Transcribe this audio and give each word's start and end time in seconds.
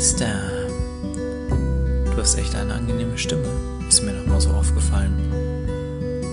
Meister. 0.00 0.40
Du 2.06 2.16
hast 2.16 2.38
echt 2.38 2.54
eine 2.54 2.72
angenehme 2.72 3.18
Stimme, 3.18 3.44
ist 3.86 4.02
mir 4.02 4.14
noch 4.14 4.24
mal 4.24 4.40
so 4.40 4.48
aufgefallen. 4.48 5.12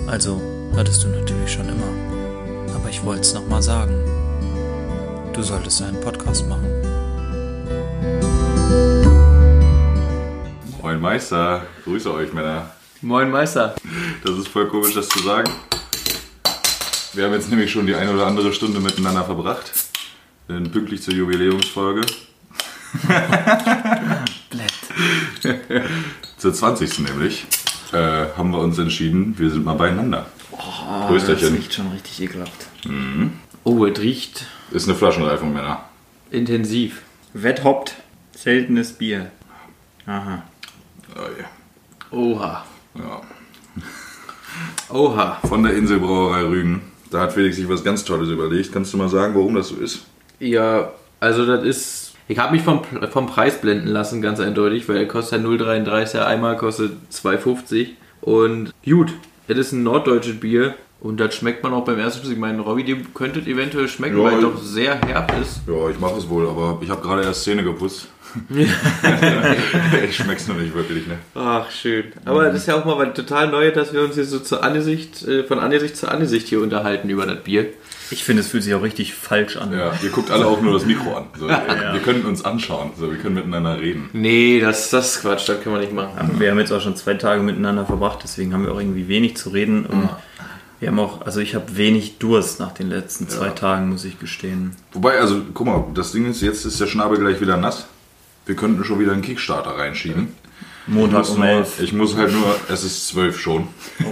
Also, 0.07 0.41
hattest 0.77 1.03
du 1.03 1.09
natürlich 1.09 1.51
schon 1.51 1.67
immer. 1.67 2.73
Aber 2.73 2.89
ich 2.89 3.03
wollte 3.03 3.23
es 3.23 3.33
noch 3.33 3.45
mal 3.49 3.61
sagen. 3.61 3.93
Du 5.33 5.43
solltest 5.43 5.81
einen 5.81 5.99
Podcast 5.99 6.47
machen. 6.47 6.65
Moin 10.81 11.01
Meister, 11.01 11.67
grüße 11.83 12.13
euch 12.13 12.31
Männer. 12.31 12.71
Moin 13.01 13.29
Meister. 13.29 13.75
Das 14.23 14.37
ist 14.37 14.47
voll 14.47 14.69
komisch, 14.69 14.93
das 14.93 15.09
zu 15.09 15.19
sagen. 15.19 15.51
Wir 17.11 17.25
haben 17.25 17.33
jetzt 17.33 17.49
nämlich 17.49 17.69
schon 17.69 17.85
die 17.85 17.95
eine 17.95 18.13
oder 18.13 18.27
andere 18.27 18.53
Stunde 18.53 18.79
miteinander 18.79 19.25
verbracht. 19.25 19.73
Denn 20.47 20.71
pünktlich 20.71 21.03
zur 21.03 21.15
Jubiläumsfolge. 21.15 22.05
Blett. 24.49 24.73
Zur 26.37 26.53
20. 26.53 26.99
nämlich. 26.99 27.45
Äh, 27.93 28.25
haben 28.37 28.51
wir 28.51 28.59
uns 28.59 28.77
entschieden, 28.79 29.35
wir 29.37 29.49
sind 29.49 29.63
mal 29.63 29.75
beieinander. 29.75 30.25
Oh, 30.51 31.07
Prösterchen. 31.07 31.49
das 31.49 31.57
riecht 31.57 31.73
schon 31.73 31.87
richtig 31.91 32.21
ekelhaft. 32.21 32.67
Oh, 33.63 33.85
es 33.85 33.99
riecht 33.99 34.45
Ist 34.71 34.87
eine 34.89 34.97
Flaschenreifung, 34.97 35.53
Männer. 35.53 35.85
intensiv. 36.31 37.01
Wetthoppt. 37.33 37.95
Seltenes 38.35 38.93
Bier. 38.93 39.31
Aha. 40.05 40.43
Oh, 41.15 41.19
ja. 41.39 42.17
Oha. 42.17 42.65
Ja. 42.95 43.21
Oha. 44.89 45.39
Von 45.47 45.63
der 45.63 45.73
Inselbrauerei 45.75 46.41
Rügen. 46.43 46.81
Da 47.11 47.21
hat 47.21 47.33
Felix 47.33 47.55
sich 47.55 47.67
was 47.69 47.83
ganz 47.83 48.03
Tolles 48.03 48.29
überlegt. 48.29 48.71
Kannst 48.73 48.93
du 48.93 48.97
mal 48.97 49.09
sagen, 49.09 49.33
warum 49.35 49.55
das 49.55 49.69
so 49.69 49.75
ist? 49.75 50.05
Ja, 50.39 50.91
also 51.19 51.45
das 51.45 51.63
ist. 51.65 52.06
Ich 52.27 52.39
habe 52.39 52.51
mich 52.51 52.61
vom, 52.61 52.81
vom 53.09 53.27
Preis 53.27 53.61
blenden 53.61 53.87
lassen, 53.87 54.21
ganz 54.21 54.39
eindeutig, 54.39 54.89
weil 54.89 54.97
er 54.97 55.07
kostet 55.07 55.41
ja 55.41 55.47
0,33, 55.47 56.11
der 56.11 56.27
Eimer 56.27 56.55
kostet 56.55 56.91
2,50. 57.11 57.89
Und 58.21 58.73
gut, 58.83 59.13
es 59.47 59.57
ist 59.57 59.71
ein 59.71 59.83
norddeutsches 59.83 60.39
Bier 60.39 60.75
und 60.99 61.19
das 61.19 61.35
schmeckt 61.35 61.63
man 61.63 61.73
auch 61.73 61.85
beim 61.85 61.99
ersten 61.99 62.25
Mal. 62.27 62.33
Ich 62.33 62.39
meine, 62.39 62.61
Robby, 62.61 62.83
dem 62.83 63.13
könnte 63.13 63.39
es 63.39 63.47
eventuell 63.47 63.87
schmecken, 63.87 64.17
Ja, 64.17 64.23
weil 64.23 64.33
es 64.33 64.39
ich- 64.39 64.45
doch 64.45 64.61
sehr 64.61 64.99
herb 65.01 65.33
ist. 65.41 65.61
Ja, 65.67 65.89
ich 65.89 65.99
mache 65.99 66.17
es 66.17 66.27
wohl, 66.29 66.47
aber 66.47 66.79
ich 66.81 66.89
habe 66.89 67.01
gerade 67.01 67.23
erst 67.23 67.43
Zähne 67.43 67.63
geputzt. 67.63 68.07
ich 70.03 70.15
schmeck's 70.15 70.47
noch 70.47 70.57
nicht 70.57 70.73
wirklich, 70.73 71.07
ne? 71.07 71.17
Ach, 71.35 71.69
schön. 71.71 72.05
Aber 72.25 72.45
das 72.45 72.55
ist 72.57 72.67
ja 72.67 72.75
auch 72.75 72.85
mal 72.85 72.97
was 72.97 73.13
total 73.15 73.49
Neues, 73.49 73.73
dass 73.73 73.93
wir 73.93 74.01
uns 74.01 74.15
hier 74.15 74.25
so 74.25 74.39
zur 74.39 74.63
Angesicht, 74.63 75.23
äh, 75.27 75.43
von 75.43 75.59
Angesicht 75.59 75.95
zu 75.97 76.09
Angesicht 76.09 76.47
hier 76.47 76.61
unterhalten 76.61 77.09
über 77.09 77.25
das 77.25 77.43
Bier. 77.43 77.67
Ich 78.09 78.23
finde, 78.23 78.41
es 78.41 78.47
fühlt 78.47 78.63
sich 78.63 78.73
auch 78.73 78.83
richtig 78.83 79.13
falsch 79.15 79.57
an. 79.57 79.73
Ja, 79.73 79.91
ihr 80.01 80.09
guckt 80.09 80.31
alle 80.31 80.45
auch 80.45 80.61
nur 80.61 80.73
das 80.73 80.85
Mikro 80.85 81.15
an. 81.15 81.25
So, 81.37 81.47
Wir 81.49 81.99
können 82.03 82.23
uns 82.25 82.43
anschauen, 82.45 82.91
so, 82.97 83.09
wir 83.11 83.17
können 83.17 83.35
miteinander 83.35 83.79
reden. 83.79 84.09
Nee, 84.13 84.59
das, 84.61 84.89
das 84.91 85.15
ist 85.15 85.21
Quatsch, 85.21 85.47
das 85.49 85.61
können 85.61 85.75
wir 85.75 85.81
nicht 85.81 85.93
machen. 85.93 86.11
Aber 86.17 86.39
Wir 86.39 86.51
haben 86.51 86.59
jetzt 86.59 86.71
auch 86.71 86.81
schon 86.81 86.95
zwei 86.95 87.15
Tage 87.15 87.41
miteinander 87.41 87.85
verbracht, 87.85 88.19
deswegen 88.23 88.53
haben 88.53 88.65
wir 88.65 88.71
auch 88.73 88.79
irgendwie 88.79 89.07
wenig 89.09 89.35
zu 89.35 89.49
reden. 89.49 89.85
Und 89.85 90.09
wir 90.79 90.89
haben 90.89 90.99
auch, 90.99 91.25
also 91.25 91.39
ich 91.39 91.55
habe 91.55 91.75
wenig 91.75 92.19
Durst 92.19 92.59
nach 92.59 92.71
den 92.71 92.89
letzten 92.89 93.27
zwei 93.27 93.49
Tagen, 93.49 93.89
muss 93.89 94.05
ich 94.05 94.19
gestehen. 94.19 94.75
Wobei, 94.93 95.19
also, 95.19 95.41
guck 95.53 95.65
mal, 95.65 95.85
das 95.93 96.11
Ding 96.11 96.29
ist, 96.29 96.41
jetzt 96.41 96.65
ist 96.65 96.79
der 96.79 96.87
Schnabel 96.87 97.17
gleich 97.17 97.41
wieder 97.41 97.57
nass. 97.57 97.87
Wir 98.45 98.55
könnten 98.55 98.83
schon 98.83 98.99
wieder 98.99 99.11
einen 99.11 99.23
Kickstarter 99.23 99.71
reinschieben. 99.71 100.29
Ich 100.87 100.93
Montag 100.93 101.19
muss, 101.19 101.29
um 101.31 101.39
nur, 101.39 101.47
elf. 101.47 101.81
ich 101.81 101.93
muss 101.93 102.15
halt 102.15 102.31
nur, 102.31 102.55
es 102.69 102.83
ist 102.83 103.07
zwölf 103.07 103.39
schon. 103.39 103.67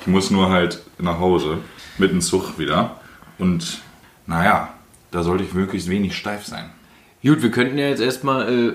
Ich 0.00 0.06
muss 0.06 0.30
nur 0.30 0.48
halt 0.48 0.80
nach 0.98 1.18
Hause, 1.18 1.58
mit 1.98 2.12
dem 2.12 2.22
Zug 2.22 2.58
wieder. 2.58 2.98
Und 3.36 3.82
naja, 4.26 4.72
da 5.10 5.22
sollte 5.22 5.44
ich 5.44 5.52
möglichst 5.52 5.90
wenig 5.90 6.16
steif 6.16 6.46
sein. 6.46 6.70
Gut, 7.22 7.42
wir 7.42 7.50
könnten 7.50 7.76
ja 7.76 7.88
jetzt 7.88 8.00
erstmal 8.00 8.48
äh, 8.48 8.72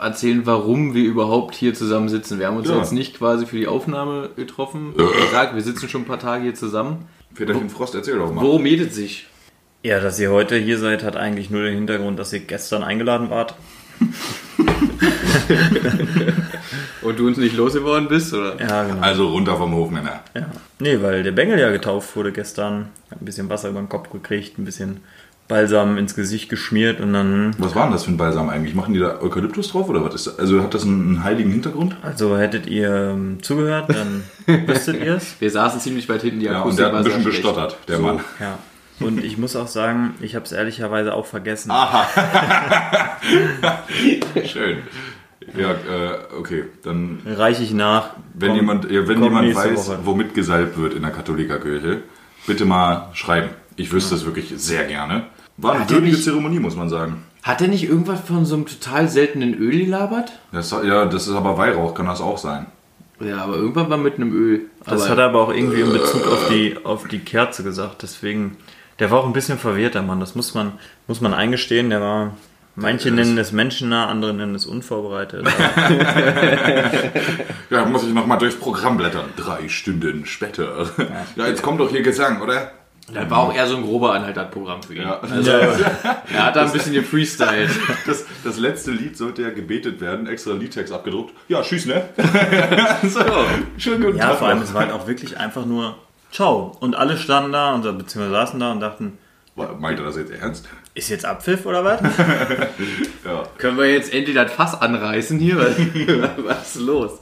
erzählen, 0.00 0.46
warum 0.46 0.94
wir 0.94 1.04
überhaupt 1.04 1.54
hier 1.54 1.74
zusammensitzen. 1.74 2.38
Wir 2.38 2.46
haben 2.48 2.56
uns 2.56 2.68
Ja. 2.68 2.76
jetzt 2.78 2.92
nicht 2.92 3.18
quasi 3.18 3.46
für 3.46 3.56
die 3.56 3.66
Aufnahme 3.66 4.30
getroffen. 4.36 4.92
Wie 4.96 5.22
gesagt, 5.26 5.54
wir 5.54 5.62
sitzen 5.62 5.88
schon 5.88 6.02
ein 6.02 6.06
paar 6.06 6.18
Tage 6.18 6.42
hier 6.44 6.54
zusammen. 6.54 7.06
Väterchen 7.34 7.70
Frost, 7.70 7.94
erzähl 7.94 8.18
doch 8.18 8.32
mal. 8.32 8.42
Worum 8.42 8.64
es 8.66 8.94
sich? 8.94 9.26
Ja, 9.82 10.00
dass 10.00 10.18
ihr 10.18 10.30
heute 10.30 10.56
hier 10.56 10.78
seid, 10.78 11.04
hat 11.04 11.16
eigentlich 11.16 11.50
nur 11.50 11.62
den 11.62 11.74
Hintergrund, 11.74 12.18
dass 12.18 12.32
ihr 12.32 12.40
gestern 12.40 12.82
eingeladen 12.82 13.30
wart. 13.30 13.54
Und 17.02 17.18
du 17.18 17.26
uns 17.26 17.36
nicht 17.38 17.56
losgeworden 17.56 18.08
bist, 18.08 18.32
oder? 18.34 18.58
Ja, 18.60 18.84
genau. 18.84 19.00
Also 19.00 19.28
runter 19.28 19.56
vom 19.56 19.74
Hof, 19.74 19.90
Männer. 19.90 20.20
Ja. 20.34 20.50
Nee, 20.80 20.98
weil 21.02 21.22
der 21.22 21.32
Bengel 21.32 21.58
ja 21.58 21.70
getauft 21.70 22.16
wurde 22.16 22.32
gestern. 22.32 22.88
Hat 23.10 23.20
ein 23.22 23.24
bisschen 23.24 23.48
Wasser 23.48 23.68
über 23.68 23.78
den 23.80 23.88
Kopf 23.88 24.10
gekriegt, 24.10 24.58
ein 24.58 24.64
bisschen 24.64 25.00
Balsam 25.48 25.96
ins 25.98 26.14
Gesicht 26.14 26.48
geschmiert 26.48 27.00
und 27.00 27.12
dann. 27.12 27.54
Was 27.58 27.74
war 27.74 27.84
denn 27.84 27.92
das 27.92 28.04
für 28.04 28.10
ein 28.10 28.16
Balsam 28.16 28.48
eigentlich? 28.48 28.74
Machen 28.74 28.94
die 28.94 29.00
da 29.00 29.20
Eukalyptus 29.20 29.68
drauf 29.70 29.88
oder 29.88 30.04
was 30.04 30.14
ist 30.14 30.26
das? 30.26 30.38
Also 30.38 30.62
hat 30.62 30.74
das 30.74 30.84
einen, 30.84 31.08
einen 31.08 31.24
heiligen 31.24 31.50
Hintergrund? 31.52 31.96
Also 32.02 32.36
hättet 32.36 32.66
ihr 32.66 33.10
ähm, 33.12 33.38
zugehört, 33.42 33.90
dann 33.90 34.24
wüsstet 34.66 35.02
ihr 35.04 35.14
es. 35.16 35.36
Wir 35.40 35.50
saßen 35.50 35.80
ziemlich 35.80 36.08
weit 36.08 36.22
hinten, 36.22 36.40
die 36.40 36.46
Ja, 36.46 36.62
und 36.62 36.72
Akustik 36.72 36.84
der 36.84 36.92
hat 36.92 36.98
ein 36.98 37.04
bisschen 37.04 37.24
gestottert, 37.24 37.78
der 37.88 37.98
Mann. 38.00 38.20
Ja. 38.40 38.58
Und 38.98 39.22
ich 39.22 39.36
muss 39.36 39.54
auch 39.56 39.68
sagen, 39.68 40.14
ich 40.22 40.34
habe 40.34 40.46
es 40.46 40.52
ehrlicherweise 40.52 41.12
auch 41.12 41.26
vergessen. 41.26 41.70
Schön. 44.46 44.78
Ja, 45.56 45.70
äh, 45.70 46.18
okay. 46.38 46.64
Dann, 46.82 47.20
Reiche 47.24 47.62
ich 47.62 47.72
nach. 47.72 48.10
wenn 48.34 48.48
Komm- 48.48 48.56
jemand, 48.56 48.90
ja, 48.90 49.06
wenn 49.06 49.22
jemand 49.22 49.54
weiß, 49.54 49.88
Woche. 49.88 49.98
womit 50.04 50.34
gesalbt 50.34 50.76
wird 50.78 50.94
in 50.94 51.02
der 51.02 51.12
Katholikerkirche, 51.12 52.02
bitte 52.46 52.64
mal 52.64 53.08
schreiben. 53.12 53.50
Ich 53.76 53.92
wüsste 53.92 54.14
es 54.14 54.24
wirklich 54.24 54.52
sehr 54.56 54.84
gerne. 54.84 55.24
War 55.58 55.72
eine 55.74 55.88
würdige 55.90 56.12
nicht- 56.12 56.24
Zeremonie, 56.24 56.58
muss 56.60 56.76
man 56.76 56.88
sagen. 56.88 57.22
Hat 57.42 57.60
er 57.62 57.68
nicht 57.68 57.84
irgendwas 57.88 58.20
von 58.20 58.44
so 58.44 58.56
einem 58.56 58.66
total 58.66 59.08
seltenen 59.08 59.54
Öl 59.54 59.84
gelabert? 59.84 60.32
Das, 60.52 60.72
ja, 60.72 61.04
das 61.06 61.28
ist 61.28 61.34
aber 61.34 61.56
Weihrauch, 61.56 61.94
kann 61.94 62.06
das 62.06 62.20
auch 62.20 62.38
sein. 62.38 62.66
Ja, 63.20 63.38
aber 63.44 63.54
irgendwann 63.54 63.88
war 63.88 63.96
mit 63.98 64.16
einem 64.16 64.32
Öl. 64.32 64.62
Das 64.84 65.02
aber 65.02 65.10
hat 65.10 65.18
er 65.18 65.24
aber 65.26 65.40
auch 65.42 65.52
irgendwie 65.52 65.80
in 65.80 65.92
Bezug 65.92 66.26
auf 66.26 66.48
die, 66.50 66.76
auf 66.84 67.06
die 67.08 67.20
Kerze 67.20 67.62
gesagt. 67.62 68.02
Deswegen, 68.02 68.56
der 68.98 69.10
war 69.10 69.20
auch 69.20 69.26
ein 69.26 69.32
bisschen 69.32 69.58
verwirrt, 69.58 69.94
der 69.94 70.02
Mann. 70.02 70.20
Das 70.20 70.34
muss 70.34 70.54
man, 70.54 70.72
muss 71.06 71.20
man 71.20 71.32
eingestehen. 71.32 71.88
Der 71.90 72.00
war, 72.00 72.34
manche 72.74 73.10
nennen 73.12 73.38
es 73.38 73.52
menschennah, 73.52 74.08
andere 74.08 74.34
nennen 74.34 74.54
es 74.56 74.66
unvorbereitet. 74.66 75.46
Ja, 77.70 77.84
muss 77.84 78.04
ich 78.04 78.12
nochmal 78.14 78.38
durchs 78.38 78.56
Programm 78.56 78.96
blättern. 78.96 79.24
Drei 79.36 79.68
Stunden 79.68 80.24
später. 80.26 80.88
Ja, 81.36 81.46
jetzt 81.48 81.62
kommt 81.62 81.80
doch 81.80 81.90
hier 81.90 82.02
Gesang, 82.02 82.40
oder? 82.40 82.70
Das 83.12 83.30
war 83.30 83.38
auch 83.38 83.54
eher 83.54 83.66
so 83.68 83.76
ein 83.76 83.82
grober 83.82 84.14
Anhalterprogramm 84.14 84.82
für 84.82 84.94
ihn. 84.94 85.02
Ja. 85.02 85.20
Also, 85.20 85.50
er 85.52 86.44
hat 86.44 86.56
da 86.56 86.64
ein 86.64 86.72
bisschen 86.72 86.92
gefreestylt. 86.92 87.70
Das, 88.06 88.24
das 88.44 88.58
letzte 88.58 88.92
Lied 88.92 89.16
sollte 89.16 89.42
ja 89.42 89.50
gebetet 89.50 90.00
werden, 90.00 90.26
extra 90.26 90.52
Liedtext 90.52 90.92
abgedruckt. 90.92 91.34
Ja, 91.48 91.62
tschüss, 91.62 91.86
ne? 91.86 92.08
so, 93.02 93.20
schönen 93.78 94.02
guten 94.02 94.18
ja, 94.18 94.28
Tag. 94.28 94.38
vor 94.38 94.48
allem, 94.48 94.62
es 94.62 94.72
war 94.72 94.82
halt 94.82 94.92
auch 94.92 95.06
wirklich 95.08 95.38
einfach 95.38 95.66
nur 95.66 95.96
Ciao. 96.30 96.76
Und 96.80 96.94
alle 96.96 97.16
standen 97.16 97.52
da, 97.52 97.74
und, 97.74 97.82
beziehungsweise 97.82 98.30
saßen 98.30 98.60
da 98.60 98.72
und 98.72 98.80
dachten, 98.80 99.18
Meint 99.78 99.98
er 99.98 100.04
das 100.04 100.16
jetzt 100.16 100.32
ernst? 100.32 100.68
ist 100.94 101.08
jetzt 101.08 101.24
Abpfiff 101.24 101.64
oder 101.64 101.82
was? 101.82 102.00
Ja. 103.24 103.44
Können 103.56 103.78
wir 103.78 103.90
jetzt 103.90 104.12
endlich 104.12 104.36
das 104.36 104.52
Fass 104.52 104.80
anreißen 104.80 105.38
hier? 105.38 105.58
Was, 105.58 106.44
was 106.44 106.76
ist 106.76 106.82
los? 106.82 107.12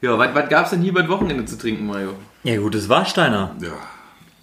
Ja, 0.00 0.18
was, 0.18 0.34
was 0.34 0.48
gab 0.48 0.64
es 0.64 0.70
denn 0.70 0.80
hier 0.80 0.94
beim 0.94 1.08
Wochenende 1.08 1.44
zu 1.44 1.58
trinken, 1.58 1.86
Mario? 1.86 2.14
ja 2.42 2.56
gut, 2.56 2.74
es 2.74 2.88
war 2.88 3.04
Steiner. 3.04 3.54
Ja. 3.60 3.72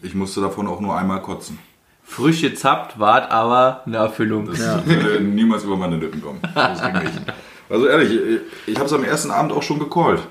Ich 0.01 0.15
musste 0.15 0.41
davon 0.41 0.67
auch 0.67 0.79
nur 0.79 0.97
einmal 0.97 1.21
kotzen. 1.21 1.59
Frisch 2.03 2.41
gezappt, 2.41 2.99
wart 2.99 3.31
aber 3.31 3.83
eine 3.85 3.97
Erfüllung. 3.97 4.47
Das 4.47 4.59
würde 4.85 5.21
niemals 5.21 5.63
über 5.63 5.77
meine 5.77 5.97
Lippen 5.97 6.21
kommen. 6.21 6.39
Das 6.55 6.81
ging 6.81 6.93
nicht. 6.93 7.21
Also 7.69 7.87
ehrlich, 7.87 8.19
ich 8.65 8.75
habe 8.77 8.85
es 8.85 8.93
am 8.93 9.03
ersten 9.03 9.29
Abend 9.29 9.51
auch 9.51 9.61
schon 9.61 9.77
gecallt. 9.77 10.21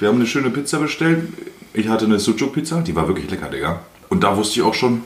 Wir 0.00 0.08
haben 0.08 0.16
eine 0.16 0.26
schöne 0.26 0.50
Pizza 0.50 0.78
bestellt. 0.78 1.28
Ich 1.72 1.88
hatte 1.88 2.06
eine 2.06 2.18
Sucuk-Pizza, 2.18 2.80
die 2.80 2.96
war 2.96 3.06
wirklich 3.06 3.30
lecker, 3.30 3.48
Digga. 3.48 3.80
Und 4.08 4.24
da 4.24 4.36
wusste 4.36 4.58
ich 4.58 4.66
auch 4.66 4.74
schon, 4.74 5.02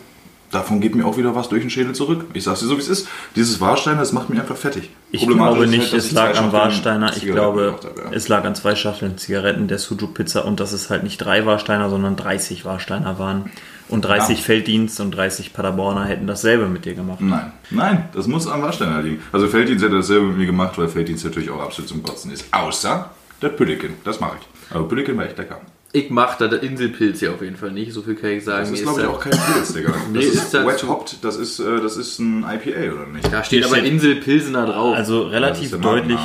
davon 0.51 0.81
geht 0.81 0.95
mir 0.95 1.05
auch 1.05 1.19
wieder 1.19 1.35
was 1.35 1.51
durch 1.51 1.63
den 1.63 1.69
Schädel 1.69 1.95
zurück. 1.95 2.25
Ich 2.33 2.45
sag's 2.45 2.61
dir 2.61 2.67
so, 2.67 2.77
wie 2.77 2.81
es 2.81 2.89
ist. 2.89 3.09
Dieses 3.37 3.61
Warsteiner, 3.61 3.99
das 3.99 4.13
macht 4.13 4.31
mich 4.31 4.41
einfach 4.41 4.57
fertig. 4.57 4.89
Ich 5.11 5.27
glaube 5.27 5.65
ist 5.65 5.71
nicht, 5.71 5.93
halt, 5.93 6.03
es 6.03 6.13
lag 6.13 6.39
am 6.39 6.53
Warsteiner. 6.53 7.15
Ich 7.15 7.27
glaube, 7.27 7.77
habe, 7.83 8.03
ja. 8.03 8.13
es 8.13 8.29
lag 8.29 8.45
an 8.45 8.55
zwei 8.55 8.75
Schachteln 8.77 9.19
Zigaretten 9.19 9.69
der 9.69 9.79
Sujuk 9.79 10.15
Pizza 10.15 10.47
und 10.47 10.61
dass 10.61 10.73
es 10.73 10.89
halt 10.89 11.03
nicht 11.03 11.19
drei 11.19 11.45
Warsteiner, 11.45 11.91
sondern 11.91 12.17
30 12.17 12.65
Warsteiner 12.65 13.19
waren. 13.19 13.51
Und 13.95 14.03
30 14.05 14.39
Ja. 14.39 14.45
Felddienst 14.45 15.01
und 15.01 15.13
30 15.13 15.53
Paderborner 15.53 16.05
hätten 16.07 16.27
dasselbe 16.27 16.67
mit 16.69 16.85
dir 16.85 16.95
gemacht. 16.95 17.21
Nein, 17.21 17.53
nein, 17.71 18.09
das 18.13 18.27
muss 18.27 18.47
am 18.49 18.63
Warsteiner 18.63 19.01
liegen. 19.03 19.23
Also 19.33 19.47
Felddienst 19.49 19.85
hätte 19.85 19.95
dasselbe 19.97 20.27
mit 20.27 20.39
mir 20.39 20.47
gemacht, 20.47 20.77
weil 20.79 20.89
Felddienst 20.89 21.25
natürlich 21.25 21.51
auch 21.51 21.61
absolut 21.61 21.89
zum 21.89 22.03
Kotzen 22.03 22.33
ist. 22.33 22.45
Außer 22.53 23.11
der 23.41 23.49
Pülliken, 23.51 23.91
das 24.05 24.19
mache 24.21 24.39
ich. 24.41 24.75
Aber 24.77 24.89
Pülliken 24.89 25.17
war 25.17 25.27
echt 25.27 25.39
lecker. 25.39 25.61
Ich 25.93 26.11
mach 26.11 26.37
da 26.39 26.49
der 26.49 26.61
Inselpilz 26.65 27.21
hier 27.21 27.33
auf 27.33 27.41
jeden 27.41 27.55
Fall 27.57 27.71
nicht, 27.71 27.93
so 27.93 28.03
viel 28.03 28.17
kann 28.17 28.31
ich 28.31 28.43
sagen. 28.45 28.69
Das 28.69 28.71
ist, 28.81 28.83
glaube 28.83 29.01
ich, 29.03 29.07
auch 29.07 29.21
kein 29.21 29.31
Pilz, 29.31 29.73
Digga. 29.75 29.91
Das 29.93 30.09
Nee, 30.13 30.19
ist, 30.21 30.35
ist 30.35 30.55
dazu- 30.55 30.67
Wet 30.67 30.89
Hopped, 30.89 31.19
das 31.25 31.37
ist, 31.37 31.61
äh, 31.61 31.81
das 31.81 31.97
ist 31.97 32.19
ein 32.19 32.41
IPA, 32.43 32.95
oder 32.95 33.07
nicht? 33.07 33.33
Da 33.33 33.45
steht 33.45 33.65
aber 33.65 33.77
steht- 33.77 33.87
Inselpilsener 33.93 34.67
drauf. 34.67 34.97
Also 34.97 35.23
Das 35.25 35.33
relativ 35.35 35.81
deutlich 35.81 36.19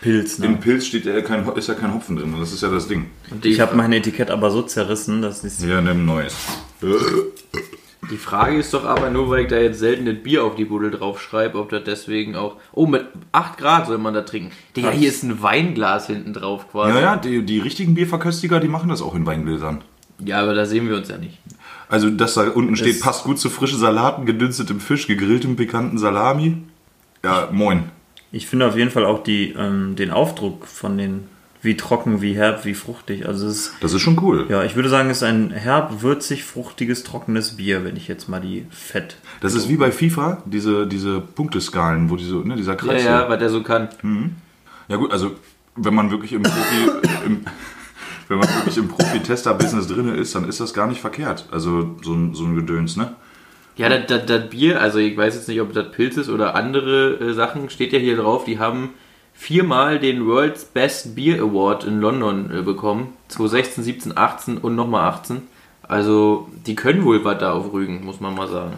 Pilz. 0.00 0.38
Im 0.38 0.52
Ne? 0.52 0.56
Pilz 0.58 0.86
steht 0.86 1.04
ja 1.04 1.20
kein, 1.20 1.46
ist 1.56 1.68
ja 1.68 1.74
kein 1.74 1.92
Hopfen 1.94 2.16
drin, 2.16 2.34
das 2.38 2.52
ist 2.52 2.62
ja 2.62 2.70
das 2.70 2.88
Ding. 2.88 3.06
Ich 3.42 3.60
habe 3.60 3.76
mein 3.76 3.92
Etikett 3.92 4.30
aber 4.30 4.50
so 4.50 4.62
zerrissen, 4.62 5.20
dass 5.22 5.44
ich 5.44 5.58
Ja, 5.66 5.80
nimm 5.80 5.98
ein 6.02 6.04
neues. 6.06 6.34
Die 8.10 8.16
Frage 8.16 8.56
ist 8.56 8.72
doch 8.72 8.84
aber 8.86 9.10
nur, 9.10 9.28
weil 9.28 9.42
ich 9.42 9.48
da 9.48 9.58
jetzt 9.58 9.78
selten 9.78 10.06
das 10.06 10.16
Bier 10.16 10.42
auf 10.44 10.56
die 10.56 10.64
Buddel 10.64 10.90
draufschreibe, 10.90 11.58
ob 11.58 11.68
das 11.68 11.84
deswegen 11.84 12.34
auch. 12.34 12.56
Oh, 12.72 12.86
mit 12.86 13.04
8 13.32 13.58
Grad 13.58 13.86
soll 13.86 13.98
man 13.98 14.14
da 14.14 14.22
trinken. 14.22 14.52
Digga, 14.74 14.90
hier 14.90 15.08
ist 15.10 15.22
ein 15.22 15.42
Weinglas 15.42 16.06
hinten 16.06 16.32
drauf 16.32 16.70
quasi. 16.70 16.94
Ja, 16.94 17.00
ja, 17.00 17.16
die, 17.16 17.42
die 17.44 17.58
richtigen 17.60 17.94
Bierverköstiger, 17.94 18.58
die 18.58 18.68
machen 18.68 18.88
das 18.88 19.02
auch 19.02 19.14
in 19.14 19.26
Weingläsern. 19.26 19.82
Ja, 20.24 20.40
aber 20.42 20.54
da 20.54 20.64
sehen 20.66 20.88
wir 20.88 20.96
uns 20.96 21.08
ja 21.08 21.18
nicht. 21.18 21.38
Also, 21.88 22.08
das 22.10 22.34
da 22.34 22.48
unten 22.50 22.74
steht, 22.76 22.94
Es- 22.96 23.00
passt 23.00 23.24
gut 23.24 23.38
zu 23.38 23.50
frischen 23.50 23.78
Salaten, 23.78 24.24
gedünstetem 24.24 24.80
Fisch, 24.80 25.06
gegrilltem 25.06 25.56
pikanten 25.56 25.98
Salami. 25.98 26.56
Ja, 27.22 27.48
moin. 27.52 27.84
Ich 28.32 28.46
finde 28.46 28.66
auf 28.66 28.76
jeden 28.76 28.90
Fall 28.90 29.04
auch 29.04 29.22
die, 29.22 29.52
ähm, 29.58 29.96
den 29.96 30.10
Aufdruck 30.10 30.66
von 30.66 30.96
den, 30.96 31.24
wie 31.62 31.76
trocken, 31.76 32.22
wie 32.22 32.34
herb, 32.34 32.64
wie 32.64 32.74
fruchtig. 32.74 33.26
Also 33.26 33.46
es 33.48 33.56
ist, 33.66 33.72
Das 33.80 33.92
ist 33.92 34.00
schon 34.02 34.18
cool. 34.22 34.46
ja, 34.48 34.62
ich 34.64 34.76
würde 34.76 34.88
sagen, 34.88 35.10
es 35.10 35.18
ist 35.18 35.22
ein 35.24 35.50
herb, 35.50 36.00
würzig, 36.02 36.44
fruchtiges, 36.44 37.02
trockenes 37.02 37.56
Bier, 37.56 37.84
wenn 37.84 37.96
ich 37.96 38.08
jetzt 38.08 38.28
mal 38.28 38.40
die 38.40 38.66
Fett. 38.70 39.16
Das 39.40 39.54
ist 39.54 39.68
wie 39.68 39.76
bei 39.76 39.90
FIFA, 39.90 40.42
diese, 40.46 40.86
diese 40.86 41.20
Punkteskalen, 41.20 42.08
wo 42.08 42.16
diese, 42.16 42.36
ne, 42.36 42.56
dieser 42.56 42.72
Ja, 42.72 42.78
Kreis. 42.78 43.04
ja, 43.04 43.22
so- 43.24 43.28
was 43.30 43.38
der 43.38 43.50
so 43.50 43.62
kann. 43.62 43.88
ja 44.88 44.96
gut, 44.96 45.12
also 45.12 45.32
wenn 45.76 45.94
man 45.94 46.10
wirklich 46.10 46.32
im 46.32 46.42
Profi, 46.42 46.90
im, 47.26 47.40
wenn 48.28 48.38
man 48.38 48.48
wirklich 48.54 48.78
im 48.78 48.88
Profi-Tester-Business 48.88 49.88
drin 49.88 50.14
ist, 50.14 50.34
dann 50.36 50.48
ist 50.48 50.60
das 50.60 50.72
gar 50.72 50.86
nicht 50.86 51.00
verkehrt. 51.00 51.48
Also 51.50 51.96
so 52.02 52.12
ein, 52.14 52.34
so 52.34 52.44
ein 52.44 52.54
Gedöns, 52.54 52.96
ne? 52.96 53.14
Ja, 53.80 53.88
das, 53.88 54.06
das, 54.06 54.26
das 54.26 54.50
Bier, 54.50 54.80
also 54.80 54.98
ich 54.98 55.16
weiß 55.16 55.34
jetzt 55.34 55.48
nicht, 55.48 55.60
ob 55.60 55.72
das 55.72 55.90
Pilz 55.92 56.16
ist 56.16 56.28
oder 56.28 56.54
andere 56.54 57.14
äh, 57.20 57.32
Sachen, 57.34 57.70
steht 57.70 57.92
ja 57.92 57.98
hier 57.98 58.16
drauf, 58.16 58.44
die 58.44 58.58
haben 58.58 58.90
viermal 59.34 59.98
den 59.98 60.26
World's 60.26 60.64
Best 60.64 61.14
Beer 61.16 61.40
Award 61.42 61.84
in 61.84 62.00
London 62.00 62.50
äh, 62.56 62.62
bekommen. 62.62 63.14
2016, 63.28 63.84
17, 63.84 64.18
18 64.18 64.58
und 64.58 64.74
nochmal 64.76 65.08
18. 65.10 65.42
Also, 65.82 66.48
die 66.66 66.74
können 66.76 67.04
wohl 67.04 67.24
was 67.24 67.38
da 67.38 67.52
auf 67.52 67.72
Rügen, 67.72 68.04
muss 68.04 68.20
man 68.20 68.34
mal 68.34 68.48
sagen. 68.48 68.74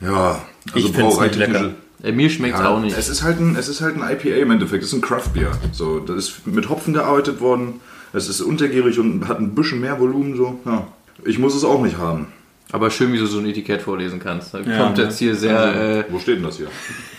Ja, 0.00 0.40
also 0.72 0.78
Ich 0.78 0.84
nicht 0.84 0.98
brauereitechnische- 0.98 1.62
lecker. 1.64 1.74
Äh, 2.02 2.12
mir 2.12 2.30
schmeckt's 2.30 2.60
Ja, 2.60 2.68
auch 2.70 2.80
nicht. 2.80 2.96
Es 2.96 3.08
ist 3.08 3.22
halt 3.24 3.40
ein, 3.40 3.56
es 3.56 3.68
ist 3.68 3.80
halt 3.80 3.96
ein 3.96 4.02
IPA 4.02 4.36
im 4.40 4.50
Endeffekt. 4.52 4.82
Es 4.84 4.90
ist 4.92 4.94
ein 4.94 5.00
Craft 5.02 5.30
Beer. 5.34 5.50
So, 5.72 5.98
das 5.98 6.16
ist 6.16 6.46
mit 6.46 6.68
Hopfen 6.68 6.94
gearbeitet 6.94 7.40
worden. 7.40 7.80
Es 8.12 8.28
ist 8.28 8.40
untergierig 8.40 8.98
und 8.98 9.26
hat 9.28 9.40
ein 9.40 9.54
bisschen 9.54 9.80
mehr 9.80 9.98
Volumen. 10.00 10.36
So, 10.36 10.58
ja. 10.64 10.86
Ich 11.24 11.38
muss 11.38 11.54
es 11.56 11.64
auch 11.64 11.82
nicht 11.82 11.98
haben. 11.98 12.28
Aber 12.70 12.90
schön, 12.90 13.12
wie 13.12 13.18
du 13.18 13.26
so 13.26 13.38
ein 13.38 13.46
Etikett 13.46 13.80
vorlesen 13.82 14.20
kannst. 14.20 14.52
Da 14.52 14.60
Ja, 14.60 14.84
kommt 14.84 14.98
ne? 14.98 15.04
jetzt 15.04 15.18
hier 15.18 15.34
sehr. 15.34 16.04
Wo 16.10 16.18
steht 16.18 16.36
denn 16.36 16.42
das 16.44 16.58
hier? 16.58 16.66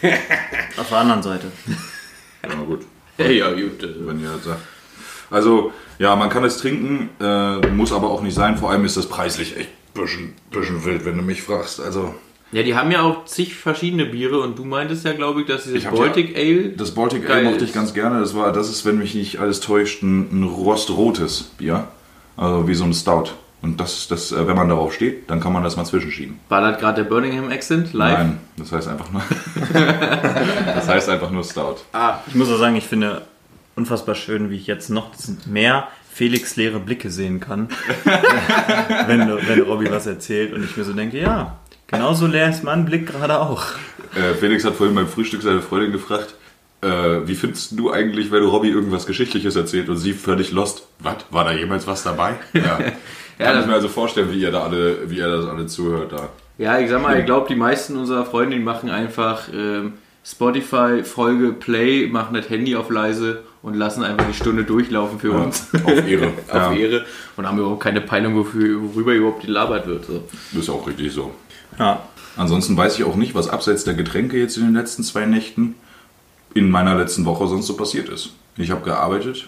Auf 0.77 0.89
der 0.89 0.97
anderen 0.99 1.23
Seite. 1.23 1.47
Ja, 2.47 2.53
gut. 2.55 2.81
äh, 3.17 3.33
ja, 3.37 3.49
gut. 3.51 3.81
äh, 3.83 3.87
Wenn 4.07 4.21
ihr 4.21 4.29
das 4.35 4.43
sagt. 4.45 4.61
Also, 5.31 5.73
ja, 5.99 6.15
man 6.15 6.29
kann 6.29 6.43
es 6.43 6.57
trinken, 6.57 7.09
äh, 7.19 7.67
muss 7.69 7.91
aber 7.91 8.09
auch 8.09 8.21
nicht 8.21 8.33
sein. 8.35 8.57
Vor 8.57 8.71
allem 8.71 8.85
ist 8.85 8.97
das 8.97 9.07
preislich 9.07 9.57
echt 9.57 9.69
ein 9.95 10.01
bisschen, 10.01 10.33
bisschen 10.51 10.85
wild, 10.85 11.05
wenn 11.05 11.17
du 11.17 11.23
mich 11.23 11.41
fragst. 11.41 11.79
Also, 11.81 12.13
Ja, 12.51 12.63
die 12.63 12.75
haben 12.75 12.91
ja 12.91 13.01
auch 13.01 13.25
zig 13.25 13.55
verschiedene 13.55 14.05
Biere 14.05 14.39
und 14.41 14.57
du 14.57 14.65
meintest 14.65 15.05
ja, 15.05 15.13
glaube 15.13 15.41
ich, 15.41 15.47
dass 15.47 15.63
dieses 15.63 15.83
Ich 15.83 15.87
Baltic 15.89 16.35
Ale. 16.37 16.69
das 16.69 16.91
Baltic 16.95 17.27
Geil 17.27 17.37
Ale 17.39 17.49
mochte 17.51 17.65
ich 17.65 17.73
ganz 17.73 17.93
gerne. 17.93 18.19
Das 18.19 18.35
war, 18.35 18.51
das 18.53 18.69
ist, 18.69 18.85
wenn 18.85 18.97
mich 18.97 19.13
nicht 19.15 19.39
alles 19.39 19.59
täuscht, 19.59 20.01
ein, 20.03 20.29
ein 20.31 20.43
rostrotes 20.43 21.51
Bier. 21.57 21.87
Also 22.37 22.67
wie 22.67 22.73
so 22.75 22.85
ein 22.85 22.93
Stout. 22.93 23.31
Und 23.61 23.79
das, 23.79 24.07
das, 24.07 24.31
äh, 24.31 24.47
wenn 24.47 24.55
man 24.55 24.69
darauf 24.69 24.93
steht, 24.93 25.29
dann 25.29 25.41
kann 25.41 25.51
man 25.51 25.63
das 25.63 25.75
mal 25.75 25.85
zwischenschieben. 25.85 26.39
War 26.47 26.61
das 26.61 26.79
gerade 26.79 27.03
der 27.03 27.09
Birmingham 27.09 27.51
Accent 27.51 27.93
live? 27.93 28.17
Nein, 28.17 28.37
das 28.57 28.71
heißt 28.71 28.87
einfach 28.87 29.11
nur. 29.11 29.21
das 30.65 30.87
heißt 30.87 31.09
einfach 31.09 31.29
nur 31.29 31.43
Stout. 31.43 31.77
Ich 32.27 32.35
muss 32.35 32.49
auch 32.49 32.57
sagen, 32.57 32.75
ich 32.77 32.85
finde 32.85 33.23
unfassbar 33.75 34.15
schön, 34.15 34.49
wie 34.49 34.55
ich 34.55 34.67
jetzt 34.67 34.89
noch 34.89 35.11
mehr 35.45 35.87
Felix 36.11 36.55
leere 36.55 36.79
Blicke 36.79 37.09
sehen 37.09 37.39
kann, 37.39 37.69
wenn, 39.07 39.21
wenn 39.21 39.61
Robby 39.61 39.89
was 39.89 40.05
erzählt 40.05 40.53
und 40.53 40.63
ich 40.63 40.75
mir 40.75 40.83
so 40.83 40.91
denke, 40.91 41.17
ja, 41.17 41.59
genauso 41.87 42.27
leer 42.27 42.49
ist 42.49 42.63
mein 42.63 42.83
Blick 42.83 43.07
gerade 43.07 43.39
auch. 43.39 43.63
Äh, 44.15 44.33
Felix 44.33 44.65
hat 44.65 44.75
vorhin 44.75 44.95
beim 44.95 45.07
Frühstück 45.07 45.41
seine 45.41 45.61
Freundin 45.61 45.93
gefragt, 45.93 46.35
äh, 46.81 46.87
wie 47.25 47.35
findest 47.35 47.77
du 47.79 47.91
eigentlich, 47.91 48.31
wenn 48.31 48.43
Robby 48.43 48.69
irgendwas 48.69 49.05
Geschichtliches 49.05 49.55
erzählt 49.55 49.87
und 49.87 49.97
sie 49.97 50.13
völlig 50.13 50.51
lost? 50.51 50.87
Was? 50.99 51.17
War 51.29 51.45
da 51.45 51.51
jemals 51.51 51.87
was 51.87 52.03
dabei? 52.03 52.35
Ja. 52.53 52.79
Kann 53.45 53.55
das- 53.55 53.63
ich 53.63 53.67
mir 53.69 53.75
also 53.75 53.87
vorstellen, 53.87 54.31
wie 54.31 54.39
ihr 54.41 54.51
da 54.51 54.63
alle, 54.63 55.09
wie 55.09 55.17
ihr 55.17 55.27
das 55.29 55.45
alle 55.45 55.65
zuhört 55.67 56.11
da. 56.11 56.29
Ja, 56.57 56.77
ich 56.79 56.89
sag 56.89 57.01
mal, 57.01 57.17
ich 57.19 57.25
glaube, 57.25 57.47
die 57.47 57.55
meisten 57.55 57.95
unserer 57.97 58.25
Freunde, 58.25 58.57
die 58.57 58.61
machen 58.63 58.89
einfach 58.89 59.43
ähm, 59.53 59.93
Spotify, 60.25 61.03
Folge, 61.03 61.53
Play, 61.53 62.07
machen 62.07 62.33
das 62.35 62.49
Handy 62.49 62.75
auf 62.75 62.89
leise 62.89 63.43
und 63.61 63.75
lassen 63.75 64.03
einfach 64.03 64.25
die 64.27 64.33
Stunde 64.33 64.63
durchlaufen 64.65 65.19
für 65.19 65.29
Ja, 65.31 65.37
uns. 65.37 65.67
auf 65.85 66.07
Ehre. 66.07 66.27
auf 66.49 66.53
Ja. 66.53 66.73
Ehre. 66.73 67.05
Und 67.37 67.47
haben 67.47 67.57
überhaupt 67.57 67.81
keine 67.81 68.01
Peilung, 68.01 68.35
wofür, 68.35 68.79
worüber 68.81 69.13
überhaupt 69.13 69.45
gelabert 69.45 69.87
wird. 69.87 70.05
So. 70.05 70.23
Das 70.51 70.63
ist 70.63 70.69
auch 70.69 70.85
richtig 70.87 71.11
so. 71.13 71.31
Ja, 71.77 72.01
Ansonsten 72.37 72.77
weiß 72.77 72.97
ich 72.97 73.03
auch 73.03 73.15
nicht, 73.15 73.35
was 73.35 73.49
abseits 73.49 73.83
der 73.83 73.95
Getränke 73.95 74.37
jetzt 74.37 74.55
in 74.55 74.63
den 74.63 74.73
letzten 74.73 75.03
zwei 75.03 75.25
Nächten 75.25 75.75
in 76.53 76.69
meiner 76.69 76.95
letzten 76.95 77.25
Woche 77.25 77.47
sonst 77.47 77.67
so 77.67 77.75
passiert 77.75 78.07
ist. 78.07 78.31
Ich 78.55 78.71
habe 78.71 78.81
gearbeitet, 78.85 79.47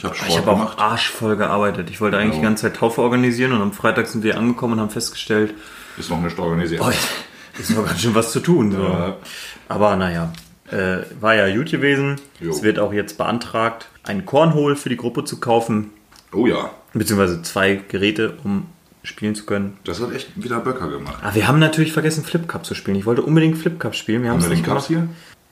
ich 0.00 0.04
habe 0.04 0.14
Sport 0.16 0.30
ich 0.30 0.38
habe 0.38 0.50
auch 0.52 0.56
gemacht. 0.58 0.78
arschvoll 0.78 1.36
gearbeitet. 1.36 1.90
Ich 1.90 2.00
wollte 2.00 2.16
eigentlich 2.16 2.34
Ja. 2.34 2.40
die 2.40 2.44
ganze 2.46 2.62
Zeit 2.62 2.76
Taufe 2.76 3.02
organisieren 3.02 3.52
und 3.52 3.60
am 3.60 3.72
Freitag 3.72 4.06
sind 4.06 4.22
wir 4.24 4.36
angekommen 4.38 4.74
und 4.74 4.80
haben 4.80 4.90
festgestellt, 4.90 5.54
Ist 5.98 6.10
noch 6.10 6.20
nicht 6.20 6.38
organisiert. 6.38 6.80
oh, 6.84 6.90
ist 7.58 7.70
noch 7.70 7.84
ganz 7.86 8.00
schön 8.00 8.14
was 8.14 8.32
zu 8.32 8.40
tun. 8.40 8.72
So. 8.72 8.82
Ja. 8.82 9.16
Aber 9.68 9.96
naja, 9.96 10.32
äh, 10.70 10.98
war 11.20 11.34
ja 11.34 11.54
gut 11.54 11.70
gewesen. 11.70 12.16
Jo. 12.40 12.50
Es 12.50 12.62
wird 12.62 12.78
auch 12.78 12.92
jetzt 12.92 13.18
beantragt, 13.18 13.88
ein 14.04 14.24
Cornhole 14.24 14.76
für 14.76 14.88
die 14.88 14.96
Gruppe 14.96 15.24
zu 15.24 15.38
kaufen, 15.40 15.90
Oh 16.32 16.46
ja, 16.46 16.70
beziehungsweise 16.94 17.42
zwei 17.42 17.74
Geräte, 17.88 18.34
um 18.44 18.66
spielen 19.02 19.34
zu 19.34 19.44
können. 19.46 19.78
das 19.84 20.00
hat 20.00 20.12
echt 20.12 20.30
wieder 20.36 20.60
Böcker 20.60 20.88
gemacht. 20.88 21.16
Aber 21.22 21.34
wir 21.34 21.48
haben 21.48 21.58
natürlich 21.58 21.92
vergessen, 21.92 22.22
Flip 22.24 22.46
Cup 22.46 22.64
zu 22.66 22.74
spielen. 22.74 22.96
Ich 22.96 23.06
wollte 23.06 23.22
unbedingt 23.22 23.58
Flip 23.58 23.78
Cup 23.80 23.94
spielen. 23.94 24.22
Wir 24.22 24.30
haben 24.30 24.36
Haben 24.38 24.44
es 24.44 24.50
nicht 24.50 24.64
gemacht. 24.64 24.86
hier? 24.86 25.08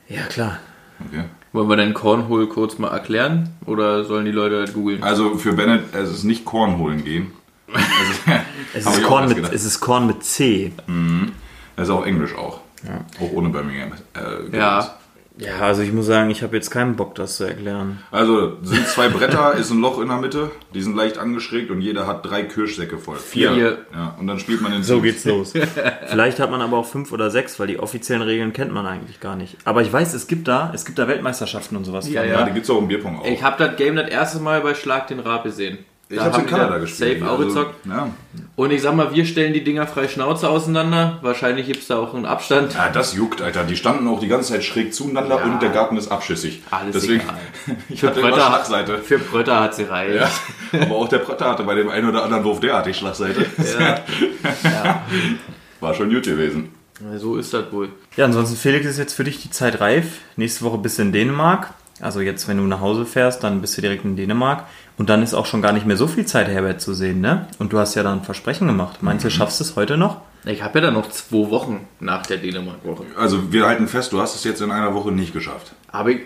Ja, 0.07 0.21
klar. 0.23 0.59
Okay. 1.07 1.23
Wollen 1.51 1.67
wir 1.67 1.75
den 1.77 1.93
Cornhole 1.93 2.47
kurz 2.47 2.77
mal 2.77 2.89
erklären? 2.89 3.49
Oder 3.65 4.03
sollen 4.03 4.25
die 4.25 4.31
Leute 4.31 4.61
das 4.61 4.73
googeln? 4.73 5.01
Also 5.03 5.37
für 5.37 5.53
Bennett, 5.53 5.93
es 5.95 6.09
ist 6.11 6.23
nicht 6.23 6.45
Korn 6.45 6.77
holen 6.77 7.03
gehen. 7.03 7.31
Also, 7.73 7.79
Es 8.73 8.85
ist, 8.85 9.03
Korn 9.03 9.27
mit, 9.27 9.37
es 9.51 9.65
ist 9.65 9.79
Korn 9.79 10.05
mit 10.07 10.23
C. 10.23 10.71
Das 11.75 11.87
ist 11.87 11.93
auch 11.93 12.05
Englisch 12.05 12.35
auch. 12.35 12.59
Auch 13.19 13.31
ohne 13.33 13.49
Birmingham. 13.49 13.93
Äh, 14.13 14.55
ja. 14.55 14.95
Ja, 15.39 15.59
also 15.61 15.81
ich 15.81 15.93
muss 15.93 16.05
sagen, 16.05 16.29
ich 16.29 16.43
habe 16.43 16.55
jetzt 16.55 16.69
keinen 16.69 16.95
Bock, 16.97 17.15
das 17.15 17.37
zu 17.37 17.45
erklären. 17.45 17.99
Also 18.11 18.57
sind 18.61 18.85
zwei 18.87 19.07
Bretter, 19.07 19.53
ist 19.57 19.71
ein 19.71 19.79
Loch 19.79 19.99
in 20.01 20.09
der 20.09 20.17
Mitte, 20.17 20.51
die 20.73 20.81
sind 20.81 20.95
leicht 20.95 21.17
angeschrägt 21.17 21.71
und 21.71 21.81
jeder 21.81 22.05
hat 22.07 22.25
drei 22.25 22.43
Kirschsäcke 22.43 22.97
voll. 22.97 23.17
Vier. 23.17 23.79
Ja, 23.93 24.15
und 24.19 24.27
dann 24.27 24.39
spielt 24.39 24.61
man 24.61 24.73
in 24.73 24.83
So 24.83 24.95
Teams. 24.99 25.03
geht's 25.05 25.25
los. 25.25 25.53
Vielleicht 26.07 26.39
hat 26.39 26.51
man 26.51 26.61
aber 26.61 26.77
auch 26.77 26.85
fünf 26.85 27.11
oder 27.13 27.31
sechs, 27.31 27.57
weil 27.59 27.67
die 27.67 27.79
offiziellen 27.79 28.21
Regeln 28.21 28.51
kennt 28.51 28.73
man 28.73 28.85
eigentlich 28.85 29.19
gar 29.21 29.35
nicht. 29.37 29.57
Aber 29.63 29.81
ich 29.81 29.91
weiß, 29.91 30.13
es 30.13 30.27
gibt 30.27 30.47
da, 30.47 30.71
es 30.75 30.83
gibt 30.83 30.99
da 30.99 31.07
Weltmeisterschaften 31.07 31.77
und 31.77 31.85
sowas. 31.85 32.09
Ja, 32.09 32.21
von. 32.21 32.29
Ja, 32.29 32.43
die 32.43 32.51
gibt's 32.51 32.69
auch 32.69 32.79
im 32.79 32.89
Bierpong 32.89 33.19
auch. 33.19 33.25
Ich 33.25 33.41
habe 33.41 33.63
das 33.65 33.77
Game 33.77 33.95
das 33.95 34.09
erste 34.09 34.39
Mal 34.39 34.59
bei 34.61 34.73
Schlag 34.73 35.07
den 35.07 35.19
Raab 35.19 35.43
gesehen. 35.43 35.77
Ich 36.11 36.17
Da 36.17 36.25
hab's 36.25 36.39
in 36.39 36.47
Kanada 36.47 36.79
gespielt. 36.79 37.19
Safe 37.19 37.31
auch 37.31 37.37
also, 37.37 37.47
gezockt. 37.49 37.85
ja. 37.85 38.09
Und 38.55 38.71
ich 38.71 38.81
sag 38.81 38.95
mal, 38.95 39.13
wir 39.13 39.25
stellen 39.27 39.53
die 39.53 39.63
Dinger 39.63 39.85
frei 39.85 40.07
Schnauze 40.07 40.49
auseinander. 40.49 41.19
Wahrscheinlich 41.21 41.67
gibt's 41.67 41.85
da 41.85 41.97
auch 41.99 42.15
einen 42.15 42.25
Abstand. 42.25 42.73
ja, 42.73 42.89
das 42.89 43.13
juckt, 43.13 43.43
Alter. 43.43 43.63
Die 43.63 43.75
standen 43.75 44.07
auch 44.07 44.19
die 44.19 44.27
ganze 44.27 44.53
Zeit 44.53 44.63
schräg 44.63 44.91
zueinander 44.91 45.37
Ja. 45.37 45.43
und 45.43 45.61
der 45.61 45.69
Garten 45.69 45.97
ist 45.97 46.07
abschüssig. 46.11 46.63
Alles 46.71 46.93
Deswegen, 46.93 47.21
egal. 47.21 47.37
ich 47.89 48.03
hatte 48.03 48.21
immer 48.21 48.33
Schlagseite. 48.33 48.97
für 48.97 49.19
Brötter 49.19 49.59
hat 49.59 49.75
sie 49.75 49.83
rein. 49.83 50.15
Ja. 50.15 50.81
Aber 50.81 50.95
auch 50.95 51.07
der 51.09 51.19
Bretter 51.19 51.47
hatte 51.51 51.63
bei 51.63 51.75
dem 51.75 51.89
einen 51.89 52.09
oder 52.09 52.23
anderen 52.23 52.43
Wurf 52.43 52.59
derartig 52.59 52.97
Schlagseite. 52.97 53.45
Ja. 53.77 54.03
War 55.79 55.93
schon 55.93 56.09
gut 56.09 56.23
gewesen. 56.23 56.69
So 57.17 57.37
ist 57.37 57.53
das 57.53 57.71
wohl. 57.71 57.89
Ja, 58.17 58.25
ansonsten, 58.25 58.57
Felix, 58.57 58.85
ist 58.85 58.97
jetzt 58.97 59.13
für 59.13 59.23
dich 59.23 59.41
die 59.41 59.51
Zeit 59.51 59.79
reif. 59.79 60.05
Nächste 60.35 60.65
Woche 60.65 60.79
bist 60.79 60.97
du 60.97 61.03
in 61.03 61.11
Dänemark. 61.13 61.69
Also 62.01 62.21
jetzt, 62.21 62.47
wenn 62.47 62.57
du 62.57 62.63
nach 62.63 62.79
Hause 62.79 63.05
fährst, 63.05 63.43
dann 63.43 63.61
bist 63.61 63.77
du 63.77 63.81
direkt 63.81 64.05
in 64.05 64.15
Dänemark. 64.15 64.65
Und 64.97 65.09
dann 65.09 65.21
ist 65.23 65.33
auch 65.33 65.45
schon 65.45 65.61
gar 65.61 65.71
nicht 65.73 65.85
mehr 65.85 65.97
so 65.97 66.07
viel 66.07 66.25
Zeit, 66.25 66.47
Herbert, 66.47 66.81
zu 66.81 66.93
sehen, 66.93 67.21
ne? 67.21 67.47
Und 67.57 67.71
du 67.73 67.79
hast 67.79 67.95
ja 67.95 68.03
dann 68.03 68.19
ein 68.19 68.23
Versprechen 68.23 68.67
gemacht. 68.67 69.01
Meinst 69.01 69.25
du, 69.25 69.29
schaffst 69.29 69.59
du 69.59 69.63
es 69.63 69.75
heute 69.75 69.97
noch? 69.97 70.21
Ich 70.45 70.63
habe 70.63 70.79
ja 70.79 70.85
dann 70.85 70.93
noch 70.93 71.09
zwei 71.09 71.49
Wochen 71.49 71.87
nach 71.99 72.25
der 72.25 72.37
Dänemark-Woche. 72.37 73.03
Also 73.17 73.51
wir 73.51 73.65
halten 73.65 73.87
fest, 73.87 74.13
du 74.13 74.21
hast 74.21 74.35
es 74.35 74.43
jetzt 74.43 74.61
in 74.61 74.71
einer 74.71 74.93
Woche 74.93 75.11
nicht 75.11 75.33
geschafft. 75.33 75.73
Aber 75.89 76.09
ich, 76.11 76.21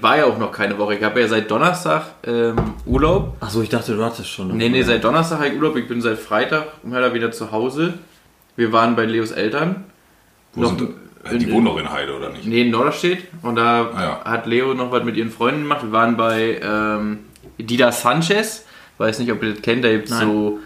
war 0.00 0.16
ja 0.18 0.24
auch 0.26 0.38
noch 0.38 0.52
keine 0.52 0.78
Woche. 0.78 0.94
Ich 0.94 1.02
habe 1.02 1.20
ja 1.20 1.28
seit 1.28 1.50
Donnerstag 1.50 2.06
ähm, 2.24 2.56
Urlaub. 2.86 3.36
Achso, 3.40 3.60
ich 3.62 3.68
dachte, 3.68 3.94
du 3.96 4.04
hattest 4.04 4.28
schon. 4.30 4.56
Nee, 4.56 4.68
nee, 4.68 4.82
seit 4.82 5.02
Donnerstag 5.04 5.38
habe 5.38 5.48
ich 5.48 5.56
Urlaub. 5.56 5.76
Ich 5.76 5.88
bin 5.88 6.00
seit 6.00 6.18
Freitag 6.18 6.66
oder 6.84 7.12
wieder 7.14 7.32
zu 7.32 7.50
Hause. 7.52 7.94
Wir 8.56 8.72
waren 8.72 8.96
bei 8.96 9.04
Leos 9.04 9.30
Eltern. 9.32 9.84
Wo 10.54 10.62
Noch- 10.62 10.78
sind, 10.78 10.90
äh, 11.32 11.38
die 11.38 11.50
wohnen 11.52 11.64
noch 11.64 11.78
in 11.78 11.90
Heide, 11.90 12.16
oder 12.16 12.30
nicht? 12.30 12.46
Nee, 12.46 12.62
in 12.62 12.70
Norderstedt. 12.70 13.24
Und 13.42 13.56
da 13.56 13.90
Ah, 13.94 14.02
ja. 14.02 14.20
hat 14.24 14.46
Leo 14.46 14.74
noch 14.74 14.90
was 14.92 15.04
mit 15.04 15.16
ihren 15.16 15.30
Freunden 15.30 15.62
gemacht. 15.62 15.82
Wir 15.82 15.92
waren 15.92 16.16
bei 16.16 16.60
ähm, 16.62 17.20
Dida 17.58 17.92
Sanchez. 17.92 18.64
Weiß 18.98 19.18
nicht, 19.20 19.30
ob 19.32 19.42
ihr 19.42 19.52
das 19.54 19.62
kennt. 19.62 19.84
Da 19.84 19.90
gibt 19.90 20.08
es 20.10 20.18
so 20.18 20.58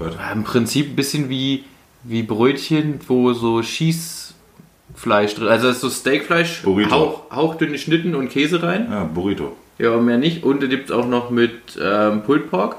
ja, 0.00 0.32
im 0.32 0.44
Prinzip 0.44 0.90
ein 0.92 0.96
bisschen 0.96 1.28
wie, 1.28 1.64
wie 2.02 2.22
Brötchen, 2.22 3.00
wo 3.06 3.32
so 3.32 3.62
Schießfleisch 3.62 5.34
drin 5.34 5.48
Also, 5.48 5.68
das 5.68 5.76
ist 5.76 5.82
so 5.82 5.90
Steakfleisch, 5.90 6.62
Burrito. 6.62 6.90
hauch, 6.90 7.30
hauchdünn 7.30 7.72
geschnitten 7.72 8.14
und 8.14 8.28
Käse 8.30 8.62
rein. 8.62 8.88
Ja, 8.90 9.04
Burrito. 9.04 9.56
Ja, 9.78 9.96
mehr 9.98 10.18
nicht. 10.18 10.44
Und 10.44 10.62
da 10.62 10.66
gibt 10.66 10.86
es 10.86 10.90
auch 10.92 11.06
noch 11.06 11.30
mit 11.30 11.52
ähm, 11.82 12.22
Pulled 12.22 12.50
Pork. 12.50 12.76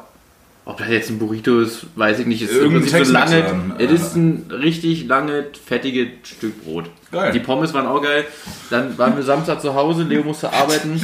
Ob 0.68 0.80
das 0.80 0.90
jetzt 0.90 1.12
ein 1.12 1.20
Burrito 1.20 1.60
ist, 1.60 1.86
weiß 1.96 2.20
ich 2.20 2.26
nicht. 2.26 2.42
Es 2.42 2.50
ist 2.50 2.60
so 3.08 3.14
lange. 3.14 3.76
Es 3.78 3.92
äh. 3.92 3.94
ist 3.94 4.16
ein 4.16 4.50
richtig 4.50 5.06
lange, 5.06 5.46
fettiges 5.64 6.08
Stück 6.24 6.64
Brot. 6.64 6.90
Geil. 7.12 7.32
Die 7.34 7.40
Pommes 7.40 7.74
waren 7.76 7.86
auch 7.86 8.02
geil. 8.02 8.26
Dann 8.72 8.98
waren 8.98 9.16
wir 9.16 9.24
Samstag 9.24 9.62
zu 9.62 9.76
Hause, 9.76 10.04
Leo 10.04 10.24
musste 10.24 10.52
arbeiten. 10.52 11.00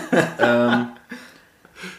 ähm, 0.40 0.88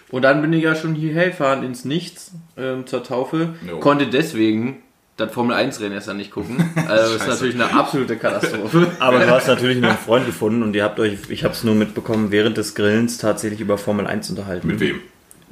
und 0.10 0.22
dann 0.22 0.42
bin 0.42 0.52
ich 0.52 0.64
ja 0.64 0.76
schon 0.76 0.96
hierher 0.96 1.30
gefahren 1.30 1.64
ins 1.64 1.86
Nichts 1.86 2.32
ähm, 2.58 2.86
zur 2.86 3.04
Taufe. 3.04 3.56
Jo. 3.66 3.80
Konnte 3.80 4.08
deswegen 4.08 4.82
das 5.16 5.32
Formel 5.32 5.56
1 5.56 5.80
Rennen 5.80 5.94
erst 5.94 6.10
dann 6.10 6.18
nicht 6.18 6.32
gucken. 6.32 6.58
Also 6.88 7.14
das 7.14 7.22
ist 7.24 7.28
natürlich 7.28 7.56
eine 7.56 7.74
absolute 7.74 8.18
Katastrophe. 8.18 8.92
Aber 9.00 9.20
du 9.20 9.30
hast 9.30 9.48
natürlich 9.48 9.84
einen 9.84 9.98
Freund 9.98 10.26
gefunden 10.26 10.62
und 10.62 10.76
ihr 10.76 10.84
habt 10.84 11.00
euch, 11.00 11.18
ich 11.30 11.44
habe 11.46 11.54
es 11.54 11.64
nur 11.64 11.76
mitbekommen, 11.76 12.32
während 12.32 12.58
des 12.58 12.76
Grillens 12.76 13.18
tatsächlich 13.18 13.62
über 13.62 13.78
Formel 13.78 14.08
1 14.08 14.30
unterhalten. 14.30 14.68
Mit 14.68 14.80
wem? 14.82 15.00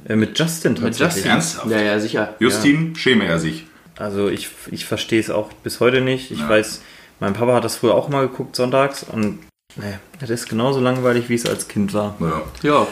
Äh, 0.08 0.16
mit 0.16 0.38
Justin 0.38 0.72
Mit 0.74 0.82
tatsächlich. 0.82 1.16
Justin. 1.16 1.30
Ernsthaft? 1.32 1.70
Ja, 1.70 1.80
ja, 1.80 2.00
sicher. 2.00 2.34
Justin, 2.38 2.94
schäme 2.96 3.24
er 3.26 3.38
sich. 3.38 3.66
Also 3.98 4.28
ich, 4.28 4.48
ich 4.70 4.84
verstehe 4.84 5.20
es 5.20 5.30
auch 5.30 5.52
bis 5.62 5.80
heute 5.80 6.00
nicht. 6.00 6.30
Ich 6.30 6.40
Ja. 6.40 6.48
weiß, 6.48 6.82
mein 7.20 7.32
Papa 7.32 7.54
hat 7.54 7.64
das 7.64 7.76
früher 7.76 7.94
auch 7.94 8.08
mal 8.08 8.28
geguckt 8.28 8.54
sonntags 8.56 9.02
und 9.04 9.38
nee, 9.76 9.94
das 10.20 10.28
ist 10.30 10.48
genauso 10.48 10.80
langweilig, 10.80 11.28
wie 11.28 11.34
es 11.34 11.46
als 11.46 11.66
Kind 11.68 11.94
war. 11.94 12.14
Ja. 12.20 12.42
Ja. 12.62 12.86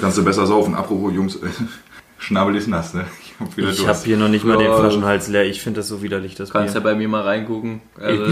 Kannst 0.00 0.18
du 0.18 0.24
besser 0.24 0.46
saufen. 0.46 0.74
Apropos, 0.74 1.12
Jungs, 1.14 1.38
Schnabel 2.18 2.54
ist 2.56 2.68
nass, 2.68 2.92
ne? 2.94 3.06
Ich 3.56 3.86
habe 3.86 3.98
hier 4.04 4.16
noch 4.16 4.28
nicht 4.28 4.44
mal 4.44 4.56
den 4.58 4.66
Ja. 4.66 4.76
Flaschenhals 4.78 5.28
leer. 5.28 5.44
Ich 5.46 5.60
finde 5.62 5.80
das 5.80 5.88
so 5.88 6.02
widerlich, 6.02 6.34
das 6.34 6.48
Du 6.50 6.52
kannst 6.58 6.74
ja 6.74 6.80
Bier. 6.80 6.90
bei 6.92 6.96
mir 6.96 7.08
mal 7.08 7.22
reingucken. 7.22 7.80
Also 7.98 8.24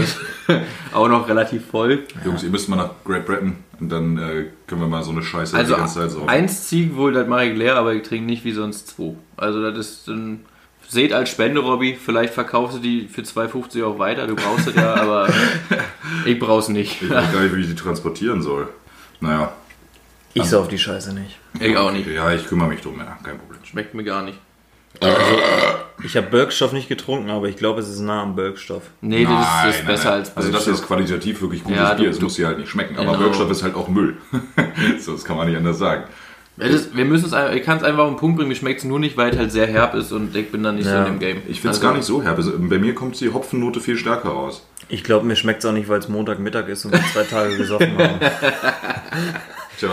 auch 0.93 1.07
noch 1.07 1.27
relativ 1.27 1.65
voll. 1.65 2.03
Jungs, 2.23 2.43
ihr 2.43 2.49
müsst 2.49 2.69
mal 2.69 2.75
nach 2.75 2.91
Great 3.05 3.25
Britain 3.25 3.55
und 3.79 3.89
dann 3.89 4.17
äh, 4.17 4.45
können 4.67 4.81
wir 4.81 4.87
mal 4.87 5.03
so 5.03 5.11
eine 5.11 5.23
Scheiße 5.23 5.55
Also 5.57 5.73
die 5.73 5.79
ganze 5.79 5.99
Zeit 5.99 6.11
saufen. 6.11 6.29
eins 6.29 6.67
Zieg 6.67 6.95
wohl, 6.95 7.11
das 7.13 7.27
mache 7.27 7.45
ich 7.45 7.57
leer, 7.57 7.75
aber 7.77 7.93
ich 7.93 8.03
trinke 8.03 8.25
nicht 8.25 8.43
wie 8.45 8.51
sonst 8.51 8.87
zwei. 8.89 9.15
Also 9.37 9.61
das 9.71 9.77
ist 9.77 10.07
ein... 10.09 10.45
Seht 10.87 11.13
als 11.13 11.29
Spende, 11.29 11.59
Robby, 11.61 11.95
vielleicht 12.03 12.33
verkaufst 12.33 12.77
du 12.77 12.81
die 12.81 13.07
für 13.07 13.21
2,50 13.21 13.83
auch 13.85 13.99
weiter, 13.99 14.25
du 14.25 14.35
brauchst 14.35 14.67
es 14.69 14.75
ja, 14.75 14.95
aber 15.01 15.29
ich 16.25 16.39
brauch's 16.39 16.67
nicht. 16.67 17.01
Ich 17.03 17.09
weiß 17.11 17.31
gar 17.31 17.41
nicht, 17.41 17.55
wie 17.55 17.61
ich 17.61 17.67
die 17.67 17.75
transportieren 17.75 18.41
soll. 18.41 18.67
Naja. 19.21 19.51
Ich 20.33 20.45
sauf 20.45 20.67
die 20.67 20.79
Scheiße 20.79 21.13
nicht. 21.13 21.37
Ich 21.59 21.77
auch 21.77 21.91
nicht. 21.91 22.07
Ja, 22.07 22.31
ich 22.33 22.45
kümmere 22.47 22.69
mich 22.69 22.81
drum, 22.81 22.97
ja, 22.97 23.17
kein 23.23 23.37
Problem. 23.37 23.59
Schmeckt 23.63 23.93
mir 23.93 24.03
gar 24.03 24.23
nicht. 24.23 24.39
Ich 26.03 26.15
habe 26.15 26.27
Birkstoff 26.27 26.71
nicht 26.73 26.87
getrunken, 26.89 27.29
aber 27.29 27.47
ich 27.47 27.57
glaube, 27.57 27.81
es 27.81 27.89
ist 27.89 27.99
nah 27.99 28.23
am 28.23 28.35
Birkstoff. 28.35 28.83
Nee, 29.01 29.25
das 29.25 29.33
ist, 29.33 29.39
das 29.39 29.69
ist 29.75 29.77
Nein, 29.79 29.87
besser 29.87 30.09
nein. 30.09 30.13
als 30.19 30.37
Also 30.37 30.51
das 30.51 30.65
Birkstoff. 30.65 30.73
ist 30.83 30.87
qualitativ 30.87 31.41
wirklich 31.41 31.63
gutes 31.63 31.79
Ja, 31.79 31.93
du- 31.93 32.01
Bier. 32.03 32.11
Es 32.11 32.21
muss 32.21 32.35
dir 32.35 32.47
halt 32.47 32.57
nicht 32.59 32.69
schmecken. 32.69 32.95
Aber 32.97 33.11
Genau. 33.11 33.19
Wirkstoff 33.25 33.51
ist 33.51 33.63
halt 33.63 33.75
auch 33.75 33.87
Müll. 33.89 34.17
so, 34.99 35.13
das 35.13 35.23
kann 35.25 35.37
man 35.37 35.47
nicht 35.47 35.57
anders 35.57 35.77
sagen. 35.77 36.03
Das, 36.57 36.93
wir 36.93 37.05
müssen 37.05 37.33
es 37.33 37.55
ich 37.55 37.63
kann 37.63 37.77
es 37.77 37.83
einfach 37.83 38.03
auf 38.03 38.09
den 38.09 38.17
Punkt 38.17 38.35
bringen, 38.37 38.49
mir 38.49 38.55
schmeckt 38.55 38.79
es 38.79 38.83
nur 38.85 38.99
nicht, 38.99 39.15
weil 39.15 39.31
es 39.31 39.37
halt 39.37 39.51
sehr 39.51 39.67
herb 39.67 39.93
ist 39.95 40.11
und 40.11 40.35
ich 40.35 40.51
bin 40.51 40.61
dann 40.61 40.75
nicht 40.75 40.85
so 40.87 40.91
Ja. 40.91 41.05
in 41.05 41.13
dem 41.13 41.19
Game. 41.19 41.37
Ich 41.47 41.61
finde 41.61 41.69
es 41.69 41.77
Also, 41.77 41.81
gar 41.81 41.93
nicht 41.93 42.03
so 42.05 42.21
herb. 42.21 42.35
Also, 42.35 42.51
bei 42.57 42.77
mir 42.79 42.93
kommt 42.95 43.17
die 43.21 43.31
Hopfennote 43.31 43.79
viel 43.79 43.95
stärker 43.95 44.29
raus. 44.29 44.65
Ich 44.89 45.05
glaube, 45.05 45.25
mir 45.25 45.37
schmeckt 45.37 45.59
es 45.63 45.65
auch 45.69 45.71
nicht, 45.73 45.87
weil 45.87 45.99
es 45.99 46.09
Montagmittag 46.09 46.67
ist 46.67 46.83
und 46.83 46.91
wir 46.91 47.01
zwei 47.13 47.23
Tage 47.23 47.55
gesoffen 47.55 47.97
haben. 47.97 48.19
Tja, 49.79 49.89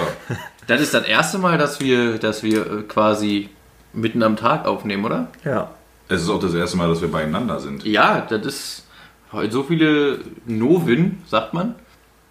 Das 0.66 0.80
ist 0.80 0.92
das 0.94 1.04
erste 1.06 1.38
Mal, 1.38 1.56
dass 1.58 1.78
wir, 1.80 2.18
dass 2.18 2.42
wir 2.42 2.60
äh, 2.66 2.82
quasi 2.82 3.48
mitten 3.96 4.22
am 4.22 4.36
Tag 4.36 4.66
aufnehmen, 4.66 5.04
oder? 5.04 5.28
Ja. 5.44 5.70
es 6.08 6.22
ist 6.22 6.28
auch 6.28 6.38
das 6.40 6.54
erste 6.54 6.76
Mal, 6.76 6.88
dass 6.88 7.00
wir 7.00 7.10
beieinander 7.10 7.58
sind. 7.58 7.84
Ja, 7.84 8.20
das 8.28 8.44
ist 8.46 8.86
heute 9.32 9.52
so 9.52 9.62
viele 9.64 10.18
Novin, 10.46 11.18
sagt 11.26 11.52
man. 11.54 11.74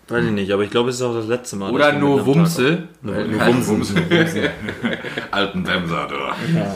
Weiß 0.07 0.23
ich 0.23 0.31
nicht, 0.31 0.51
aber 0.51 0.61
ich 0.61 0.69
glaube, 0.69 0.89
es 0.91 0.97
ist 0.97 1.01
auch 1.01 1.15
das 1.15 1.25
letzte 1.25 1.55
Mal. 1.55 1.71
Oder 1.71 1.85
Tag- 1.89 1.99
Novumse. 1.99 2.83
Nur 3.01 3.15
Wumsen. 3.57 3.83
Alten 5.31 5.65
Wemser, 5.67 6.07
du. 6.07 6.15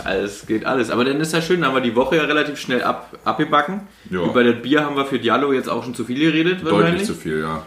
Alles 0.04 0.48
geht 0.48 0.66
alles. 0.66 0.90
Aber 0.90 1.06
dann 1.06 1.20
ist 1.22 1.32
ja 1.34 1.40
schön, 1.42 1.62
dann 1.62 1.70
haben 1.70 1.76
wir 1.76 1.82
die 1.82 1.96
Woche 1.96 2.16
ja 2.16 2.24
relativ 2.24 2.58
schnell 2.60 2.82
ab, 2.84 3.16
abgebacken. 3.26 3.82
Ja. 4.10 4.24
Über 4.24 4.44
das 4.44 4.62
Bier 4.64 4.84
haben 4.84 4.96
wir 4.96 5.06
für 5.06 5.20
Diallo 5.20 5.54
jetzt 5.54 5.70
auch 5.70 5.84
schon 5.84 5.94
zu 5.94 6.06
viel 6.06 6.20
geredet, 6.20 6.62
Deutlich 6.64 6.72
wahrscheinlich. 6.74 7.06
zu 7.06 7.14
viel, 7.14 7.40
ja. 7.42 7.64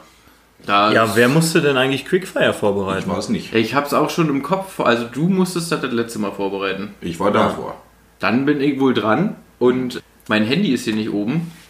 Da 0.66 0.92
Ja, 0.92 1.16
wer 1.16 1.28
musste 1.28 1.60
denn 1.60 1.76
eigentlich 1.76 2.04
Quickfire 2.04 2.50
Ich 2.50 2.56
vorbereiten? 2.56 3.08
war 3.10 3.18
es 3.18 3.28
nicht. 3.28 3.54
ich 3.54 3.74
hab's 3.74 3.92
auch 3.94 4.10
schon 4.10 4.28
im 4.28 4.42
Kopf. 4.42 4.80
Also 4.80 5.04
du 5.04 5.28
musstest 5.28 5.72
das 5.72 5.80
das 5.80 5.92
letzte 5.92 6.18
Mal 6.18 6.32
vorbereiten. 6.32 6.94
Ich 7.00 7.18
war 7.20 7.30
davor. 7.32 7.76
Dann 8.20 8.46
bin 8.46 8.60
ich 8.60 8.78
wohl 8.78 8.94
dran 8.94 9.34
und 9.58 10.02
mein 10.28 10.44
Handy 10.44 10.72
ist 10.72 10.84
hier 10.84 10.94
nicht 10.94 11.10
oben. 11.10 11.50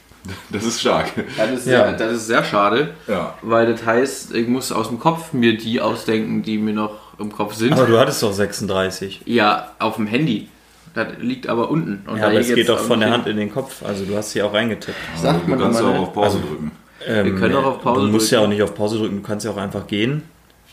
Das 0.50 0.64
ist 0.64 0.80
stark. 0.80 1.10
Das 1.36 1.50
ist, 1.50 1.66
Ja. 1.66 1.88
sehr, 1.88 1.92
das 1.94 2.12
ist 2.12 2.26
sehr 2.28 2.44
schade, 2.44 2.90
Ja. 3.08 3.34
weil 3.42 3.66
das 3.72 3.84
heißt, 3.84 4.32
ich 4.36 4.46
muss 4.46 4.70
aus 4.70 4.86
dem 4.88 5.00
Kopf 5.00 5.32
mir 5.32 5.56
die 5.58 5.80
ausdenken, 5.80 6.42
die 6.44 6.58
mir 6.58 6.74
noch 6.74 7.18
im 7.18 7.32
Kopf 7.32 7.54
sind. 7.54 7.72
Aber 7.72 7.86
du 7.86 7.98
hattest 7.98 8.22
doch 8.22 8.32
36. 8.32 9.22
Ja, 9.24 9.72
auf 9.80 9.96
dem 9.96 10.06
Handy. 10.06 10.46
Das 10.94 11.08
liegt 11.20 11.48
aber 11.48 11.70
unten. 11.72 12.04
Und 12.08 12.16
Ja, 12.18 12.22
da 12.24 12.28
aber 12.30 12.38
ich 12.40 12.50
es 12.50 12.54
geht 12.54 12.68
doch 12.68 12.78
auch 12.78 12.84
von 12.84 13.00
der 13.00 13.10
Hand 13.10 13.26
in 13.26 13.36
den 13.36 13.52
Kopf. 13.52 13.82
Also 13.84 14.04
du 14.04 14.14
hast 14.16 14.30
sie 14.30 14.42
auch 14.42 14.52
reingetippt. 14.54 14.96
Sagt 15.20 15.44
du 15.44 15.50
man 15.50 15.58
kannst 15.58 15.80
immer, 15.80 15.88
auch 15.88 15.94
ne? 15.94 16.00
auf 16.00 16.12
Pause 16.12 16.38
drücken. 16.38 16.70
Ähm, 17.06 17.36
können 17.38 17.54
auch 17.56 17.64
auf 17.64 17.80
Pause 17.82 18.00
Du 18.02 18.06
musst 18.08 18.30
drücken. 18.30 18.40
ja 18.40 18.44
auch 18.46 18.48
nicht 18.50 18.62
auf 18.62 18.74
Pause 18.74 18.98
drücken, 18.98 19.16
du 19.16 19.22
kannst 19.22 19.44
ja 19.44 19.50
auch 19.52 19.56
einfach 19.56 19.86
gehen 19.86 20.22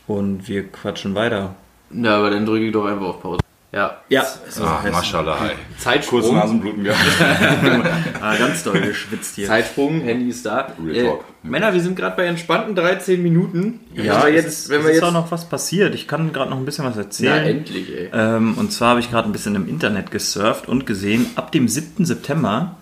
und 0.08 0.48
wir 0.48 0.68
quatschen 0.68 1.16
weiter. 1.16 1.56
Ja, 1.92 2.18
aber 2.18 2.30
dann 2.30 2.46
drücke 2.46 2.66
ich 2.66 2.72
doch 2.72 2.86
einfach 2.86 3.06
auf 3.08 3.22
Pause. 3.22 3.40
Ja. 3.72 3.98
Ja, 4.10 4.26
Ah, 4.64 4.80
Maschallah. 4.92 5.38
Kurz 5.38 5.54
Zeitsprung. 5.84 6.34
Nasenbluten 6.36 6.84
gehabt. 6.84 7.00
ah, 8.22 8.36
ganz 8.36 8.64
doll 8.64 8.82
geschwitzt 8.82 9.36
hier. 9.36 9.46
Zeitsprung, 9.48 10.02
Handy 10.02 10.30
ist 10.30 10.44
da. 10.44 10.74
Real 10.84 10.96
Äh, 10.96 11.04
Talk. 11.08 11.24
Männer, 11.44 11.72
wir 11.74 11.80
sind 11.80 11.96
gerade 11.96 12.16
bei 12.16 12.26
entspannten 12.26 12.74
13 12.74 13.22
Minuten. 13.22 13.80
Ja, 13.94 14.24
wenn 14.24 14.34
wir 14.34 14.34
jetzt, 14.34 14.46
jetzt, 14.46 14.70
wenn 14.70 14.80
es 14.80 14.86
wir 14.86 14.90
ist 14.92 14.96
jetzt. 14.98 15.04
auch 15.04 15.14
noch 15.14 15.32
was 15.32 15.48
passiert. 15.48 15.94
Ich 15.94 16.08
kann 16.08 16.34
gerade 16.34 16.50
noch 16.50 16.58
ein 16.58 16.66
bisschen 16.66 16.84
was 16.86 16.96
Na, 16.96 17.02
erzählen. 17.04 17.46
endlich, 17.46 17.96
ey. 17.96 18.10
Ähm, 18.12 18.56
und 18.58 18.72
zwar 18.74 18.90
habe 18.90 19.02
ich 19.02 19.12
gerade 19.12 19.30
ein 19.30 19.32
bisschen 19.34 19.54
im 19.54 19.70
Internet 19.70 20.10
gesurft 20.10 20.68
und 20.68 20.88
gesehen, 20.88 21.28
ab 21.36 21.52
dem 21.52 21.68
7. 21.68 22.06
September 22.06 22.76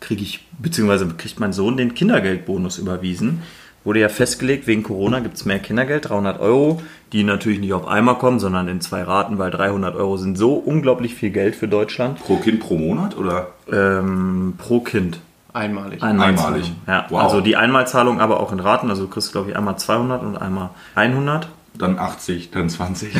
kriege 0.00 0.22
ich, 0.22 0.46
beziehungsweise 0.58 1.06
kriegt 1.16 1.40
mein 1.40 1.52
Sohn 1.52 1.76
den 1.76 1.94
Kindergeldbonus 1.94 2.78
überwiesen. 2.78 3.42
Wurde 3.84 4.00
ja 4.00 4.08
festgelegt, 4.08 4.66
wegen 4.66 4.82
Corona 4.82 5.20
gibt 5.20 5.36
es 5.36 5.44
mehr 5.44 5.60
Kindergeld, 5.60 6.08
300 6.08 6.40
Euro, 6.40 6.82
die 7.12 7.22
natürlich 7.22 7.60
nicht 7.60 7.72
auf 7.72 7.86
einmal 7.86 8.18
kommen, 8.18 8.40
sondern 8.40 8.66
in 8.66 8.80
zwei 8.80 9.02
Raten, 9.04 9.38
weil 9.38 9.52
300 9.52 9.94
Euro 9.94 10.16
sind 10.16 10.36
so 10.36 10.54
unglaublich 10.54 11.14
viel 11.14 11.30
Geld 11.30 11.54
für 11.54 11.68
Deutschland. 11.68 12.18
Pro 12.18 12.36
Kind 12.36 12.58
pro 12.58 12.76
Monat 12.76 13.16
oder? 13.16 13.48
Ähm, 13.72 14.54
pro 14.58 14.80
Kind. 14.80 15.20
Einmalig. 15.52 16.02
Einmalzahlung. 16.02 16.54
Einmalig. 16.56 16.72
Ja, 16.88 17.06
Wow. 17.10 17.22
also 17.22 17.40
die 17.40 17.56
Einmalzahlung 17.56 18.20
aber 18.20 18.40
auch 18.40 18.50
in 18.52 18.58
Raten. 18.60 18.90
Also 18.90 19.04
du 19.04 19.08
kriegst, 19.08 19.30
glaube 19.32 19.50
ich, 19.50 19.56
einmal 19.56 19.78
200 19.78 20.22
und 20.22 20.36
einmal 20.36 20.70
100. 20.96 21.48
Dann 21.78 21.98
80, 21.98 22.50
dann 22.50 22.68
20. 22.68 23.14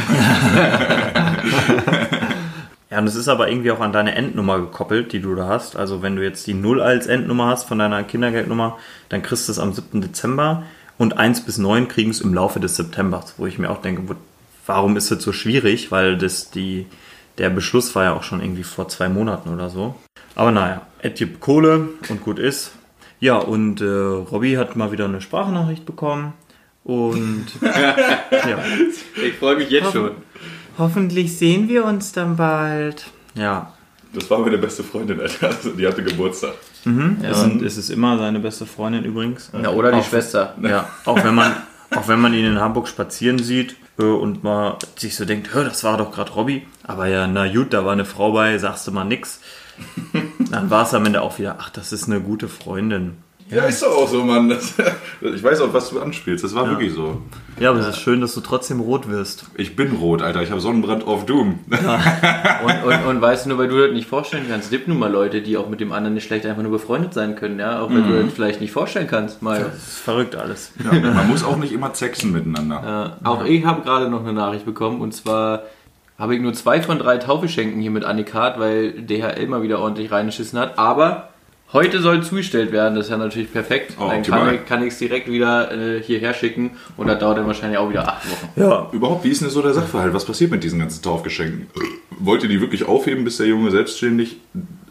Ja, 2.91 2.99
und 2.99 3.07
es 3.09 3.17
ist 3.17 3.27
aber 3.29 3.49
irgendwie 3.49 3.73
auch 3.73 3.81
an 3.81 3.93
deine 3.93 4.15
Endnummer 4.15 4.59
gekoppelt, 4.61 5.13
die 5.13 5.21
du 5.21 5.35
da 5.35 5.49
hast. 5.49 5.75
Also 5.77 6.03
wenn 6.03 6.15
du 6.17 6.23
jetzt 6.23 6.47
die 6.47 6.55
0 6.55 6.81
als 6.81 7.07
Endnummer 7.09 7.47
hast 7.47 7.67
von 7.69 7.79
deiner 7.81 8.05
Kindergeldnummer, 8.05 8.79
dann 9.09 9.23
kriegst 9.23 9.49
du 9.49 9.53
es 9.53 9.59
am 9.59 9.73
7. 9.73 10.01
Dezember 10.03 10.63
und 10.97 11.19
1 11.19 11.45
bis 11.45 11.59
9 11.59 11.89
kriegen 11.89 12.11
es 12.11 12.21
im 12.21 12.33
Laufe 12.33 12.61
des 12.61 12.77
Septembers, 12.77 13.35
wo 13.39 13.47
ich 13.47 13.59
mir 13.59 13.71
auch 13.71 13.83
denke, 13.83 14.09
wo- 14.09 14.15
warum 14.67 14.97
ist 14.97 15.11
das 15.11 15.23
so 15.23 15.33
schwierig? 15.33 15.91
Weil 15.91 16.17
das 16.17 16.51
die, 16.51 16.87
der 17.39 17.51
Beschluss 17.51 17.95
war 17.97 18.05
ja 18.05 18.13
auch 18.15 18.23
schon 18.23 18.41
irgendwie 18.41 18.63
vor 18.65 18.89
zwei 18.89 19.09
Monaten 19.09 19.53
oder 19.53 19.69
so. 19.69 19.97
Aber 20.37 20.53
naja, 20.53 20.83
Ed 21.03 21.17
gibt 21.17 21.41
Kohle 21.41 21.89
und 22.09 22.23
gut 22.23 22.39
ist. 22.39 22.71
Ja, 23.19 23.37
und 23.37 23.81
äh, 23.81 23.85
Robby 23.85 24.55
hat 24.55 24.77
mal 24.77 24.93
wieder 24.93 25.07
eine 25.07 25.21
Sprachnachricht 25.21 25.87
bekommen. 25.87 26.35
Und 26.85 27.47
ja. 27.63 28.59
Ich 29.27 29.35
freue 29.41 29.57
mich 29.57 29.71
jetzt 29.71 29.93
schon. 29.93 30.13
Hoffentlich 30.79 31.37
sehen 31.37 31.69
wir 31.69 31.85
uns 31.85 32.13
dann 32.13 32.37
bald. 32.37 33.07
Ja, 33.35 33.73
Das 34.13 34.31
war 34.31 34.39
meine 34.39 34.59
beste 34.59 34.83
Freundin, 34.85 35.21
Alter. 35.21 35.49
Also, 35.49 35.71
die 35.71 35.87
hatte 35.87 36.03
Geburtstag. 36.03 36.55
es, 37.23 37.41
sind, 37.41 37.63
es 37.63 37.77
ist 37.77 37.91
immer 37.91 38.17
seine 38.19 38.39
beste 38.41 38.65
Freundin 38.67 39.05
übrigens. 39.05 39.51
Ja, 39.61 39.71
oder 39.71 39.91
die 39.93 39.99
Auch- 39.99 40.05
Schwester. 40.05 40.55
Ja, 40.63 40.89
auch 41.05 41.23
wenn 41.25 41.35
man, 41.35 41.53
auch 41.95 42.09
wenn 42.09 42.21
man 42.21 42.33
ihn 42.35 42.45
in 42.47 42.61
Hamburg 42.61 42.89
spazieren 42.89 43.39
sieht 43.39 43.77
äh, 43.99 44.05
und 44.05 44.43
mal 44.45 44.79
sich 44.97 45.17
so 45.17 45.25
denkt, 45.25 45.53
hör, 45.55 45.65
das 45.65 45.83
war 45.85 45.97
doch 45.99 46.13
gerade 46.13 46.33
Robby. 46.33 46.67
Aber 46.85 47.07
ja, 47.09 47.27
na 47.27 47.51
gut, 47.53 47.73
da 47.73 47.85
war 47.85 47.93
eine 47.93 48.05
Frau 48.05 48.33
bei, 48.33 48.57
sagst 48.59 48.87
du 48.87 48.93
mal 48.93 49.05
nix. 49.05 49.41
Dann 50.51 50.71
war 50.71 50.85
es 50.85 50.95
am 50.95 51.05
Ende 51.05 51.21
auch 51.21 51.39
wieder, 51.39 51.57
ach, 51.59 51.69
das 51.71 51.93
ist 51.93 52.07
eine 52.07 52.21
gute 52.21 52.49
Freundin. 52.49 53.19
Ja, 53.49 53.65
ist 53.65 53.83
doch 53.83 53.97
auch 53.97 54.09
so, 54.09 54.25
Mann. 54.25 54.49
Das, 54.49 54.75
ich 55.21 55.43
weiß 55.43 55.61
auch, 55.61 55.73
was 55.73 55.91
du 55.91 56.01
anspielst. 56.01 56.43
Das 56.43 56.55
war 56.55 56.69
wirklich 56.69 56.93
so. 56.93 57.21
Ja, 57.61 57.71
aber 57.71 57.79
es 57.81 57.89
ist 57.89 58.01
schön, 58.01 58.21
dass 58.21 58.35
du 58.35 58.41
trotzdem 58.41 58.81
rot 58.81 59.09
wirst. 59.09 59.47
Ich 59.55 59.77
bin 59.77 59.93
rot, 59.93 60.21
Alter. 60.21 60.43
Ich 60.43 60.51
habe 60.51 60.61
Sonnenbrand 60.61 61.07
auf 61.07 61.25
Doom. 61.27 61.61
Und, 61.71 62.85
und, 62.85 63.07
und 63.07 63.21
weißt 63.23 63.45
du, 63.47 63.51
nur 63.51 63.59
weil 63.59 63.69
du 63.69 63.79
das 63.81 63.93
nicht 63.93 64.09
vorstellen 64.09 64.47
kannst, 64.51 64.71
gibt 64.71 64.89
nun 64.89 64.99
mal 64.99 65.11
Leute, 65.11 65.43
die 65.43 65.57
auch 65.57 65.69
mit 65.69 65.81
dem 65.81 65.93
anderen 65.93 66.15
nicht 66.15 66.25
schlecht 66.27 66.45
einfach 66.45 66.63
nur 66.63 66.73
befreundet 66.73 67.15
sein 67.15 67.37
können, 67.37 67.59
ja? 67.61 67.81
Auch 67.83 67.89
wenn 67.89 68.05
Mhm. 68.07 68.09
du 68.09 68.23
das 68.25 68.33
vielleicht 68.33 68.61
nicht 68.61 68.73
vorstellen 68.73 69.07
kannst. 69.07 69.43
Mal. 69.43 69.61
Das 69.61 69.77
ist 69.77 69.99
verrückt 69.99 70.35
alles. 70.37 70.73
Ja, 70.85 70.93
man 70.93 71.29
muss 71.29 71.45
auch 71.45 71.57
nicht 71.57 71.73
immer 71.73 71.95
sexen 71.95 72.33
miteinander. 72.33 73.17
Auch 73.25 73.45
ich 73.45 73.65
habe 73.65 73.83
gerade 73.83 74.09
noch 74.11 74.21
eine 74.21 74.33
Nachricht 74.33 74.65
bekommen 74.67 75.01
und 75.01 75.13
zwar 75.15 75.63
habe 76.19 76.35
ich 76.35 76.41
nur 76.41 76.53
zwei 76.55 76.81
von 76.83 76.99
drei 76.99 77.19
Taufeschenken 77.19 77.81
hier 77.81 77.91
mit 77.91 78.03
Annikat, 78.05 78.59
weil 78.59 78.93
DHL 79.03 79.47
mal 79.49 79.63
wieder 79.63 79.79
ordentlich 79.79 80.11
reingeschissen 80.11 80.59
hat. 80.59 80.79
Aber 80.79 81.29
heute 81.73 82.01
soll 82.01 82.23
zugestellt 82.23 82.73
werden, 82.73 82.95
das 82.95 83.07
ist 83.07 83.11
ja 83.11 83.17
natürlich 83.17 83.53
perfekt. 83.53 83.95
Oh, 83.99 84.09
dann 84.09 84.19
optimal. 84.19 84.45
kann 84.47 84.55
ich, 84.55 84.65
kann 84.67 84.83
ich 84.83 84.93
es 84.93 84.99
direkt 84.99 85.31
wieder 85.31 85.73
äh, 85.73 86.03
hierher 86.03 86.33
schicken 86.35 86.73
und 86.97 87.07
das 87.09 87.19
dauert 87.19 87.39
dann 87.39 87.47
wahrscheinlich 87.47 87.79
auch 87.79 87.89
wieder 87.91 88.09
acht 88.09 88.31
Wochen. 88.31 88.49
Ja, 88.61 88.89
Überhaupt, 88.93 89.25
wie 89.25 89.29
ist 89.31 89.43
denn 89.43 89.51
so 89.51 89.63
der 89.63 89.75
Sachverhalt? 89.75 90.15
Was 90.15 90.25
passiert 90.25 90.51
mit 90.51 90.63
diesen 90.65 90.79
ganzen 90.79 91.03
Taufgeschenken? 91.03 91.67
wollt 92.19 92.43
ihr 92.43 92.49
die 92.49 92.61
wirklich 92.63 92.89
aufheben, 92.89 93.25
bis 93.25 93.37
der 93.37 93.47
Junge 93.47 93.71
selbstständig 93.71 94.39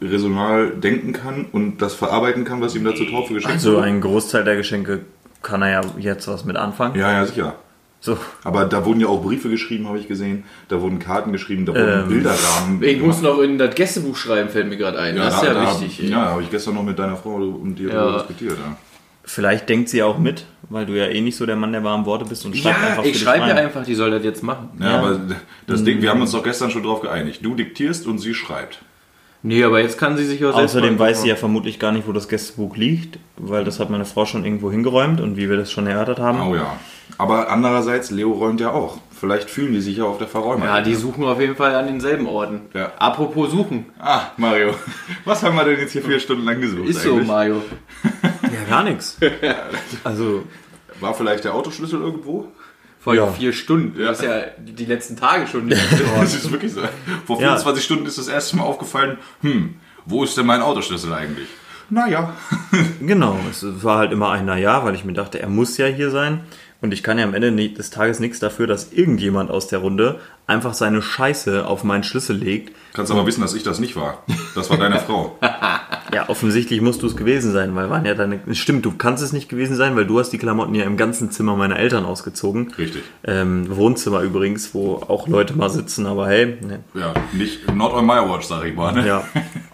resonal 0.00 0.70
denken 0.70 1.12
kann 1.12 1.46
und 1.50 1.78
das 1.82 1.94
verarbeiten 1.94 2.44
kann, 2.44 2.60
was 2.60 2.74
ihm 2.76 2.84
da 2.84 2.94
zur 2.94 3.08
Taufe 3.10 3.34
geschenkt 3.34 3.56
Also 3.56 3.72
wurde? 3.74 3.82
ein 3.82 4.00
Großteil 4.00 4.44
der 4.44 4.56
Geschenke 4.56 5.00
kann 5.42 5.62
er 5.62 5.70
ja 5.70 5.80
jetzt 5.98 6.28
was 6.28 6.44
mit 6.44 6.56
anfangen. 6.56 6.94
Ja, 6.96 7.10
ja, 7.12 7.24
sicher. 7.26 7.54
So. 8.06 8.16
Aber 8.44 8.66
da 8.66 8.84
wurden 8.84 9.00
ja 9.00 9.08
auch 9.08 9.20
Briefe 9.20 9.48
geschrieben, 9.50 9.88
habe 9.88 9.98
ich 9.98 10.06
gesehen. 10.06 10.44
Da 10.68 10.80
wurden 10.80 11.00
Karten 11.00 11.32
geschrieben, 11.32 11.66
da 11.66 11.72
wurden 11.74 12.02
Ähm, 12.04 12.08
Bilderrahmen. 12.08 12.82
Ich 12.82 13.00
muss 13.00 13.20
gemacht. 13.20 13.36
noch 13.36 13.42
in 13.42 13.58
das 13.58 13.74
Gästebuch 13.74 14.16
schreiben, 14.16 14.48
fällt 14.48 14.68
mir 14.68 14.76
gerade 14.76 14.98
ein. 15.00 15.16
das 15.16 15.34
ist 15.34 15.40
da- 15.42 15.46
ja 15.48 15.54
da, 15.54 15.80
wichtig. 15.80 16.08
Ja, 16.08 16.26
habe 16.26 16.42
ich 16.42 16.50
gestern 16.50 16.74
noch 16.74 16.84
mit 16.84 16.96
deiner 16.98 17.16
Frau 17.16 17.34
und 17.34 17.74
dir 17.76 17.88
Ja. 17.88 17.94
darüber 17.94 18.18
diskutiert. 18.18 18.52
Ja. 18.64 18.76
Vielleicht 19.24 19.68
denkt 19.68 19.88
sie 19.88 20.04
auch 20.04 20.18
mit, 20.18 20.44
weil 20.70 20.86
du 20.86 20.92
ja 20.96 21.06
eh 21.06 21.20
nicht 21.20 21.34
so 21.36 21.46
der 21.46 21.56
Mann 21.56 21.72
der 21.72 21.82
warmen 21.82 22.06
Worte 22.06 22.24
bist 22.26 22.46
und 22.46 22.56
schreibt 22.56 22.80
Ja, 22.80 22.86
einfach 22.90 23.04
ich 23.04 23.18
schreibe 23.18 23.48
ja 23.48 23.56
einfach, 23.56 23.84
die 23.84 23.96
soll 23.96 24.12
das 24.12 24.22
jetzt 24.22 24.44
machen. 24.44 24.68
Ja, 24.80 24.86
Ja. 24.86 24.98
aber 25.00 25.18
das 25.66 25.82
Ding, 25.82 26.00
wir 26.00 26.10
haben 26.10 26.20
uns 26.20 26.30
doch 26.30 26.44
gestern 26.44 26.70
schon 26.70 26.84
drauf 26.84 27.00
geeinigt. 27.00 27.44
Du 27.44 27.56
diktierst 27.56 28.06
und 28.06 28.18
sie 28.20 28.34
schreibt. 28.34 28.78
Nee, 29.42 29.64
aber 29.64 29.80
jetzt 29.80 29.98
kann 29.98 30.16
sie 30.16 30.24
sich 30.24 30.44
auch 30.44 30.54
selbst 30.56 30.76
Außerdem 30.76 30.96
weiß 30.98 31.22
sie 31.22 31.28
ja 31.28 31.36
vermutlich 31.36 31.78
gar 31.80 31.90
nicht, 31.92 32.06
wo 32.06 32.12
das 32.12 32.28
Gästebuch 32.28 32.76
liegt, 32.76 33.18
weil 33.36 33.64
das 33.64 33.80
hat 33.80 33.90
meine 33.90 34.04
Frau 34.04 34.26
schon 34.26 34.44
irgendwo 34.44 34.70
hingeräumt 34.70 35.20
und 35.20 35.36
wie 35.36 35.48
wir 35.50 35.56
das 35.56 35.70
schon 35.72 35.86
erörtert 35.88 36.18
haben. 36.20 36.40
Oh 36.48 36.54
ja. 36.54 36.76
Aber 37.18 37.50
andererseits, 37.50 38.10
Leo 38.10 38.32
räumt 38.32 38.60
ja 38.60 38.70
auch. 38.72 38.98
Vielleicht 39.18 39.48
fühlen 39.48 39.72
die 39.72 39.80
sich 39.80 39.96
ja 39.96 40.04
auf 40.04 40.18
der 40.18 40.28
Verräumer. 40.28 40.66
Ja, 40.66 40.80
die 40.82 40.94
suchen 40.94 41.24
auf 41.24 41.40
jeden 41.40 41.56
Fall 41.56 41.74
an 41.74 41.86
denselben 41.86 42.26
Orten. 42.26 42.62
Ja. 42.74 42.92
Apropos 42.98 43.50
suchen. 43.50 43.86
Ah, 43.98 44.20
Mario. 44.36 44.74
Was 45.24 45.42
haben 45.42 45.56
wir 45.56 45.64
denn 45.64 45.78
jetzt 45.80 45.92
hier 45.92 46.02
vier 46.02 46.20
Stunden 46.20 46.44
lang 46.44 46.60
gesucht? 46.60 46.88
Ist 46.88 47.02
so, 47.02 47.12
eigentlich? 47.14 47.26
Mario. 47.28 47.62
Ja, 48.42 48.70
gar 48.70 48.84
nichts. 48.84 49.18
Also, 50.04 50.44
War 51.00 51.14
vielleicht 51.14 51.44
der 51.44 51.54
Autoschlüssel 51.54 52.00
irgendwo? 52.00 52.48
Vor 53.00 53.14
Ja. 53.14 53.26
vier 53.28 53.52
Stunden. 53.52 53.98
Ja. 54.00 54.08
Das 54.08 54.20
ist 54.20 54.24
ja 54.24 54.40
die 54.58 54.84
letzten 54.84 55.16
Tage 55.16 55.46
schon 55.46 55.66
nicht 55.66 55.92
Das 55.92 55.98
geworden. 55.98 56.22
ist 56.24 56.50
wirklich 56.52 56.72
so. 56.72 56.80
Vor 57.26 57.36
Ja. 57.40 57.48
24 57.48 57.84
Stunden 57.84 58.06
ist 58.06 58.18
das 58.18 58.28
erste 58.28 58.56
Mal 58.56 58.64
aufgefallen, 58.64 59.18
hm, 59.42 59.74
wo 60.06 60.22
ist 60.24 60.36
denn 60.36 60.46
mein 60.46 60.62
Autoschlüssel 60.62 61.12
eigentlich? 61.12 61.48
Naja. 61.90 62.34
genau, 63.00 63.38
es 63.50 63.64
war 63.84 63.98
halt 63.98 64.12
immer 64.12 64.30
ein 64.30 64.44
Naja, 64.44 64.84
weil 64.84 64.94
ich 64.94 65.04
mir 65.04 65.12
dachte, 65.12 65.38
er 65.40 65.48
muss 65.48 65.76
ja 65.78 65.86
hier 65.86 66.10
sein. 66.10 66.40
Und 66.80 66.92
ich 66.92 67.02
kann 67.02 67.18
ja 67.18 67.24
am 67.24 67.34
Ende 67.34 67.52
des 67.70 67.90
Tages 67.90 68.20
nichts 68.20 68.38
dafür, 68.38 68.66
dass 68.66 68.92
irgendjemand 68.92 69.50
aus 69.50 69.66
der 69.66 69.78
Runde 69.78 70.20
einfach 70.46 70.74
seine 70.74 71.02
Scheiße 71.02 71.66
auf 71.66 71.84
meinen 71.84 72.04
Schlüssel 72.04 72.36
legt. 72.36 72.74
Kannst 72.92 73.10
aber 73.10 73.26
wissen, 73.26 73.40
dass 73.40 73.54
ich 73.54 73.62
das 73.62 73.80
nicht 73.80 73.96
war. 73.96 74.22
Das 74.54 74.70
war 74.70 74.78
deine 74.78 75.00
Frau. 75.00 75.38
Ja, 76.14 76.28
offensichtlich 76.28 76.80
musst 76.80 77.02
du 77.02 77.06
es 77.08 77.16
gewesen 77.16 77.52
sein, 77.52 77.74
weil 77.74 77.90
waren 77.90 78.04
ja 78.04 78.14
deine. 78.14 78.40
Stimmt, 78.54 78.84
du 78.84 78.92
kannst 78.92 79.22
es 79.24 79.32
nicht 79.32 79.48
gewesen 79.48 79.74
sein, 79.74 79.96
weil 79.96 80.06
du 80.06 80.18
hast 80.18 80.30
die 80.30 80.38
Klamotten 80.38 80.74
ja 80.74 80.84
im 80.84 80.96
ganzen 80.96 81.32
Zimmer 81.32 81.56
meiner 81.56 81.78
Eltern 81.78 82.04
ausgezogen. 82.04 82.72
Richtig. 82.78 83.02
Ähm, 83.24 83.66
Wohnzimmer 83.76 84.20
übrigens, 84.20 84.72
wo 84.72 84.94
auch 84.94 85.26
Leute 85.26 85.54
mal 85.54 85.68
sitzen, 85.68 86.06
aber 86.06 86.28
hey, 86.28 86.58
ne. 86.60 86.78
Ja, 86.94 87.12
nicht, 87.32 87.70
not 87.74 87.92
on 87.92 88.06
my 88.06 88.14
watch, 88.14 88.46
sag 88.46 88.64
ich 88.64 88.74
mal. 88.74 88.92
Ne? 88.92 89.06
ja. 89.06 89.24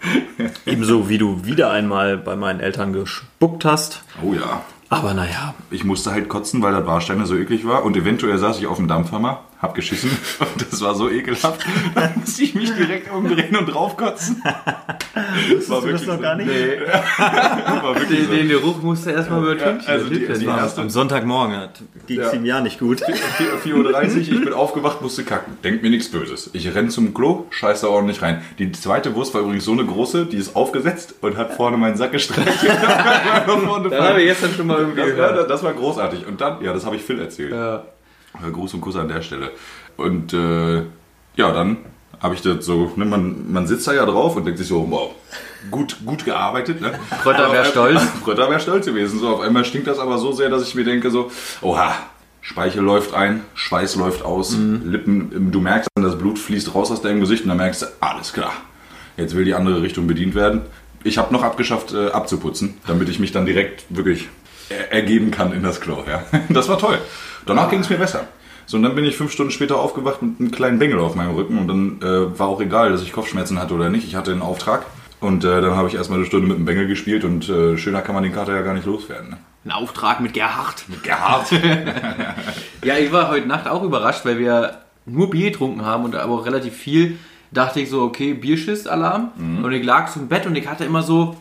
Ebenso 0.65 1.07
wie 1.07 1.19
du 1.19 1.45
wieder 1.45 1.71
einmal 1.71 2.17
bei 2.17 2.35
meinen 2.35 2.59
Eltern 2.59 2.93
gespuckt 2.93 3.63
hast. 3.63 4.03
Oh 4.23 4.33
ja. 4.33 4.63
Aber 4.93 5.13
naja, 5.13 5.53
Ich 5.71 5.83
musste 5.83 6.11
halt 6.11 6.29
kotzen, 6.29 6.61
weil 6.61 6.73
das 6.73 6.85
Warsteiner 6.85 7.25
so 7.25 7.35
eklig 7.35 7.67
war. 7.67 7.83
Und 7.83 7.97
eventuell 7.97 8.37
saß 8.37 8.59
ich 8.59 8.67
auf 8.67 8.77
dem 8.77 8.87
Dampfhammer, 8.87 9.41
hab 9.63 9.73
geschissen. 9.73 10.11
Und 10.39 10.71
das 10.71 10.81
war 10.81 10.93
so 10.93 11.09
ekelhaft. 11.09 11.65
Dann 11.95 12.11
musste 12.19 12.43
ich 12.43 12.53
mich 12.53 12.71
direkt 12.75 13.11
umdrehen 13.11 13.55
und 13.55 13.65
draufkotzen. 13.65 14.43
Das 14.43 15.69
war 15.69 15.81
du 15.81 15.91
das 15.91 16.05
noch 16.05 16.21
gar 16.21 16.35
nicht? 16.35 16.47
Nee, 16.47 16.77
War 17.17 17.95
wirklich 17.95 18.19
den, 18.19 18.27
so. 18.27 18.33
den 18.35 18.47
Geruch 18.49 18.81
musste 18.81 19.11
er 19.11 19.17
erstmal 19.17 19.41
übertünchen. 19.43 19.87
also 19.87 20.09
Das 20.09 20.17
die- 20.17 20.25
ja 20.25 20.33
die 20.37 20.45
erste- 20.45 20.81
Am 20.81 20.89
Sonntagmorgen 20.89 21.69
ging 22.07 22.19
es 22.19 22.27
Ja. 22.31 22.37
ihm 22.37 22.45
ja 22.45 22.61
nicht 22.61 22.79
gut. 22.79 23.01
4.30 23.01 23.73
Uhr, 23.73 24.17
ich 24.17 24.43
bin 24.43 24.53
aufgewacht, 24.53 25.01
musste 25.01 25.23
kacken. 25.23 25.57
Denkt 25.63 25.81
mir 25.83 25.89
nichts 25.89 26.09
Böses. 26.11 26.49
Ich 26.53 26.73
renn 26.75 26.89
zum 26.89 27.13
Klo, 27.13 27.45
scheiß 27.49 27.81
da 27.81 27.87
ordentlich 27.87 28.21
rein. 28.21 28.41
Die 28.59 28.71
zweite 28.73 29.15
Wurst 29.15 29.33
war 29.33 29.41
übrigens 29.41 29.65
so 29.65 29.71
eine 29.71 29.85
große, 29.85 30.25
die 30.25 30.37
ist 30.37 30.55
aufgesetzt 30.55 31.15
und 31.21 31.37
hat 31.37 31.53
vorne 31.53 31.77
meinen 31.77 31.95
Sack 31.95 32.11
gestreichelt. 32.11 32.71
Da 33.93 34.09
habe 34.09 34.21
ich 34.21 34.27
gestern 34.27 34.53
schon 34.53 34.67
mal 34.67 34.79
irgendwie 34.79 34.99
das, 35.01 35.09
gehört. 35.11 35.37
war, 35.37 35.43
das 35.47 35.63
war 35.63 35.73
großartig. 35.73 36.25
Und 36.27 36.41
dann, 36.41 36.63
ja, 36.63 36.73
das 36.73 36.85
habe 36.85 36.95
ich 36.95 37.01
Phil 37.03 37.19
erzählt. 37.19 37.51
Ja. 37.51 37.83
Gruß 38.41 38.73
und 38.73 38.81
Kuss 38.81 38.95
an 38.95 39.07
der 39.07 39.21
Stelle. 39.21 39.51
Und 39.97 40.33
äh, 40.33 40.83
ja, 41.35 41.51
dann 41.51 41.77
habe 42.19 42.35
ich 42.35 42.41
das 42.41 42.65
so, 42.65 42.91
ne, 42.95 43.05
man, 43.05 43.51
man 43.51 43.67
sitzt 43.67 43.87
da 43.87 43.93
ja 43.93 44.05
drauf 44.05 44.35
und 44.35 44.45
denkt 44.45 44.57
sich 44.57 44.67
so, 44.67 44.89
wow, 44.89 45.11
gut, 45.69 45.97
gut 46.05 46.25
gearbeitet. 46.25 46.81
Ne? 46.81 46.93
Krötter 47.21 47.51
wär 47.51 47.59
Aber, 47.59 47.67
äh, 47.67 47.71
stolz. 47.71 48.01
Krötter 48.23 48.49
wäre 48.49 48.59
stolz 48.59 48.85
gewesen. 48.85 49.19
So, 49.19 49.29
auf 49.29 49.41
einmal 49.41 49.65
stinkt 49.65 49.87
das 49.87 49.99
aber 49.99 50.17
so 50.17 50.31
sehr, 50.31 50.49
dass 50.49 50.63
ich 50.63 50.73
mir 50.73 50.85
denke 50.85 51.11
so, 51.11 51.31
oha, 51.61 51.93
Speichel 52.41 52.83
läuft 52.83 53.13
ein, 53.13 53.41
Schweiß 53.55 53.95
läuft 53.95 54.23
aus, 54.23 54.55
Lippen, 54.55 55.51
du 55.51 55.61
merkst 55.61 55.89
dann, 55.95 56.03
das 56.03 56.17
Blut 56.17 56.37
fließt 56.37 56.75
raus 56.75 56.91
aus 56.91 57.01
deinem 57.01 57.21
Gesicht 57.21 57.43
und 57.43 57.49
dann 57.49 57.57
merkst 57.57 57.83
du, 57.83 57.85
alles 58.01 58.33
klar, 58.33 58.51
jetzt 59.15 59.35
will 59.35 59.45
die 59.45 59.53
andere 59.53 59.81
Richtung 59.81 60.07
bedient 60.07 60.35
werden. 60.35 60.61
Ich 61.05 61.17
habe 61.17 61.33
noch 61.33 61.43
abgeschafft, 61.43 61.93
äh, 61.93 62.07
abzuputzen, 62.07 62.75
damit 62.85 63.07
ich 63.09 63.19
mich 63.19 63.31
dann 63.31 63.45
direkt 63.45 63.85
wirklich 63.89 64.27
er 64.69 64.91
ergeben 64.91 65.31
kann 65.31 65.53
in 65.53 65.63
das 65.63 65.81
Klo. 65.81 66.03
Ja. 66.07 66.23
Das 66.49 66.67
war 66.67 66.77
toll. 66.77 66.99
Danach 67.45 67.69
ging 67.69 67.79
es 67.79 67.89
mir 67.89 67.97
besser. 67.97 68.27
So, 68.65 68.77
und 68.77 68.83
dann 68.83 68.95
bin 68.95 69.03
ich 69.03 69.17
fünf 69.17 69.31
Stunden 69.31 69.51
später 69.51 69.77
aufgewacht 69.77 70.21
mit 70.21 70.39
einem 70.39 70.51
kleinen 70.51 70.79
Bengel 70.79 70.99
auf 70.99 71.15
meinem 71.15 71.35
Rücken 71.35 71.57
und 71.57 71.67
dann 71.67 72.01
äh, 72.01 72.39
war 72.39 72.47
auch 72.47 72.61
egal, 72.61 72.91
dass 72.91 73.01
ich 73.01 73.11
Kopfschmerzen 73.11 73.59
hatte 73.59 73.73
oder 73.73 73.89
nicht. 73.89 74.07
Ich 74.07 74.15
hatte 74.15 74.31
einen 74.31 74.41
Auftrag 74.41 74.85
und 75.19 75.43
äh, 75.43 75.61
dann 75.61 75.75
habe 75.75 75.89
ich 75.89 75.95
erstmal 75.95 76.19
eine 76.19 76.25
Stunde 76.25 76.47
mit 76.47 76.57
dem 76.57 76.65
Bengel 76.65 76.87
gespielt 76.87 77.25
und 77.25 77.49
äh, 77.49 77.77
schöner 77.77 78.01
kann 78.01 78.15
man 78.15 78.23
den 78.23 78.33
Kater 78.33 78.55
ja 78.55 78.61
gar 78.61 78.73
nicht 78.73 78.85
loswerden. 78.85 79.31
Ne? 79.31 79.37
Ein 79.65 79.71
Auftrag 79.71 80.21
mit 80.21 80.33
Gerhard. 80.33 80.85
Gerhard. 81.03 81.47
Ja, 82.83 82.97
ich 82.97 83.13
war 83.13 83.29
heute 83.29 83.47
Nacht 83.47 83.65
auch 83.65 83.81
überrascht, 83.83 84.25
weil 84.25 84.39
wir 84.39 84.79
nur 85.05 85.29
Bier 85.29 85.51
getrunken 85.51 85.85
haben 85.85 86.03
und 86.03 86.15
aber 86.15 86.33
auch 86.33 86.45
relativ 86.45 86.75
viel. 86.75 87.17
Dachte 87.51 87.79
ich 87.79 87.89
so, 87.89 88.01
okay, 88.01 88.33
Bierschiss-Alarm. 88.33 89.31
Und 89.63 89.71
ich 89.71 89.85
lag 89.85 90.09
so 90.09 90.19
im 90.19 90.27
Bett 90.27 90.45
und 90.45 90.55
ich 90.57 90.67
hatte 90.67 90.83
immer 90.83 91.01
so, 91.01 91.37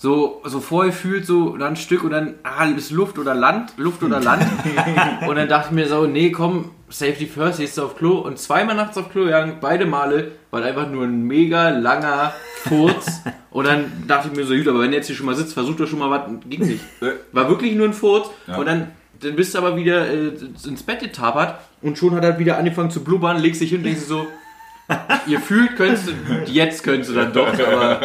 so, 0.00 0.40
so 0.44 0.60
vorgefühlt, 0.60 1.26
so 1.26 1.56
dann 1.56 1.70
ein 1.70 1.76
Stück 1.76 2.04
und 2.04 2.10
dann, 2.10 2.34
ah, 2.44 2.64
ist 2.66 2.92
Luft 2.92 3.18
oder 3.18 3.34
Land, 3.34 3.72
Luft 3.76 4.04
oder 4.04 4.20
Land. 4.20 4.46
und 5.28 5.34
dann 5.34 5.48
dachte 5.48 5.68
ich 5.68 5.74
mir 5.74 5.88
so, 5.88 6.06
nee, 6.06 6.30
komm, 6.30 6.70
Safety 6.88 7.26
First, 7.26 7.58
jetzt 7.58 7.80
auf 7.80 7.96
Klo. 7.96 8.18
Und 8.18 8.38
zweimal 8.38 8.76
nachts 8.76 8.96
auf 8.96 9.10
Klo 9.10 9.24
gegangen, 9.24 9.56
beide 9.60 9.86
Male, 9.86 10.32
war 10.52 10.62
einfach 10.62 10.88
nur 10.88 11.02
ein 11.02 11.24
mega 11.24 11.70
langer 11.70 12.32
Furz. 12.68 13.22
und 13.50 13.66
dann 13.66 14.04
dachte 14.06 14.28
ich 14.28 14.36
mir 14.36 14.46
so, 14.46 14.54
gut, 14.54 14.68
aber 14.68 14.80
wenn 14.80 14.92
du 14.92 14.96
jetzt 14.96 15.08
hier 15.08 15.16
schon 15.16 15.26
mal 15.26 15.34
sitzt, 15.34 15.54
versuch 15.54 15.74
doch 15.74 15.88
schon 15.88 15.98
mal 15.98 16.10
was, 16.10 16.30
ging 16.48 16.64
nicht. 16.64 16.84
War 17.32 17.48
wirklich 17.48 17.74
nur 17.74 17.88
ein 17.88 17.92
Furz. 17.92 18.30
Ja. 18.46 18.56
Und 18.56 18.66
dann, 18.66 18.92
dann 19.20 19.34
bist 19.34 19.54
du 19.54 19.58
aber 19.58 19.76
wieder 19.76 20.08
äh, 20.08 20.28
ins 20.64 20.84
Bett 20.84 21.00
getapert 21.00 21.58
und 21.82 21.98
schon 21.98 22.14
hat 22.14 22.22
er 22.22 22.38
wieder 22.38 22.56
angefangen 22.56 22.92
zu 22.92 23.02
blubbern, 23.02 23.38
legst 23.38 23.60
dich 23.60 23.70
hin 23.70 23.78
und 23.78 23.84
denkst 23.84 24.02
so, 24.02 24.28
ihr 25.26 25.40
fühlt, 25.40 25.76
könntest 25.76 26.08
du, 26.08 26.12
jetzt 26.50 26.82
könntest 26.82 27.10
du 27.10 27.14
dann 27.14 27.32
doch, 27.32 27.48
aber 27.58 28.00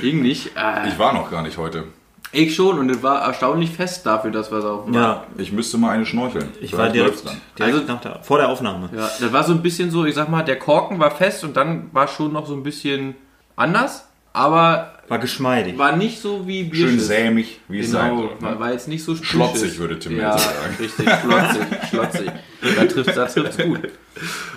ging 0.00 0.22
nicht. 0.22 0.48
Äh, 0.56 0.88
Ich 0.88 0.98
war 0.98 1.12
noch 1.12 1.30
gar 1.30 1.42
nicht 1.42 1.56
heute. 1.58 1.84
ich 2.32 2.54
schon 2.54 2.78
und 2.78 2.90
es 2.90 3.02
war 3.02 3.22
erstaunlich 3.22 3.70
fest 3.70 4.04
dafür, 4.04 4.30
dass 4.30 4.50
wir 4.50 4.60
saufen 4.60 4.92
waren. 4.94 5.02
Ja, 5.02 5.24
Ich 5.38 5.52
müsste 5.52 5.78
mal 5.78 5.90
eine 5.90 6.04
schnorcheln. 6.04 6.48
ich 6.60 6.70
Vielleicht 6.70 6.76
war 6.76 6.88
direkt, 6.90 7.24
direkt 7.58 7.74
Also- 7.76 7.86
nach 7.92 8.00
der, 8.00 8.22
vor 8.22 8.38
der 8.38 8.48
Aufnahme. 8.50 8.90
Ja, 8.94 9.08
das 9.20 9.32
war 9.32 9.44
so 9.44 9.52
ein 9.52 9.62
bisschen 9.62 9.90
so, 9.90 10.04
ich 10.04 10.14
sag 10.14 10.28
mal, 10.28 10.42
der 10.42 10.58
Korken 10.58 10.98
war 10.98 11.10
fest 11.10 11.44
und 11.44 11.56
dann 11.56 11.88
war 11.92 12.08
schon 12.08 12.32
noch 12.32 12.46
so 12.46 12.54
ein 12.54 12.62
bisschen 12.62 13.14
anders, 13.56 14.06
aber 14.34 14.92
War 15.08 15.18
geschmeidig. 15.18 15.78
war 15.78 15.96
nicht 15.96 16.20
so 16.20 16.46
wie 16.46 16.62
Schön 16.64 16.70
Bierschiss. 16.70 17.06
sämig, 17.06 17.60
wie 17.68 17.80
es 17.80 17.90
sein 17.90 18.10
Genau, 18.10 18.22
soll. 18.28 18.36
war, 18.40 18.58
war 18.60 18.72
jetzt 18.72 18.88
nicht 18.88 19.04
so 19.04 19.14
Schlotzig, 19.14 19.78
würde 19.78 19.98
Tim 19.98 20.16
ja, 20.18 20.32
jetzt 20.32 20.44
sagen. 20.44 20.76
richtig, 20.80 21.08
schlotzig, 21.22 21.62
schlotzig. 21.90 22.30
Da 22.76 22.84
trifft 22.86 23.16
da 23.16 23.26
trifft's 23.26 23.56
gut. 23.58 23.80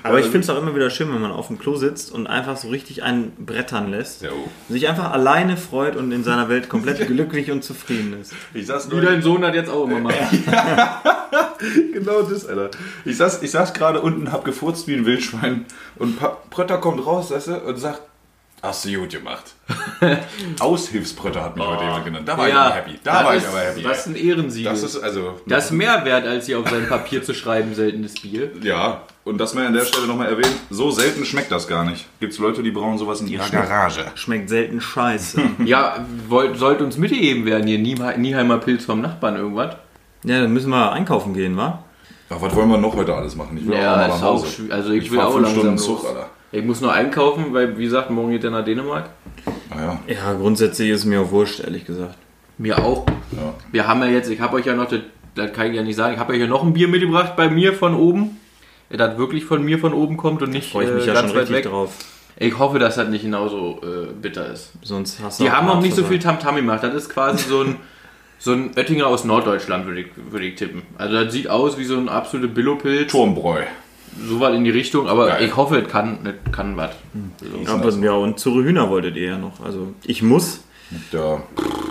Aber 0.03 0.19
ich 0.19 0.25
finde 0.25 0.39
es 0.39 0.49
auch 0.49 0.57
immer 0.57 0.73
wieder 0.73 0.89
schön, 0.89 1.13
wenn 1.13 1.21
man 1.21 1.31
auf 1.31 1.47
dem 1.47 1.59
Klo 1.59 1.75
sitzt 1.75 2.11
und 2.11 2.27
einfach 2.27 2.57
so 2.57 2.69
richtig 2.69 3.03
einen 3.03 3.31
brettern 3.45 3.91
lässt. 3.91 4.23
Jo. 4.23 4.29
Sich 4.69 4.87
einfach 4.87 5.11
alleine 5.11 5.57
freut 5.57 5.95
und 5.95 6.11
in 6.11 6.23
seiner 6.23 6.49
Welt 6.49 6.69
komplett 6.69 7.05
glücklich 7.07 7.51
und 7.51 7.63
zufrieden 7.63 8.19
ist. 8.21 8.33
Ich 8.53 8.65
saß 8.67 8.89
Wie 8.89 9.01
dein 9.05 9.21
Sohn 9.21 9.43
hat 9.45 9.53
jetzt 9.53 9.69
auch 9.69 9.83
immer 9.85 9.99
mal. 9.99 10.13
Genau 11.93 12.21
das, 12.21 12.45
Alter. 12.47 12.71
Ich 13.05 13.17
saß, 13.17 13.43
ich 13.43 13.51
saß 13.51 13.73
gerade 13.73 13.99
unten, 14.01 14.31
hab 14.31 14.45
gefurzt 14.45 14.87
wie 14.87 14.95
ein 14.95 15.05
Wildschwein 15.05 15.65
und 15.97 16.17
Prötter 16.49 16.77
kommt 16.77 17.05
raus, 17.05 17.31
weißt 17.31 17.47
du, 17.49 17.55
und 17.59 17.75
sagt, 17.77 18.01
hast 18.61 18.85
du 18.85 18.93
gut 18.99 19.09
gemacht. 19.09 19.43
Aushilfsprötter 20.59 21.43
hat 21.43 21.55
mich 21.55 21.65
heute 21.65 21.83
jemand 21.83 22.05
genannt. 22.05 22.27
Da 22.27 22.37
war 22.37 22.47
ich 22.47 22.53
aber 22.53 22.75
happy. 22.75 22.99
Da 23.03 23.13
das 23.13 23.23
war 23.23 23.35
ist, 23.35 23.43
ich 23.43 23.49
aber 23.49 23.59
happy. 23.59 23.83
Das 23.83 23.97
ist 23.99 24.05
ein 24.07 24.15
Ehrensiegel. 24.15 24.71
das 24.71 24.81
Das 24.81 24.95
ist 24.95 25.03
also... 25.03 25.39
ist 25.47 25.71
mehr 25.71 26.03
wert, 26.05 26.25
als 26.27 26.45
hier 26.45 26.59
auf 26.59 26.69
sein 26.69 26.87
Papier 26.87 27.23
zu 27.23 27.33
schreiben, 27.33 27.73
seltenes 27.75 28.13
Bier. 28.15 28.51
ja, 28.61 29.01
und 29.25 29.37
das 29.37 29.53
mal 29.53 29.65
an 29.67 29.73
der 29.73 29.85
Stelle 29.85 30.07
nochmal 30.07 30.27
erwähnen, 30.29 30.55
so 30.71 30.89
selten 30.89 31.23
schmeckt 31.23 31.51
das 31.51 31.67
gar 31.67 31.83
nicht. 31.83 32.07
Gibt's 32.19 32.39
Leute, 32.39 32.63
die 32.63 32.71
brauen 32.71 32.97
sowas 32.97 33.21
in 33.21 33.27
ihrer 33.27 33.47
Garage. 33.49 34.05
Schmeckt 34.15 34.49
selten 34.49 34.81
scheiße. 34.81 35.39
Ja, 35.65 36.05
wollt, 36.27 36.57
sollte 36.57 36.83
uns 36.83 36.97
mitgegeben 36.97 37.45
werden 37.45 37.67
hier. 37.67 37.77
Niehe- 37.77 38.17
Nieheimer 38.17 38.57
Pilz 38.57 38.85
vom 38.85 39.01
Nachbarn 39.01 39.35
irgendwas. 39.35 39.75
ja, 40.23 40.41
dann 40.41 40.51
müssen 40.51 40.69
wir 40.71 40.91
einkaufen 40.91 41.33
gehen, 41.33 41.55
wa? 41.57 41.83
Ach, 42.31 42.37
was 42.39 42.55
wollen 42.55 42.69
wir 42.69 42.77
noch 42.77 42.95
heute 42.95 43.13
alles 43.13 43.35
machen? 43.35 43.57
Ich 43.57 43.67
will 43.67 43.75
Ja, 43.77 43.93
auch 43.93 43.97
mal 43.97 44.03
ist 44.07 44.09
nach 44.15 44.21
auch 44.27 44.33
Hause. 44.35 44.47
schwierig. 44.47 44.71
Also 44.73 44.91
ich, 44.91 45.03
Ich 45.05 45.11
will 45.11 45.19
auch 45.19 45.33
fünf 45.33 45.43
langsam 45.45 45.59
Stunden 45.61 45.75
los. 45.77 45.85
Zug, 45.85 46.05
Alter. 46.07 46.29
Ich 46.51 46.63
muss 46.63 46.81
nur 46.81 46.91
einkaufen, 46.91 47.53
weil 47.53 47.77
wie 47.77 47.83
gesagt, 47.83 48.09
morgen 48.09 48.31
geht 48.31 48.43
er 48.43 48.49
nach 48.51 48.65
Dänemark. 48.65 49.09
Naja, 49.69 49.99
Ja, 50.07 50.33
grundsätzlich 50.33 50.89
ist 50.89 51.05
mir 51.05 51.21
auch 51.21 51.31
wurscht, 51.31 51.59
ehrlich 51.59 51.85
gesagt. 51.85 52.17
Mir 52.57 52.79
auch. 52.83 53.05
ja. 53.31 53.53
Wir 53.71 53.87
haben 53.87 54.01
ja 54.01 54.07
jetzt, 54.07 54.29
ich 54.29 54.41
habe 54.41 54.57
euch 54.57 54.65
ja 54.65 54.75
noch, 54.75 54.87
das, 54.89 55.01
das 55.35 55.53
kann 55.53 55.67
ich 55.67 55.75
ja 55.75 55.83
nicht 55.83 55.95
sagen, 55.95 56.13
ich 56.15 56.19
habe 56.19 56.33
euch 56.33 56.39
ja 56.39 56.47
noch 56.47 56.63
ein 56.63 56.73
Bier 56.73 56.87
mitgebracht 56.87 57.35
bei 57.35 57.49
mir 57.49 57.73
von 57.73 57.93
oben. 57.95 58.37
Das 58.89 59.17
wirklich 59.19 59.45
von 59.45 59.63
mir 59.63 59.77
von 59.77 59.93
oben 59.93 60.17
kommt 60.17 60.41
und 60.41 60.49
nicht 60.49 60.71
Freue 60.71 60.87
ich 60.87 60.93
mich 60.93 61.03
äh, 61.03 61.07
ja 61.09 61.13
ganz 61.13 61.27
schon 61.27 61.35
weit 61.35 61.49
richtig 61.49 61.65
weg. 61.65 61.71
drauf. 61.71 61.93
Ich 62.37 62.57
hoffe, 62.57 62.79
dass 62.79 62.95
das 62.95 63.07
nicht 63.09 63.21
genauso 63.21 63.79
äh, 63.83 64.11
bitter 64.19 64.51
ist. 64.51 64.71
Sonst 64.81 65.19
hast 65.21 65.39
du 65.39 65.43
Die 65.43 65.51
haben 65.51 65.69
auch 65.69 65.81
nicht 65.81 65.95
so 65.95 66.03
viel 66.03 66.17
Tamtam 66.17 66.55
gemacht. 66.55 66.81
Das 66.83 66.95
ist 66.95 67.09
quasi 67.09 67.47
so 67.47 67.61
ein, 67.61 67.75
so 68.39 68.53
ein 68.53 68.71
Oettinger 68.75 69.05
aus 69.05 69.25
Norddeutschland, 69.25 69.85
würde 69.85 70.01
ich, 70.01 70.07
würde 70.31 70.47
ich 70.47 70.55
tippen. 70.55 70.81
Also 70.97 71.23
das 71.23 71.31
sieht 71.31 71.49
aus 71.49 71.77
wie 71.77 71.83
so 71.83 71.97
ein 71.97 72.09
absolute 72.09 72.47
Billowpilz. 72.47 73.11
Turmbräu. 73.11 73.61
So 74.27 74.39
was 74.39 74.53
in 74.55 74.63
die 74.63 74.69
Richtung, 74.71 75.07
aber 75.07 75.27
Geil. 75.27 75.45
ich 75.45 75.55
hoffe, 75.55 75.77
es 75.79 75.87
kann, 75.89 76.17
es 76.23 76.51
kann 76.51 76.75
was. 76.77 76.91
Ja, 77.65 77.73
aber, 77.73 77.89
ja, 77.91 78.13
und 78.13 78.39
zu 78.39 78.63
Hühner 78.63 78.89
wolltet 78.89 79.15
ihr 79.15 79.29
ja 79.31 79.37
noch. 79.37 79.63
Also 79.63 79.93
ich 80.05 80.21
muss. 80.21 80.63
Ja, 81.11 81.35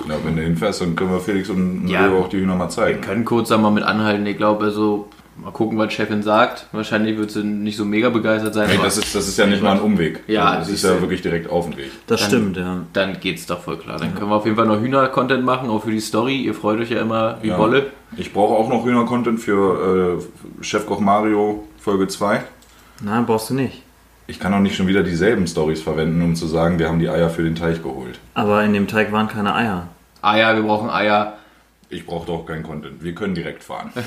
ja, 0.08 0.14
wenn 0.24 0.36
du 0.36 0.42
hinfährst, 0.42 0.80
dann 0.80 0.96
können 0.96 1.12
wir 1.12 1.20
Felix 1.20 1.48
und 1.50 1.86
Ja. 1.88 2.06
Leo 2.06 2.18
auch 2.20 2.28
die 2.28 2.38
Hühner 2.38 2.56
mal 2.56 2.68
zeigen. 2.68 3.00
können 3.00 3.24
kurz 3.24 3.48
da 3.48 3.56
mal 3.58 3.70
mit 3.70 3.84
anhalten. 3.84 4.26
Ich 4.26 4.36
glaube, 4.36 4.64
also 4.66 5.08
mal 5.42 5.50
gucken, 5.52 5.78
was 5.78 5.92
Chefin 5.92 6.22
sagt. 6.22 6.66
Wahrscheinlich 6.72 7.16
wird 7.16 7.30
sie 7.30 7.42
nicht 7.44 7.76
so 7.76 7.84
mega 7.84 8.10
begeistert 8.10 8.54
sein. 8.54 8.68
Hey, 8.68 8.78
das, 8.82 8.98
ist, 8.98 9.14
das 9.14 9.28
ist 9.28 9.38
ja 9.38 9.46
nicht 9.46 9.62
mal 9.62 9.72
ein 9.72 9.80
Umweg. 9.80 10.22
Ja, 10.26 10.56
das 10.56 10.68
ist 10.68 10.84
ja 10.84 11.00
wirklich 11.00 11.22
direkt 11.22 11.48
auf 11.50 11.68
dem 11.68 11.76
Weg. 11.76 11.90
Das 12.06 12.20
Dann- 12.20 12.28
stimmt, 12.30 12.56
ja. 12.56 12.80
dann 12.92 13.20
geht's 13.20 13.46
doch 13.46 13.60
voll 13.60 13.78
klar. 13.78 13.98
Dann 13.98 14.14
können 14.14 14.30
wir 14.30 14.36
auf 14.36 14.44
jeden 14.44 14.56
Fall 14.56 14.66
noch 14.66 14.80
Hühner-Content 14.80 15.44
machen, 15.44 15.70
auch 15.70 15.82
für 15.84 15.90
die 15.90 16.00
Story. 16.00 16.36
Ihr 16.36 16.54
freut 16.54 16.80
euch 16.80 16.90
ja 16.90 17.00
immer 17.00 17.38
wie 17.42 17.48
Ja. 17.48 17.58
Wolle. 17.58 17.92
Ich 18.16 18.32
brauche 18.32 18.54
auch 18.54 18.68
noch 18.68 18.84
Hühner-Content 18.84 19.40
für 19.40 20.18
äh, 20.60 20.64
Chefkoch 20.64 21.00
Mario 21.00 21.64
Folge 21.78 22.08
2. 22.08 22.42
Nein, 23.02 23.26
brauchst 23.26 23.50
du 23.50 23.54
nicht. 23.54 23.82
Ich 24.26 24.38
kann 24.40 24.52
auch 24.52 24.58
nicht 24.60 24.76
schon 24.76 24.86
wieder 24.88 25.02
dieselben 25.02 25.46
Stories 25.46 25.80
verwenden, 25.80 26.20
um 26.22 26.34
zu 26.34 26.46
sagen, 26.46 26.78
wir 26.78 26.88
haben 26.88 26.98
die 26.98 27.08
Eier 27.08 27.30
für 27.30 27.42
den 27.44 27.54
Teich 27.54 27.82
geholt. 27.82 28.18
Aber 28.34 28.62
in 28.62 28.72
dem 28.74 28.86
Teig 28.86 29.10
waren 29.12 29.28
keine 29.28 29.54
Eier. 29.54 29.88
Eier, 30.20 30.54
wir 30.56 30.64
brauchen 30.64 30.90
Eier. 30.90 31.34
Ich 31.90 32.04
brauche 32.04 32.26
doch 32.26 32.44
keinen 32.44 32.62
Content. 32.62 33.02
Wir 33.02 33.14
können 33.14 33.34
direkt 33.34 33.64
fahren. 33.64 33.90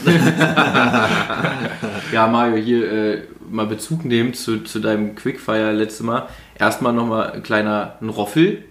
Ja, 2.12 2.28
Mario, 2.28 2.58
hier 2.58 2.92
äh, 2.92 3.24
mal 3.50 3.66
Bezug 3.66 4.04
nehmen 4.04 4.34
zu, 4.34 4.60
zu 4.64 4.80
deinem 4.80 5.16
Quickfire 5.16 5.72
letztes 5.72 6.02
Mal. 6.02 6.28
Erstmal 6.60 6.92
nochmal 6.92 7.32
ein 7.32 7.44
kleiner 7.44 7.96
ein 8.02 8.10
Roffel. 8.10 8.66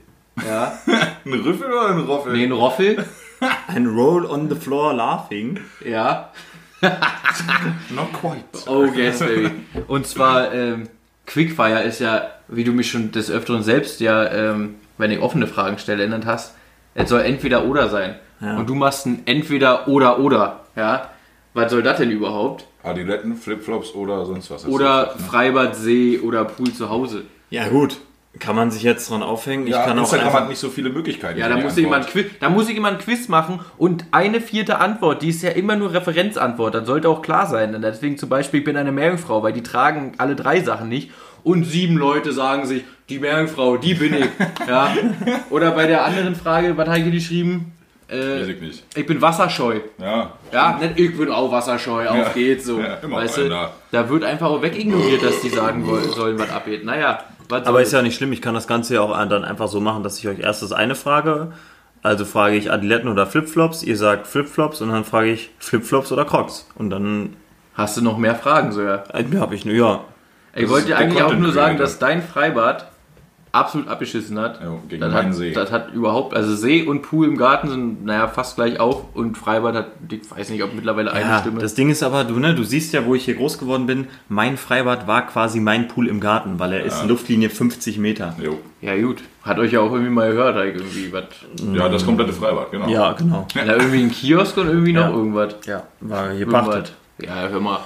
Ja, 0.47 0.79
ein 1.25 1.33
Rüffel 1.33 1.67
oder 1.73 1.89
ein 1.89 2.01
Roffel? 2.01 2.33
nee, 2.35 2.45
ein 2.45 2.53
Roffel. 2.53 3.05
Ein 3.69 3.87
Roll 3.87 4.27
on 4.27 4.51
the 4.51 4.55
floor 4.55 4.93
laughing. 4.93 5.59
Ja. 5.83 6.31
Not 7.89 8.13
quite. 8.13 8.45
Oh, 8.69 8.85
yes, 8.85 9.21
baby. 9.21 9.51
Und 9.89 10.07
zwar, 10.07 10.53
ähm, 10.53 10.91
Quickfire 11.25 11.83
ist 11.85 12.01
ja, 12.01 12.33
wie 12.49 12.65
du 12.65 12.73
mich 12.73 12.91
schon 12.91 13.13
des 13.13 13.31
Öfteren 13.31 13.63
selbst 13.63 14.01
ja, 14.01 14.31
ähm, 14.31 14.75
wenn 14.99 15.11
ich 15.11 15.21
offene 15.21 15.47
Fragen 15.47 15.79
stelle, 15.79 16.03
erinnert 16.03 16.27
hast, 16.27 16.55
es 16.95 17.09
soll 17.09 17.23
entweder 17.23 17.65
oder 17.65 17.89
sein. 17.89 18.17
Ja. 18.41 18.57
Und 18.57 18.69
du 18.69 18.75
machst 18.75 19.07
ein 19.07 19.23
entweder 19.27 19.89
oder 19.89 20.19
oder. 20.19 20.61
Ja. 20.77 21.11
Was 21.53 21.71
soll 21.71 21.83
das 21.83 21.99
denn 21.99 22.11
überhaupt? 22.11 22.67
Adiletten, 22.83 23.37
Flipflops 23.37 23.95
oder 23.95 24.25
sonst 24.25 24.51
was. 24.51 24.67
Oder 24.67 25.15
Freibad, 25.19 25.77
See 25.77 26.19
oder 26.19 26.45
Pool 26.45 26.73
zu 26.73 26.89
Hause. 26.89 27.25
Ja, 27.51 27.69
gut. 27.69 27.99
Kann 28.39 28.55
man 28.55 28.71
sich 28.71 28.85
jetzt 28.85 29.11
dran 29.11 29.25
aufhängen? 29.25 29.67
ja, 29.67 29.81
ich 29.81 29.87
kann 29.87 29.99
auch 29.99 30.03
Instagram 30.03 30.29
einfach, 30.29 30.41
hat 30.43 30.49
nicht 30.49 30.61
so 30.61 30.69
viele 30.69 30.91
Möglichkeiten. 30.91 31.39
Ja, 31.41 31.49
da 31.49 31.57
muss, 31.57 31.77
ich 31.77 31.85
immer 31.85 31.97
ein 31.97 32.03
Antwort. 32.03 32.13
Quiz, 32.13 32.39
da 32.39 32.49
muss 32.49 32.69
ich 32.69 32.77
immer 32.77 32.89
ein 32.89 32.99
Quiz 32.99 33.27
machen 33.27 33.59
und 33.77 34.05
eine 34.13 34.41
vierte 34.41 34.79
Antwort, 34.79 35.23
die 35.23 35.31
ist 35.31 35.43
ja 35.43 35.51
immer 35.51 35.75
nur 35.75 35.93
Referenzantwort, 35.93 36.75
das 36.77 36.87
sollte 36.87 37.09
auch 37.09 37.23
klar 37.23 37.49
sein. 37.49 37.75
Und 37.75 37.83
deswegen 37.83 38.19
zum 38.19 38.29
Beispiel, 38.29 38.61
ich 38.61 38.65
bin 38.65 38.77
eine 38.77 38.93
Meerjungfrau, 38.93 39.43
weil 39.43 39.53
die 39.53 39.65
tragen 39.65 40.13
alle 40.19 40.37
drei 40.37 40.61
Sachen 40.61 40.89
nicht 40.89 41.11
und 41.43 41.65
sieben 41.65 41.97
Leute 41.97 42.33
sagen 42.33 42.67
sich, 42.67 42.85
die 43.09 43.19
Meerjungfrau, 43.19 43.79
die 43.79 43.95
bin 43.95 44.15
ich. 44.15 44.29
ja. 44.69 44.95
Oder 45.51 45.73
bei 45.73 45.89
der 45.89 46.05
anderen 46.05 46.37
Frage, 46.37 46.77
was 46.77 46.89
habe 46.89 47.01
ich 47.01 47.27
hier 47.27 47.61
Weiß 48.11 48.19
Äh, 48.49 48.51
ich 48.53 48.61
nicht. 48.61 48.85
ich 48.97 49.07
bin 49.07 49.21
wasserscheu. 49.23 49.81
Ja, 49.99 50.33
Ja, 50.53 50.79
nicht 50.81 50.99
ich 50.99 51.17
bin 51.17 51.31
auch 51.31 51.53
wasserscheu, 51.53 52.09
auf 52.09 52.17
Ja. 52.17 52.29
geht's 52.35 52.67
so. 52.67 52.81
Ja, 52.81 52.95
immer 53.03 53.19
weißt 53.19 53.39
du, 53.39 53.49
da 53.93 54.09
wird 54.09 54.25
einfach 54.25 54.49
auch 54.49 54.63
wegignoriert, 54.63 55.23
dass 55.23 55.41
die 55.43 55.49
sagen 55.49 55.87
wollen, 55.87 56.11
sollen, 56.11 56.39
was 56.39 56.51
abgeht. 56.51 56.85
Naja, 56.85 57.21
was 57.49 57.67
Aber 57.67 57.83
ist 57.83 57.93
ja 57.93 58.03
nicht 58.03 58.17
schlimm, 58.17 58.33
ich 58.33 58.43
kann 58.43 58.55
das 58.55 58.67
Ganze 58.67 58.95
ja 58.95 59.01
auch 59.03 59.17
dann 59.29 59.45
einfach 59.45 59.69
so 59.69 59.81
machen, 59.81 60.03
dass 60.03 60.19
ich 60.19 60.27
euch 60.29 60.41
erst 60.41 60.63
das 60.63 60.73
eine 60.73 60.95
frage. 60.95 61.53
Also 62.03 62.25
frage 62.25 62.57
ich 62.57 62.73
Adiletten 62.73 63.09
oder 63.11 63.27
Flipflops, 63.27 63.83
ihr 63.83 63.97
sagt 63.97 64.27
Flipflops 64.27 64.81
und 64.81 64.89
dann 64.91 65.05
frage 65.05 65.31
ich 65.33 65.51
Flipflops 65.59 66.11
oder 66.13 66.25
Crocs. 66.25 66.67
Und 66.77 66.91
dann 66.91 67.37
Hast 67.75 67.97
du 67.97 68.03
noch 68.03 68.19
mehr 68.19 68.35
Fragen, 68.35 68.73
so 68.73 68.83
ja? 68.83 69.05
äh, 69.13 69.25
habe 69.39 69.55
ich 69.55 69.65
nur, 69.65 69.75
ja. 69.75 70.01
Ich 70.55 70.63
Das 70.63 70.71
wollte 70.71 70.87
dir 70.89 70.97
eigentlich 70.97 71.23
auch 71.23 71.35
nur 71.35 71.53
sagen, 71.53 71.77
dass 71.79 71.99
dein 71.99 72.23
Freibad 72.23 72.90
absolut 73.53 73.89
abgeschissen 73.89 74.39
hat. 74.39 74.61
Ja, 74.63 74.75
gegen 74.89 75.01
das, 75.01 75.13
meinen 75.13 75.29
hat 75.29 75.35
See. 75.35 75.53
das 75.53 75.71
hat 75.73 75.93
überhaupt, 75.93 76.35
also 76.35 76.55
See 76.55 76.83
und 76.85 77.03
Pool 77.03 77.27
im 77.27 77.37
Garten 77.37 77.69
sind, 77.69 78.05
naja, 78.05 78.29
fast 78.29 78.57
gleich 78.57 78.79
auf 78.79 79.05
und 79.15 79.37
Freibad 79.37 79.75
hat, 79.75 79.87
ich 80.11 80.31
weiß 80.31 80.51
nicht, 80.51 80.63
ob 80.63 80.73
mittlerweile 80.75 81.13
eine 81.13 81.21
ja 81.29 81.41
Stimme. 81.41 81.61
das 81.61 81.75
Ding 81.75 81.91
ist 81.91 82.03
aber, 82.03 82.25
du, 82.25 82.39
ne, 82.39 82.55
du 82.55 82.63
siehst 82.63 82.93
ja, 82.93 83.05
wo 83.07 83.15
ich 83.15 83.25
hier 83.25 83.35
groß 83.35 83.59
geworden 83.59 83.87
bin, 83.87 84.07
mein 84.29 84.57
Freibad 84.57 85.07
war 85.07 85.27
quasi 85.27 85.59
mein 85.61 85.89
Pool 85.89 86.07
im 86.07 86.21
Garten, 86.21 86.59
weil 86.59 86.73
er 86.73 86.85
ist 86.85 87.07
Luftlinie 87.07 87.51
50 87.51 87.99
Meter. 87.99 88.37
jo. 88.43 88.59
ja, 88.81 88.97
gut. 89.01 89.23
Hat 89.43 89.59
euch 89.59 89.73
ja 89.73 89.81
auch 89.81 89.91
irgendwie 89.93 90.11
mal 90.13 90.31
gehört, 90.31 90.57
irgendwie 90.57 91.11
was. 91.13 91.25
ja, 91.75 91.89
das 91.89 92.05
komplette 92.05 92.33
Freibad, 92.33 92.71
genau. 92.71 92.89
Ja, 92.89 93.13
genau. 93.15 93.47
Ja, 93.55 93.65
irgendwie 93.75 94.03
ein 94.03 94.11
Kiosk 94.11 94.57
und 94.59 94.69
irgendwie 94.69 94.93
noch 94.93 95.09
Ja. 95.09 95.11
irgendwas. 95.11 95.55
Ja, 95.67 95.83
war 96.01 96.31
hier 96.31 96.41
Irgendwas. 96.41 96.67
pachtet. 96.67 96.93
Ja, 97.23 97.49
hör 97.49 97.59
mal. 97.61 97.81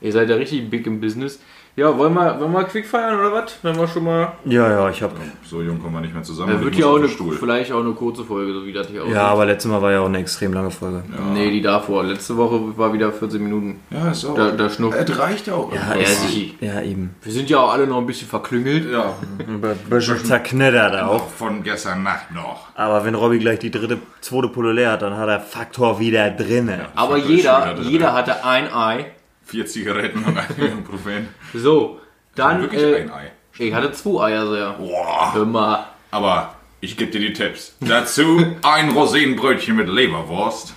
Ihr 0.00 0.12
seid 0.12 0.28
ja 0.30 0.36
richtig 0.36 0.68
big 0.70 0.86
im 0.86 1.00
Business. 1.00 1.40
Ja, 1.78 1.96
wollen 1.96 2.12
wir, 2.12 2.40
wollen 2.40 2.52
wir 2.52 2.64
quick 2.64 2.84
feiern 2.86 3.20
oder 3.20 3.32
was? 3.32 3.56
Wenn 3.62 3.76
wir 3.78 3.86
schon 3.86 4.02
mal. 4.02 4.32
Ja, 4.44 4.68
ja, 4.68 4.90
ich 4.90 5.00
habe. 5.00 5.14
So 5.44 5.62
jung 5.62 5.80
kommen 5.80 5.94
wir 5.94 6.00
nicht 6.00 6.12
mehr 6.12 6.24
zusammen. 6.24 6.52
Da 6.54 6.60
wird 6.60 6.74
ja 6.74 6.86
auch 6.86 6.96
eine, 6.96 7.06
vielleicht 7.08 7.70
auch 7.70 7.78
eine 7.78 7.92
kurze 7.92 8.24
Folge, 8.24 8.52
so 8.52 8.66
wie 8.66 8.72
das 8.72 8.88
hier 8.88 9.02
aussieht. 9.02 9.14
Ja, 9.14 9.28
aber 9.28 9.46
letztes 9.46 9.70
Mal 9.70 9.80
war 9.80 9.92
ja 9.92 10.00
auch 10.00 10.06
eine 10.06 10.18
extrem 10.18 10.52
lange 10.52 10.72
Folge. 10.72 11.04
Nee, 11.34 11.52
die 11.52 11.62
davor. 11.62 12.02
Letzte 12.02 12.36
Woche 12.36 12.76
war 12.76 12.92
wieder 12.92 13.12
14 13.12 13.40
Minuten. 13.40 13.80
Ja, 13.90 14.10
ist 14.10 14.24
auch. 14.24 14.34
Da, 14.34 14.50
da 14.50 14.68
schnupft. 14.68 14.98
Es 14.98 15.18
reicht 15.20 15.46
ja 15.46 15.54
auch. 15.54 15.72
Ja, 15.72 15.94
Ja, 15.94 16.04
sie- 16.06 16.56
ja 16.60 16.82
eben. 16.82 17.14
Wir 17.22 17.32
sind 17.32 17.48
ja 17.48 17.58
auch 17.58 17.72
alle 17.72 17.86
noch 17.86 17.98
ein 17.98 18.06
bisschen 18.06 18.26
verklüngelt. 18.28 18.90
ja. 18.90 19.14
Ein 19.38 19.60
bisschen 19.88 20.24
zerknittert 20.24 20.96
auch. 21.00 21.14
Auch 21.14 21.28
von 21.28 21.62
gestern 21.62 22.02
Nacht 22.02 22.32
noch. 22.34 22.66
Aber 22.74 23.04
wenn 23.04 23.14
Robby 23.14 23.38
gleich 23.38 23.60
die 23.60 23.70
dritte, 23.70 23.98
zweite 24.20 24.48
Pulle 24.48 24.72
leer 24.72 24.90
hat, 24.92 25.02
dann 25.02 25.16
hat 25.16 25.28
er 25.28 25.38
Faktor 25.38 26.00
wieder 26.00 26.28
drinne. 26.32 26.86
Aber 26.96 27.14
Das 27.18 27.24
ist 27.24 27.30
jeder, 27.30 27.76
jeder 27.82 28.06
drin. 28.08 28.14
hatte 28.16 28.44
ein 28.44 28.72
Ei. 28.74 29.06
Vier 29.44 29.64
Zigaretten 29.64 30.22
und 30.24 30.36
ein 30.36 30.44
Ibuprofen. 30.58 31.28
So, 31.54 32.00
dann. 32.34 32.62
Wirklich 32.62 32.82
Äh, 32.82 32.96
ein 33.02 33.10
Ei. 33.12 33.30
ich 33.58 33.72
hatte 33.74 33.92
zwei 33.92 34.26
Eier, 34.28 34.46
so 34.46 34.56
ja. 34.56 34.72
Boah. 34.72 35.34
Hör 35.34 35.44
mal. 35.46 35.86
Aber 36.10 36.54
ich 36.80 36.96
gebe 36.96 37.10
dir 37.10 37.20
die 37.20 37.32
Tipps. 37.32 37.76
Dazu 37.80 38.42
ein 38.62 38.90
Rosinenbrötchen 38.90 39.76
mit 39.76 39.88
Leberwurst. 39.88 40.74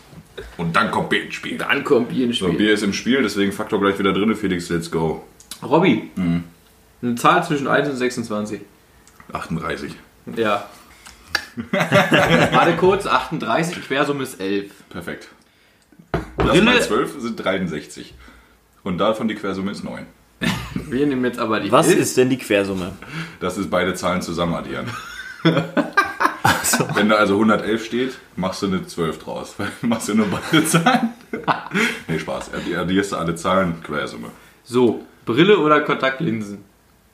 Und 0.57 0.75
dann 0.75 0.89
kommt 0.91 1.09
Bier 1.09 1.25
ins 1.25 1.35
Spiel. 1.35 1.57
Dann 1.57 1.83
kommt 1.83 2.09
Bier 2.09 2.25
ins 2.25 2.39
So, 2.39 2.45
Spiel. 2.47 2.57
Bier 2.57 2.73
ist 2.73 2.83
im 2.83 2.93
Spiel, 2.93 3.21
deswegen 3.21 3.51
Faktor 3.51 3.79
gleich 3.79 3.99
wieder 3.99 4.11
drin. 4.13 4.33
Felix, 4.35 4.69
let's 4.69 4.89
go. 4.89 5.23
Robby, 5.61 6.09
Mhm. 6.15 6.43
eine 7.01 7.15
Zahl 7.15 7.43
zwischen 7.45 7.67
1 7.67 7.87
und 7.89 7.97
26. 7.97 8.61
38. 9.31 9.93
Ja. 10.35 10.65
Warte 11.71 12.75
kurz, 12.77 13.05
38, 13.05 13.81
Quersumme 13.85 14.23
ist 14.23 14.39
11. 14.39 14.71
Perfekt. 14.89 15.27
Das 16.11 16.47
Brille- 16.47 16.61
mal 16.63 16.81
12 16.81 17.19
sind 17.19 17.35
63. 17.43 18.13
Und 18.83 18.97
davon 18.97 19.27
die 19.27 19.35
Quersumme 19.35 19.71
ist 19.71 19.83
9. 19.83 20.05
Wir 20.73 21.05
nehmen 21.07 21.23
jetzt 21.25 21.39
aber 21.39 21.59
die 21.59 21.71
Was 21.71 21.87
11. 21.87 21.99
ist 21.99 22.17
denn 22.17 22.29
die 22.29 22.37
Quersumme? 22.37 22.91
Das 23.39 23.57
ist 23.57 23.69
beide 23.69 23.93
Zahlen 23.93 24.21
zusammen 24.21 24.55
addieren. 24.55 24.87
Wenn 26.95 27.09
da 27.09 27.15
also 27.15 27.33
111 27.35 27.85
steht, 27.85 28.17
machst 28.35 28.61
du 28.61 28.67
eine 28.67 28.85
12 28.85 29.19
draus. 29.23 29.55
machst 29.81 30.09
du 30.09 30.15
nur 30.15 30.27
beide 30.27 30.65
Zahlen. 30.65 31.09
nee, 32.07 32.19
Spaß. 32.19 32.51
Addi- 32.53 32.77
Addierst 32.77 33.11
du 33.11 33.17
alle 33.17 33.35
Zahlen, 33.35 33.81
Quersumme. 33.83 34.29
So, 34.63 35.03
Brille 35.25 35.57
oder 35.59 35.81
Kontaktlinsen? 35.81 36.63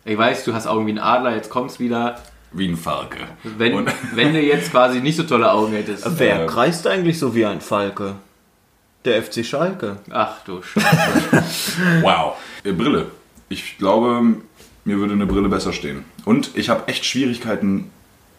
Ich 0.06 0.18
weiß, 0.18 0.44
du 0.46 0.54
hast 0.54 0.68
Augen 0.68 0.86
wie 0.88 0.92
ein 0.94 1.00
Adler, 1.00 1.36
jetzt 1.36 1.50
kommt's 1.50 1.80
wieder. 1.80 2.20
Wie 2.54 2.68
ein 2.68 2.78
Falke. 2.78 3.20
Wenn, 3.44 3.74
Und- 3.74 3.92
wenn 4.14 4.34
du 4.34 4.40
jetzt 4.42 4.72
quasi 4.72 5.02
nicht 5.02 5.18
so 5.18 5.24
tolle 5.24 5.52
Augen 5.52 5.74
hättest. 5.74 6.06
Wer 6.20 6.44
Äh, 6.44 6.46
kreist 6.48 6.88
eigentlich 6.88 7.20
so 7.20 7.36
wie 7.36 7.46
ein 7.46 7.62
Falke? 7.62 8.16
Der 9.06 9.22
FC 9.24 9.46
Schalke. 9.46 9.98
Ach 10.10 10.44
du 10.46 10.62
Scheiße. 10.62 12.02
Wow. 12.02 12.36
Äh, 12.64 12.72
Brille. 12.74 13.08
Ich 13.50 13.78
glaube, 13.78 14.22
mir 14.86 14.98
würde 14.98 15.14
eine 15.14 15.26
Brille 15.26 15.50
besser 15.50 15.74
stehen. 15.74 16.04
Und 16.26 16.52
ich 16.56 16.70
habe 16.70 16.88
echt 16.88 17.06
Schwierigkeiten, 17.06 17.90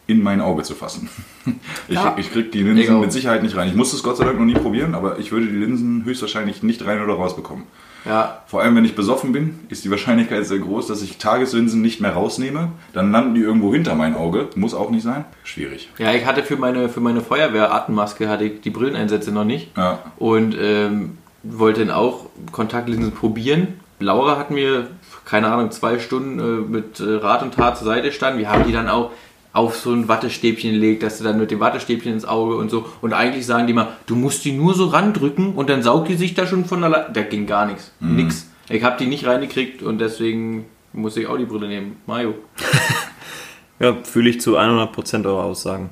in 0.07 0.23
mein 0.23 0.41
Auge 0.41 0.63
zu 0.63 0.73
fassen. 0.75 1.09
Ich, 1.87 1.95
Ja. 1.95 2.15
ich 2.19 2.31
krieg 2.31 2.51
die 2.51 2.61
Linsen 2.61 2.99
mit 2.99 3.11
Sicherheit 3.11 3.41
nicht 3.41 3.55
rein. 3.55 3.69
Ich 3.69 3.75
musste 3.75 3.95
es 3.95 4.03
Gott 4.03 4.17
sei 4.17 4.23
Dank 4.25 4.37
noch 4.37 4.45
nie 4.45 4.53
probieren, 4.53 4.93
aber 4.93 5.17
ich 5.17 5.31
würde 5.31 5.47
die 5.47 5.55
Linsen 5.55 6.05
höchstwahrscheinlich 6.05 6.61
nicht 6.61 6.85
rein 6.85 7.01
oder 7.01 7.13
raus 7.15 7.35
bekommen. 7.35 7.63
Ja, 8.05 8.43
Vor 8.47 8.61
allem, 8.61 8.75
wenn 8.75 8.85
ich 8.85 8.95
besoffen 8.95 9.31
bin, 9.31 9.59
ist 9.69 9.83
die 9.83 9.89
Wahrscheinlichkeit 9.91 10.45
sehr 10.45 10.59
groß, 10.59 10.87
dass 10.87 11.01
ich 11.01 11.17
Tageslinsen 11.17 11.81
nicht 11.81 11.99
mehr 12.01 12.13
rausnehme. 12.13 12.71
Dann 12.93 13.11
landen 13.11 13.33
die 13.35 13.41
irgendwo 13.41 13.73
hinter 13.73 13.95
mein 13.95 14.15
Auge. 14.15 14.47
Muss 14.55 14.73
auch 14.75 14.89
nicht 14.91 15.03
sein. 15.03 15.25
Schwierig. 15.43 15.89
ja, 15.97 16.13
ich 16.13 16.25
hatte 16.25 16.43
für 16.43 16.55
meine, 16.55 16.87
für 16.89 17.01
meine 17.01 17.21
Feuerwehr-Atemmaske 17.21 18.29
hatte 18.29 18.45
ich 18.45 18.61
die 18.61 18.69
Brilleneinsätze 18.69 19.31
noch 19.31 19.43
nicht. 19.45 19.75
Ja. 19.75 19.99
Und 20.17 20.55
ähm, 20.59 21.17
wollte 21.43 21.81
dann 21.85 21.93
auch 21.95 22.27
Kontaktlinsen 22.51 23.11
probieren. 23.11 23.78
Laura 23.99 24.37
hat 24.37 24.49
mir, 24.51 24.87
keine 25.25 25.47
Ahnung, 25.51 25.71
zwei 25.71 25.99
Stunden 25.99 26.39
äh, 26.39 26.43
mit 26.69 26.99
äh, 26.99 27.15
Rat 27.15 27.43
und 27.43 27.53
Tat 27.53 27.77
zur 27.77 27.85
Seite 27.85 28.11
standen. 28.11 28.39
Wir 28.39 28.49
haben 28.49 28.63
die 28.65 28.71
dann 28.71 28.87
auch 28.87 29.11
auf 29.51 29.75
so 29.75 29.91
ein 29.91 30.07
Wattestäbchen 30.07 30.71
gelegt, 30.73 31.03
dass 31.03 31.17
du 31.17 31.23
dann 31.23 31.39
mit 31.39 31.51
dem 31.51 31.59
Wattestäbchen 31.59 32.13
ins 32.13 32.23
Auge 32.25 32.55
und 32.55 32.69
so. 32.69 32.85
Und 33.01 33.13
eigentlich 33.13 33.45
sagen 33.45 33.67
die 33.67 33.73
mal, 33.73 33.87
du 34.05 34.15
musst 34.15 34.45
die 34.45 34.51
nur 34.53 34.73
so 34.73 34.85
randrücken 34.87 35.53
und 35.55 35.69
dann 35.69 35.81
saugt 35.83 36.07
die 36.07 36.15
sich 36.15 36.33
da 36.35 36.45
schon 36.45 36.65
von 36.65 36.83
allein. 36.83 37.13
Da 37.13 37.21
ging 37.23 37.45
gar 37.47 37.65
nichts. 37.65 37.91
Nix. 37.99 38.47
Ich 38.69 38.83
habe 38.83 38.97
die 38.99 39.07
nicht 39.07 39.25
reingekriegt 39.25 39.81
und 39.81 39.99
deswegen 39.99 40.65
Muss 40.93 41.17
ich 41.17 41.27
auch 41.27 41.37
die 41.37 41.45
Brille 41.45 41.67
nehmen. 41.67 41.97
Mayo. 42.05 42.35
Ja, 43.81 43.95
fühle 44.03 44.29
ich 44.29 44.41
zu 44.41 44.57
100% 44.59 45.25
eure 45.25 45.41
Aussagen. 45.43 45.89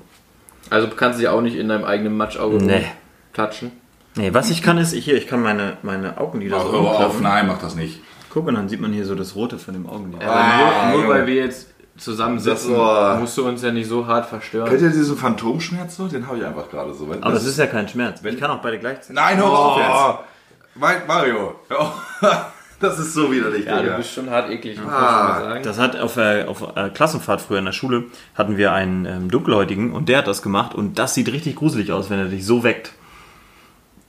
Also 0.70 0.90
kannst 0.90 1.20
du 1.20 1.22
dich 1.22 1.30
auch 1.30 1.40
nicht 1.40 1.56
in 1.56 1.70
deinem 1.70 1.86
eigenen 1.86 2.18
Matschauge 2.18 2.58
Nee. 2.58 2.84
klatschen. 3.32 3.72
Nee, 4.18 4.34
was 4.34 4.50
ich 4.50 4.62
kann 4.62 4.78
ist, 4.78 4.94
ich 4.94 5.06
hier, 5.06 5.16
ich 5.16 5.28
kann 5.28 5.42
meine, 5.42 5.78
meine 5.84 6.18
Augenlider 6.20 6.60
so 6.60 6.72
hör 6.72 6.80
auf, 6.80 6.92
umklappen. 6.92 7.22
nein, 7.24 7.48
mach 7.48 7.60
das 7.60 7.76
nicht. 7.76 8.02
Guck, 8.30 8.48
und 8.48 8.56
dann 8.56 8.68
sieht 8.70 8.82
man 8.82 8.92
hier 8.94 9.06
so 9.06 9.16
das 9.16 9.36
Rote 9.36 9.58
von 9.58 9.74
dem 9.74 9.88
Augenlid. 9.88 10.22
Aber 10.24 10.34
Ah, 10.36 10.92
nur, 10.92 11.02
nur 11.04 11.10
weil 11.14 11.28
wir 11.28 11.36
jetzt 11.36 11.68
zusammensitzen, 11.98 12.70
Das 12.72 12.80
war- 12.80 13.18
musst 13.20 13.38
du 13.38 13.48
uns 13.48 13.62
ja 13.64 13.72
nicht 13.72 13.88
so 13.90 14.06
hart 14.06 14.28
verstören. 14.28 14.68
Kennt 14.70 14.82
ihr 14.82 14.90
diesen 14.90 15.18
Phantomschmerz 15.18 15.96
so? 15.98 16.08
Den 16.08 16.28
habe 16.28 16.38
ich 16.38 16.46
einfach 16.46 16.70
gerade 16.70 16.94
so. 16.94 17.06
Aber 17.22 17.32
das 17.34 17.46
ist 17.46 17.58
ja 17.58 17.66
kein 17.68 17.88
Schmerz. 17.88 18.22
Ich 18.24 18.40
kann 18.40 18.52
auch 18.52 18.62
beide 18.62 18.78
gleichzeitig. 18.80 19.16
Nein, 19.16 19.38
hör 19.38 19.46
auf 19.46 19.78
jetzt! 19.78 20.80
Mike 20.82 21.02
Mario. 21.08 21.56
Das 22.80 23.00
ist 23.00 23.16
so 23.16 23.32
widerlich, 23.32 23.66
Ja, 23.66 23.78
du 23.78 23.84
Digga. 23.86 23.98
bist 23.98 24.14
schon 24.14 24.30
hart 24.30 24.52
eklig, 24.52 24.80
muss 24.80 24.94
Ah, 24.94 25.30
man 25.40 25.50
sagen. 25.50 25.64
Das 25.64 25.80
hat 25.80 26.00
auf, 26.00 26.16
äh, 26.18 26.44
auf 26.46 26.62
äh, 26.76 26.90
Klassenfahrt 26.90 27.42
früher 27.42 27.58
in 27.58 27.66
der 27.66 27.72
Schule, 27.72 28.04
hatten 28.36 28.56
wir 28.58 28.72
einen 28.72 29.06
ähm, 29.08 29.32
Dunkelhäutigen 29.32 29.94
und 29.94 30.10
der 30.10 30.20
hat 30.20 30.28
das 30.28 30.44
gemacht 30.44 30.76
und 30.76 31.00
das 31.00 31.16
sieht 31.16 31.32
richtig 31.32 31.56
gruselig 31.56 31.92
aus, 31.92 32.12
wenn 32.12 32.20
er 32.20 32.26
dich 32.26 32.46
so 32.46 32.64
weckt. 32.64 32.92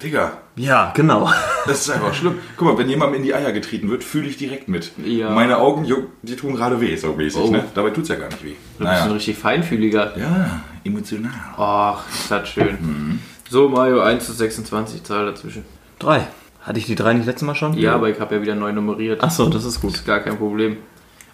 Digga, 0.03 0.39
Ja, 0.55 0.93
genau. 0.95 1.29
das 1.67 1.81
ist 1.81 1.91
einfach 1.91 2.15
schlimm. 2.15 2.39
Guck 2.57 2.69
mal, 2.69 2.79
wenn 2.79 2.89
jemandem 2.89 3.17
in 3.17 3.23
die 3.25 3.35
Eier 3.35 3.51
getreten 3.51 3.91
wird, 3.91 4.05
fühle 4.05 4.29
ich 4.29 4.37
direkt 4.37 4.69
mit. 4.69 4.93
Ja. 5.05 5.31
Meine 5.31 5.59
Augen, 5.59 5.87
die 6.23 6.37
tun 6.37 6.55
gerade 6.55 6.81
weh, 6.81 6.95
so 6.97 7.15
mäßig, 7.15 7.41
Oh. 7.43 7.51
ne? 7.51 7.65
Dabei 7.75 7.91
tut's 7.91 8.09
ja 8.09 8.15
gar 8.15 8.29
nicht 8.29 8.45
weh. 8.45 8.51
Du 8.79 8.79
bist 8.79 8.81
ein 8.81 8.85
Naja. 8.85 9.13
richtig 9.13 9.37
feinfühliger. 9.39 10.17
Ja, 10.17 10.61
emotional. 10.85 11.33
Ach, 11.57 12.05
ist 12.09 12.31
das 12.31 12.49
schön. 12.49 13.19
So, 13.51 13.69
Mario, 13.69 14.01
1 14.01 14.25
zu 14.25 14.33
26, 14.33 15.03
Zahl 15.03 15.27
dazwischen. 15.27 15.65
Drei. 15.99 16.27
Hatte 16.63 16.79
ich 16.79 16.87
die 16.87 16.95
drei 16.95 17.15
nicht 17.15 17.27
letztes 17.27 17.47
Mal 17.47 17.55
schon? 17.57 17.73
Ja, 17.77 17.95
aber 17.95 18.09
ich 18.11 18.21
habe 18.21 18.37
ja 18.37 18.43
wieder 18.43 18.55
neu 18.55 18.73
nummeriert. 18.73 19.23
Achso, 19.25 19.49
das 19.49 19.65
ist 19.65 19.81
gut. 19.81 19.95
Ist 19.95 20.07
gar 20.07 20.21
kein 20.21 20.37
Problem. 20.37 20.77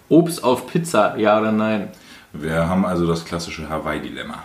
Obst 0.09 0.43
auf 0.43 0.65
Pizza, 0.67 1.15
ja 1.17 1.39
oder 1.39 1.51
nein? 1.51 1.89
Wir 2.33 2.67
haben 2.67 2.85
also 2.85 3.05
das 3.05 3.25
klassische 3.25 3.69
Hawaii-Dilemma. 3.69 4.41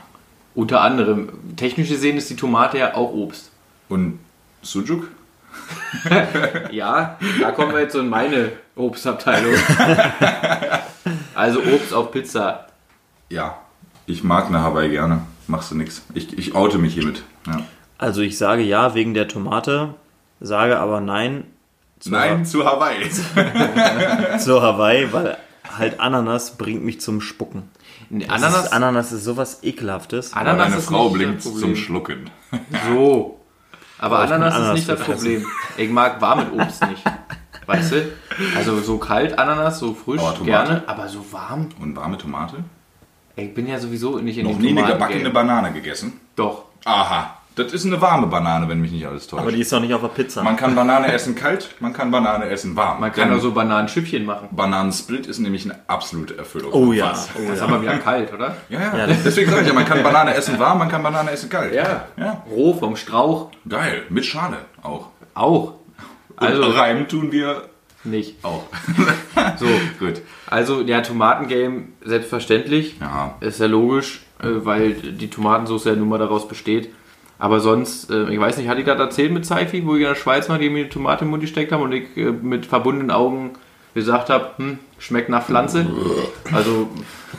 Unter 0.55 0.81
anderem, 0.83 1.29
technisch 1.57 1.89
gesehen 1.89 2.17
ist 2.17 2.29
die 2.29 2.37
Tomate 2.37 2.79
ja 2.79 2.95
auch 2.95 3.13
Obst. 3.13 3.50
Und 3.91 4.19
Sujuk? 4.63 5.09
Ja, 6.71 7.19
da 7.41 7.51
kommen 7.51 7.73
wir 7.73 7.81
jetzt 7.81 7.93
so 7.93 8.01
in 8.01 8.09
meine 8.09 8.53
Obstabteilung. 8.77 9.55
Also 11.35 11.61
Obst 11.61 11.95
auf 11.95 12.13
Pizza. 12.13 12.67
Ja. 13.31 13.59
Ich 14.07 14.23
mag 14.23 14.49
eine 14.49 14.61
Hawaii 14.61 14.91
gerne. 14.91 15.23
Machst 15.47 15.71
du 15.71 15.75
nix. 15.75 16.03
Ich, 16.13 16.37
ich 16.37 16.55
oute 16.55 16.77
mich 16.77 16.93
hiermit. 16.93 17.23
Ja. 17.47 17.63
Also 17.97 18.21
ich 18.21 18.37
sage 18.37 18.63
ja 18.63 18.95
wegen 18.95 19.15
der 19.15 19.27
Tomate, 19.27 19.95
sage 20.41 20.79
aber 20.79 21.01
nein 21.01 21.45
zur, 21.99 22.13
Nein 22.13 22.45
zu 22.45 22.65
Hawaii. 22.65 23.09
zur 24.39 24.63
Hawaii, 24.63 25.13
weil 25.13 25.39
halt 25.79 26.01
Ananas 26.01 26.57
bringt 26.59 26.85
mich 26.85 27.01
zum 27.01 27.21
Spucken. 27.21 27.71
Nee, 28.11 28.27
Ananas, 28.27 28.65
ist, 28.65 28.73
Ananas 28.73 29.13
ist 29.13 29.25
sowas 29.25 29.61
ekelhaftes. 29.63 30.35
Ananas 30.35 30.69
Meine 30.69 30.79
ist 30.81 30.87
Frau 30.87 31.09
blinkt 31.11 31.43
zum 31.43 31.77
Schlucken. 31.77 32.31
So. 32.89 33.40
Aber 34.01 34.17
Aber 34.19 34.27
bin 34.27 34.33
Ananas 34.33 34.55
ist 34.55 34.61
Ananas 34.61 34.75
nicht 34.77 34.89
das. 34.89 35.01
Problem. 35.01 35.47
Ich 35.77 35.91
mag 35.91 36.21
warmes 36.21 36.47
Obst 36.53 36.87
nicht. 36.87 37.03
Weißt 37.67 37.93
du? 37.93 38.13
Also 38.57 38.81
so 38.81 38.99
kalt 38.99 39.39
Ananas, 39.39 39.79
so 39.79 39.95
frisch, 39.95 40.21
Aber 40.21 40.45
gerne, 40.45 40.83
aber 40.87 41.07
so 41.09 41.25
warm. 41.31 41.69
Und 41.79 41.95
warme 41.95 42.19
Tomate? 42.19 42.65
Ich 43.37 43.55
bin 43.55 43.67
ja 43.69 43.79
sowieso 43.79 44.19
nicht 44.19 44.39
in 44.39 44.47
Noch 44.47 44.53
den 44.53 44.75
nie 44.75 44.83
eine 44.83 44.93
gebackene. 44.95 45.31
Banane 45.31 45.73
gegessen? 45.73 46.19
Doch. 46.35 46.65
Aha. 46.85 47.37
Das 47.57 47.73
ist 47.73 47.85
eine 47.85 48.01
warme 48.01 48.29
Banane, 48.29 48.69
wenn 48.69 48.81
mich 48.81 48.93
nicht 48.93 49.07
alles 49.07 49.27
täuscht. 49.27 49.43
Aber 49.43 49.51
die 49.53 49.61
ist 49.61 49.73
doch 49.73 49.81
nicht 49.81 49.93
auf 49.93 50.01
der 50.01 50.09
Pizza. 50.09 50.43
man 50.43 50.57
kann 50.57 50.75
Banane 50.75 51.13
essen 51.13 51.35
kalt, 51.35 51.75
man 51.81 51.93
kann 51.93 52.11
Banane 52.11 52.47
essen 52.49 52.77
warm. 52.77 53.01
Man 53.01 53.13
kann 53.13 53.33
auch 53.33 53.41
so 53.41 53.53
Bananenschiffchen 53.53 54.25
machen. 54.25 54.49
Bananensplit 54.53 55.27
ist 55.27 55.41
nämlich 55.41 55.65
eine 55.65 55.79
absolute 55.89 56.39
Erfüllung. 56.39 56.73
oh 56.73 56.93
ja. 56.93 57.13
Oh 57.35 57.41
Das 57.43 57.51
ist 57.55 57.59
ja. 57.59 57.65
aber 57.67 57.83
wieder 57.83 57.99
kalt, 57.99 58.33
oder? 58.33 58.57
Ja, 58.69 58.81
ja. 58.81 58.99
Ja, 58.99 59.07
Deswegen 59.25 59.51
sage 59.51 59.63
ich 59.63 59.69
ja, 59.69 59.75
man 59.75 59.85
kann 59.85 60.03
Banane 60.03 60.35
essen 60.35 60.59
warm, 60.59 60.79
man 60.79 60.89
kann 60.89 61.03
Banane 61.03 61.31
essen 61.33 61.51
kalt. 61.51 61.75
Ja. 61.75 62.07
Ja. 62.17 62.45
Roh 62.51 62.73
vom 62.75 62.97
Strauch 62.97 63.51
Geil. 63.69 64.05
Mit 64.09 64.25
Schale 64.25 64.59
auch. 64.83 65.09
auch. 65.35 65.75
Also 66.37 66.63
Also 66.63 66.79
Reim 66.79 67.09
tun 67.09 67.33
wir 67.33 67.63
nicht. 68.05 68.43
auch. 68.45 68.65
So, 69.57 69.67
Gut. 69.99 70.21
also 70.47 70.83
ja, 70.83 71.01
Tomatengame 71.01 71.85
selbstverständlich. 72.05 72.97
Ja. 73.01 73.35
Ist 73.41 73.59
ja 73.61 73.67
logisch, 73.67 74.23
äh, 74.43 74.47
weil 74.65 74.93
die 74.93 75.29
Tomatensauce 75.31 75.85
ja 75.87 75.95
nun 75.97 76.09
mal 76.11 76.19
daraus 76.19 76.47
besteht. 76.47 76.91
Aber 77.41 77.61
sonst, 77.61 78.11
äh, 78.11 78.29
ich 78.31 78.39
weiß 78.39 78.59
nicht, 78.59 78.69
hatte 78.69 78.81
ich 78.81 78.87
das 78.87 78.99
erzählt 78.99 79.33
mit 79.33 79.47
Seifi, 79.47 79.85
wo 79.87 79.95
ich 79.95 80.03
in 80.03 80.09
der 80.09 80.15
Schweiz 80.15 80.49
mal 80.49 80.59
die 80.59 80.69
mir 80.69 80.85
die 80.85 80.91
Tomate 80.91 81.25
im 81.25 81.31
Mund 81.31 81.41
gesteckt 81.41 81.73
haben 81.73 81.83
und 81.83 81.93
ich 81.93 82.15
äh, 82.17 82.31
mit 82.31 82.67
verbundenen 82.67 83.11
Augen 83.11 83.53
gesagt 83.95 84.29
habe, 84.29 84.51
hm, 84.57 84.79
schmeckt 84.99 85.29
nach 85.31 85.45
Pflanze. 85.45 85.87
Also 86.53 86.89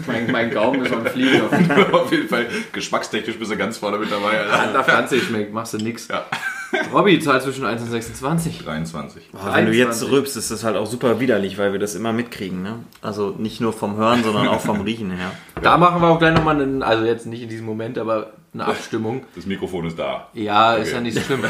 mein, 0.07 0.31
mein 0.31 0.51
Gaumen 0.51 0.85
ist 0.85 0.93
am 0.93 1.05
Fliegen. 1.05 1.41
Auf 1.91 2.11
jeden 2.13 2.29
Fall 2.29 2.47
geschmackstechnisch 2.71 3.37
bist 3.37 3.51
du 3.51 3.57
ganz 3.57 3.77
vorne 3.77 3.97
mit 3.97 4.09
dabei. 4.09 4.39
Alter. 4.39 4.71
Nach 4.71 4.85
Pflanze 4.85 5.17
geschmeckt, 5.17 5.53
machst 5.53 5.73
du 5.73 5.79
nix. 5.79 6.07
Ja. 6.07 6.25
Robby, 6.93 7.19
Zahl 7.19 7.41
zwischen 7.41 7.65
1 7.65 7.81
und 7.81 7.89
26. 7.89 8.59
23. 8.63 9.29
Aber 9.33 9.53
wenn 9.53 9.65
du 9.65 9.73
jetzt 9.73 9.99
23. 9.99 10.11
rülpst, 10.11 10.37
ist 10.37 10.49
das 10.49 10.63
halt 10.63 10.77
auch 10.77 10.85
super 10.85 11.19
widerlich, 11.19 11.57
weil 11.57 11.73
wir 11.73 11.79
das 11.79 11.95
immer 11.95 12.13
mitkriegen. 12.13 12.63
Ne? 12.63 12.79
Also 13.01 13.35
nicht 13.37 13.59
nur 13.59 13.73
vom 13.73 13.97
Hören, 13.97 14.23
sondern 14.23 14.47
auch 14.47 14.61
vom 14.61 14.79
Riechen 14.79 15.11
her. 15.11 15.33
Da 15.61 15.77
machen 15.77 16.01
wir 16.01 16.07
auch 16.07 16.19
gleich 16.19 16.33
nochmal 16.33 16.61
einen, 16.61 16.83
also 16.83 17.03
jetzt 17.03 17.25
nicht 17.25 17.43
in 17.43 17.49
diesem 17.49 17.65
Moment, 17.65 17.97
aber 17.97 18.31
eine 18.53 18.65
Abstimmung. 18.65 19.23
Das 19.35 19.45
Mikrofon 19.45 19.85
ist 19.85 19.97
da. 19.97 20.27
Ja, 20.33 20.73
ist 20.75 20.87
Okay. 20.87 20.95
ja 20.95 21.01
nicht 21.01 21.15
so 21.17 21.21
schlimm. 21.21 21.41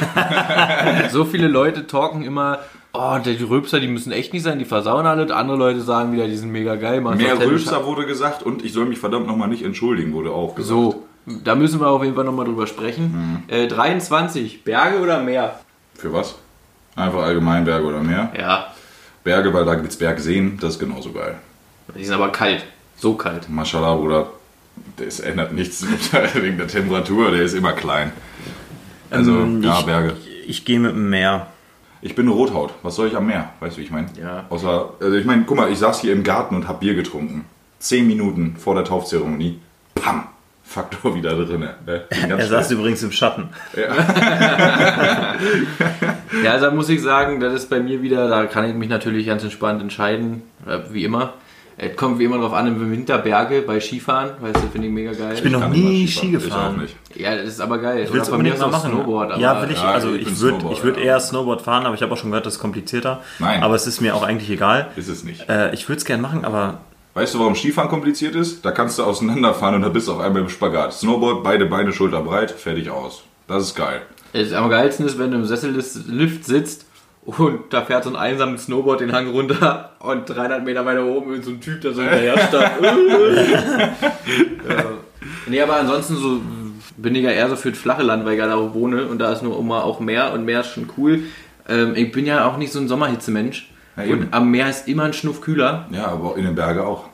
so 1.12 1.26
viele 1.26 1.48
Leute 1.48 1.88
talken 1.88 2.24
immer, 2.24 2.60
oh, 2.94 3.18
die 3.24 3.44
Rülpser, 3.44 3.80
die 3.80 3.88
müssen 3.88 4.12
echt 4.12 4.34
nicht 4.34 4.44
sein, 4.44 4.60
die 4.60 4.66
versauen 4.66 5.06
alle. 5.06 5.34
Andere 5.36 5.58
Leute 5.58 5.82
sagen 5.82 6.12
wieder, 6.14 6.28
die 6.28 6.36
sind 6.38 6.52
mega 6.52 6.76
geil. 6.76 7.02
machen 7.02 7.18
Mehr. 7.18 7.40
Rülpser 7.40 7.86
wurde 7.86 8.06
gesagt 8.06 8.44
und 8.44 8.64
ich 8.64 8.74
soll 8.74 8.86
mich 8.86 9.00
verdammt 9.00 9.28
nochmal 9.28 9.48
nicht 9.48 9.64
entschuldigen, 9.64 10.14
wurde 10.14 10.32
auch 10.32 10.56
gesagt. 10.56 10.70
So, 10.70 11.04
da 11.26 11.56
müssen 11.56 11.80
wir 11.80 11.88
auf 11.88 12.04
jeden 12.04 12.16
Fall 12.16 12.26
nochmal 12.26 12.46
drüber 12.46 12.68
sprechen. 12.68 13.44
Äh, 13.48 13.68
23, 13.68 14.64
Berge 14.64 15.00
oder 15.00 15.22
Meer? 15.24 15.60
Für 15.96 16.14
was? 16.14 16.36
Einfach 16.96 17.24
allgemein 17.24 17.64
Berge 17.66 17.86
oder 17.86 18.02
Meer? 18.02 18.32
Ja, 18.38 18.68
Berge, 19.24 19.54
weil 19.54 19.66
da 19.66 19.76
gibt's 19.76 19.98
Bergseen, 19.98 20.58
das 20.60 20.72
ist 20.74 20.80
genauso 20.80 21.12
geil. 21.12 21.36
die 21.96 22.04
sind 22.04 22.16
aber 22.16 22.30
kalt. 22.32 22.66
So 22.98 23.14
kalt. 23.14 23.48
Mashallah, 23.50 23.96
Bruder, 23.96 24.28
das 24.98 25.20
ändert 25.20 25.54
nichts 25.54 25.86
wegen 26.34 26.58
der 26.58 26.68
Temperatur, 26.68 27.32
der 27.32 27.42
ist 27.44 27.54
immer 27.54 27.74
klein. 27.74 28.12
Also, 29.10 29.32
Ähm, 29.40 29.62
ja, 29.64 29.80
ich- 29.80 29.86
Berge. 29.86 30.14
Ich 30.48 30.66
gehe 30.66 30.80
mit 30.80 30.92
dem 30.92 31.10
Meer. 31.10 31.48
Ich 32.02 32.16
bin 32.16 32.26
eine 32.26 32.34
Rothaut. 32.36 32.74
Was 32.82 32.96
soll 32.96 33.08
ich 33.08 33.16
am 33.16 33.28
Meer? 33.28 33.52
Weißt 33.60 33.78
du, 33.78 33.82
wie 33.82 33.86
ich 33.86 33.92
meine? 33.92 34.08
Ja. 34.20 34.46
Außer, 34.50 34.94
also 35.00 35.16
ich 35.16 35.26
meine, 35.26 35.44
guck 35.46 35.56
mal, 35.58 35.72
ich 35.72 35.78
saß 35.78 36.02
hier 36.02 36.14
im 36.14 36.24
Garten 36.24 36.56
und 36.56 36.68
hab 36.68 36.80
Bier 36.80 36.96
getrunken. 36.96 37.46
Zehn 37.80 38.08
Minuten 38.08 38.56
vor 38.58 38.74
der 38.76 38.84
Taufzeremonie. 38.84 39.60
Pam! 39.96 40.24
Faktor 40.64 41.16
wieder 41.16 41.36
drinne. 41.36 41.76
ne? 41.86 42.04
Er 42.10 42.48
saß 42.48 42.72
übrigens 42.72 43.04
im 43.04 43.12
Schatten. 43.12 43.50
Ja, 46.44 46.54
also 46.54 46.66
da 46.68 46.72
muss 46.72 46.90
ich 46.90 47.02
sagen, 47.02 47.40
das 47.40 47.54
ist 47.54 47.70
bei 47.70 47.80
mir 47.82 48.02
wieder, 48.02 48.28
da 48.30 48.46
kann 48.46 48.66
ich 48.66 48.74
mich 48.74 48.90
natürlich 48.90 49.26
ganz 49.28 49.44
entspannt 49.44 49.82
entscheiden, 49.82 50.44
äh, 50.66 50.80
wie 50.92 51.04
immer. 51.04 51.34
Es 51.84 51.96
kommt 51.96 52.20
wie 52.20 52.26
immer 52.26 52.38
drauf 52.38 52.54
an, 52.54 52.68
im 52.68 52.92
Winter 52.92 53.18
Berge 53.18 53.64
bei 53.64 53.80
Skifahren, 53.80 54.32
weißt 54.40 54.56
du, 54.56 54.68
finde 54.72 54.88
ich 54.88 54.94
mega 54.94 55.14
geil. 55.14 55.34
Ich 55.34 55.42
bin 55.42 55.52
noch 55.52 55.68
nicht 55.68 55.84
mal 55.84 55.90
nie. 55.90 56.08
Ski 56.08 56.28
Ich 56.30 56.38
auch 56.38 56.42
gefahren. 56.44 56.78
nicht. 56.80 56.96
ja, 57.16 57.36
das 57.36 57.48
ist 57.48 57.60
aber 57.60 57.80
geil. 57.80 58.04
Ich 58.04 58.14
will 58.14 58.22
es 58.22 58.30
unbedingt 58.30 58.60
mal 58.60 58.66
auch 58.66 58.72
machen. 58.72 58.92
Snowboard, 58.92 59.32
aber 59.32 59.42
ja, 59.42 59.62
will 59.64 59.72
ich. 59.72 59.82
Ja, 59.82 59.92
Also 59.92 60.14
ich 60.14 60.22
ich 60.22 60.40
würde 60.40 60.58
Snowboard, 60.60 60.78
ich 60.78 60.84
würd 60.84 60.98
ja. 60.98 61.04
eher 61.04 61.20
Snowboard 61.20 61.62
fahren, 61.64 61.86
aber 61.88 61.96
ich 61.96 62.04
habe 62.04 62.14
auch 62.14 62.18
schon 62.18 62.30
gehört, 62.30 62.46
das 62.46 62.54
ist 62.54 62.60
komplizierter. 62.60 63.22
Nein. 63.40 63.64
Aber 63.64 63.74
es 63.74 63.88
ist 63.88 64.00
mir 64.00 64.16
auch 64.16 64.22
eigentlich 64.22 64.52
egal. 64.52 64.90
Ist 64.96 65.08
es 65.10 65.24
nicht. 65.24 65.50
Äh, 65.50 65.74
ich 65.74 65.90
würde 65.90 65.98
es 65.98 66.06
gerne 66.06 66.22
machen, 66.22 66.46
aber 66.46 66.82
Weißt 67.16 67.34
du, 67.34 67.40
warum 67.40 67.56
Skifahren 67.56 67.90
kompliziert 67.90 68.36
ist? 68.36 68.64
Da 68.64 68.70
kannst 68.72 69.00
du 69.00 69.04
auseinanderfahren 69.04 69.76
und 69.76 69.82
da 69.82 69.90
bist 69.90 70.08
du 70.08 70.14
auf 70.14 70.20
einmal 70.20 70.44
im 70.44 70.50
Spagat. 70.50 70.94
Snowboard, 70.94 71.44
beide 71.44 71.66
Beine 71.66 71.92
schulterbreit, 71.92 72.52
fertig 72.52 72.90
aus. 72.92 73.24
Das 73.48 73.64
ist 73.64 73.76
geil. 73.76 74.02
Am 74.56 74.70
geilsten 74.70 75.06
ist, 75.08 75.18
wenn 75.20 75.32
du 75.32 75.38
im 75.38 75.46
Sessellift 75.46 76.46
sitzt 76.46 76.86
und 77.26 77.72
da 77.72 77.84
fährt 77.84 78.04
so 78.04 78.10
ein 78.10 78.16
einsames 78.16 78.66
Snowboard 78.66 79.02
den 79.02 79.12
Hang 79.12 79.30
runter 79.30 79.92
und 80.00 80.28
300 80.28 80.64
Meter 80.64 80.86
weiter 80.86 81.06
oben 81.06 81.36
ist 81.36 81.46
so 81.46 81.52
ein 81.52 81.62
Typ, 81.62 81.82
der 81.82 81.94
so 81.94 82.02
hinterher 82.02 82.38
starrt. 82.48 82.82
ja. 82.82 84.84
Nee, 85.48 85.62
aber 85.62 85.78
ansonsten 85.78 86.16
so 86.16 86.42
bin 86.98 87.16
ich 87.16 87.24
ja 87.24 87.32
eher 87.32 87.50
so 87.50 87.56
für 87.56 87.72
das 87.72 87.80
flache 87.80 88.04
Land, 88.04 88.26
weil 88.26 88.34
ich 88.34 88.40
gerade 88.40 88.56
auch 88.56 88.74
wohne 88.74 89.08
und 89.08 89.20
da 89.20 89.32
ist 89.32 89.44
nur 89.44 89.60
immer 89.60 89.84
auch 89.84 90.00
Meer 90.00 90.34
und 90.34 90.46
Meer 90.46 90.62
ist 90.62 90.74
schon 90.74 90.90
cool. 90.98 91.24
Ähm, 91.68 91.94
ich 91.96 92.12
bin 92.12 92.26
ja 92.26 92.48
auch 92.48 92.58
nicht 92.58 92.72
so 92.72 92.80
ein 92.80 92.88
Sommerhitzemensch. 92.88 93.72
Ja, 93.98 94.14
und 94.14 94.34
am 94.34 94.50
Meer 94.50 94.70
ist 94.70 94.88
immer 94.88 95.04
ein 95.04 95.14
Schnuff 95.14 95.42
kühler. 95.42 95.88
Ja, 95.92 96.08
aber 96.08 96.38
in 96.38 96.46
den 96.46 96.56
Bergen 96.56 96.80
auch. 96.80 97.06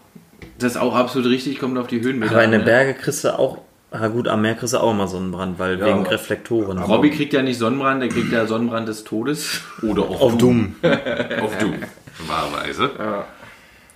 Das 0.59 0.73
ist 0.73 0.77
auch 0.77 0.95
absolut 0.95 1.29
richtig, 1.29 1.59
kommt 1.59 1.77
auf 1.77 1.87
die 1.87 2.01
Höhenmeter 2.01 2.33
aber 2.33 2.43
in 2.43 2.51
den 2.51 2.61
ne? 2.61 2.65
Berge 2.65 2.93
kriegst 2.93 3.23
du 3.23 3.37
auch. 3.37 3.59
Ah 3.99 4.09
gut, 4.09 4.27
am 4.27 4.41
Meer 4.41 4.53
kriegst 4.55 4.73
du 4.73 4.77
auch 4.77 4.91
immer 4.91 5.07
Sonnenbrand, 5.07 5.57
weil 5.57 5.79
Ja, 5.79 5.87
wegen 5.87 6.05
Reflektoren. 6.05 6.77
Robby 6.77 7.09
kriegt 7.09 7.33
ja 7.33 7.41
nicht 7.41 7.57
Sonnenbrand, 7.57 8.01
der 8.01 8.09
kriegt 8.09 8.31
ja 8.31 8.45
Sonnenbrand 8.45 8.87
des 8.87 9.03
Todes. 9.03 9.61
Oder 9.81 10.03
auch 10.09 10.21
Auf 10.21 10.37
Doom. 10.37 10.75
Auf 11.41 11.57
Doom. 11.57 11.75
Wahrweise. 12.27 12.91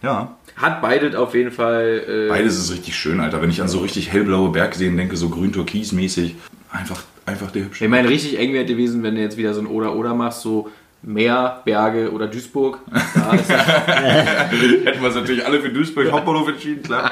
Ja. 0.02 0.36
Hat 0.56 0.82
beides 0.82 1.16
auf 1.16 1.34
jeden 1.36 1.52
Fall. 1.52 2.04
Äh, 2.08 2.30
Beides 2.30 2.58
ist 2.58 2.72
richtig 2.72 2.96
schön, 2.96 3.20
Alter. 3.20 3.42
Wenn 3.42 3.50
ich 3.50 3.62
an 3.62 3.68
so 3.68 3.80
richtig 3.80 4.12
hellblaue 4.12 4.50
Bergseen 4.50 4.98
denke, 4.98 5.16
so 5.16 5.30
grün-türkis-mäßig, 5.30 6.36
einfach, 6.72 7.02
einfach 7.26 7.52
der 7.52 7.66
hübsche. 7.66 7.86
Ich 7.86 7.90
meine, 7.90 8.10
richtig 8.10 8.38
eng 8.40 8.54
wäre 8.54 8.66
gewesen, 8.66 9.04
wenn 9.04 9.16
du 9.16 9.22
jetzt 9.22 9.38
wieder 9.38 9.54
so 9.54 9.62
ein 9.62 9.68
Oder-Oder 9.68 10.14
machst, 10.14 10.42
so 10.42 10.70
Meer, 11.04 11.62
Berge 11.66 12.12
oder 12.12 12.28
Duisburg. 12.28 12.80
Da 13.16 13.32
Hätten 13.34 15.00
wir 15.00 15.08
uns 15.08 15.16
natürlich 15.16 15.44
alle 15.44 15.60
für 15.60 15.70
Duisburg 15.70 16.12
Hauptbahnhof 16.12 16.48
entschieden, 16.50 16.84
klar. 16.84 17.12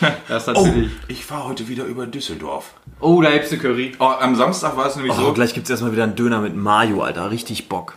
das 0.28 0.48
Oh, 0.48 0.52
natürlich. 0.52 0.90
ich 1.08 1.24
fahre 1.24 1.48
heute 1.48 1.68
wieder 1.68 1.84
über 1.84 2.06
Düsseldorf. 2.06 2.74
Oh, 3.00 3.20
da 3.22 3.30
gibt's 3.30 3.50
eine 3.52 3.60
Curry. 3.60 3.92
Oh, 3.98 4.04
am 4.04 4.34
Samstag 4.36 4.76
war 4.76 4.86
es 4.86 4.96
nämlich 4.96 5.12
Oh, 5.14 5.20
so. 5.20 5.32
gleich 5.32 5.54
gibt 5.54 5.64
es 5.66 5.70
erstmal 5.70 5.92
wieder 5.92 6.04
einen 6.04 6.16
Döner 6.16 6.40
mit 6.40 6.56
Mayo, 6.56 7.02
Alter. 7.02 7.30
Richtig 7.30 7.68
Bock. 7.68 7.94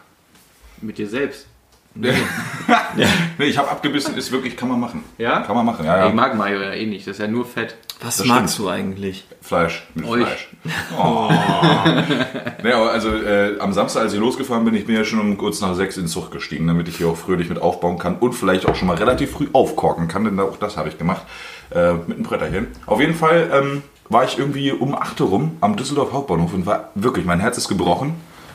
Mit 0.81 0.97
dir 0.97 1.07
selbst. 1.07 1.47
Nee, 1.95 2.13
ich 3.39 3.57
habe 3.57 3.69
abgebissen, 3.69 4.15
ist 4.15 4.31
wirklich, 4.31 4.55
kann 4.55 4.69
man 4.69 4.79
machen. 4.79 5.03
Ja? 5.17 5.41
Kann 5.41 5.55
man 5.55 5.65
machen, 5.65 5.85
ja, 5.85 6.03
Ich 6.03 6.09
ja. 6.09 6.15
mag 6.15 6.35
Mayo 6.37 6.61
ja 6.61 6.71
eh 6.71 6.85
nicht, 6.85 7.05
das 7.07 7.13
ist 7.17 7.19
ja 7.19 7.27
nur 7.27 7.45
Fett. 7.45 7.75
Was 8.01 8.17
Das 8.17 8.27
magst 8.27 8.53
stimmt. 8.53 8.67
du 8.67 8.71
eigentlich? 8.71 9.25
Fleisch, 9.41 9.85
mit 9.95 10.05
Euch. 10.05 10.21
Fleisch. 10.25 10.47
Oh. 10.97 11.29
nee, 12.63 12.71
aber 12.71 12.91
also 12.91 13.09
äh, 13.09 13.59
am 13.59 13.73
Samstag, 13.73 14.03
als 14.03 14.13
ich 14.13 14.19
losgefahren 14.19 14.63
bin, 14.63 14.75
ich 14.75 14.85
bin 14.85 14.95
ja 14.95 15.03
schon 15.03 15.19
um 15.19 15.37
kurz 15.37 15.59
nach 15.61 15.73
sechs 15.75 15.97
in 15.97 16.03
den 16.03 16.09
Zug 16.09 16.31
gestiegen, 16.31 16.67
damit 16.67 16.87
ich 16.87 16.97
hier 16.97 17.07
auch 17.07 17.17
fröhlich 17.17 17.49
mit 17.49 17.59
aufbauen 17.61 17.97
kann 17.97 18.17
und 18.19 18.33
vielleicht 18.33 18.67
auch 18.67 18.75
schon 18.75 18.87
mal 18.87 18.95
relativ 18.95 19.31
früh 19.31 19.47
aufkorken 19.51 20.07
kann, 20.07 20.23
denn 20.23 20.39
auch 20.39 20.57
das 20.57 20.77
habe 20.77 20.87
ich 20.89 20.97
gemacht, 20.97 21.23
äh, 21.71 21.93
mit 21.93 22.17
einem 22.17 22.23
Bretterchen. 22.23 22.67
Auf 22.85 22.99
jeden 22.99 23.15
Fall 23.15 23.49
ähm, 23.53 23.83
war 24.09 24.23
ich 24.23 24.37
irgendwie 24.37 24.71
um 24.71 24.95
8 24.95 25.19
Uhr 25.21 25.29
rum 25.29 25.57
am 25.61 25.75
Düsseldorf 25.75 26.11
Hauptbahnhof 26.13 26.53
und 26.53 26.65
war 26.65 26.89
wirklich, 26.95 27.25
mein 27.25 27.39
Herz 27.39 27.57
ist 27.57 27.67
gebrochen. 27.67 28.13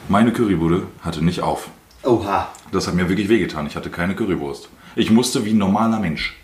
Meine 0.08 0.32
Currybude 0.32 0.82
hatte 1.02 1.24
nicht 1.24 1.40
auf. 1.42 1.68
Oha. 2.02 2.48
Das 2.72 2.86
hat 2.86 2.94
mir 2.94 3.08
wirklich 3.08 3.28
wehgetan. 3.28 3.66
Ich 3.66 3.76
hatte 3.76 3.88
keine 3.88 4.14
Currywurst. 4.14 4.68
Ich 4.96 5.10
musste 5.10 5.44
wie 5.44 5.50
ein 5.52 5.58
normaler 5.58 5.98
Mensch 6.00 6.36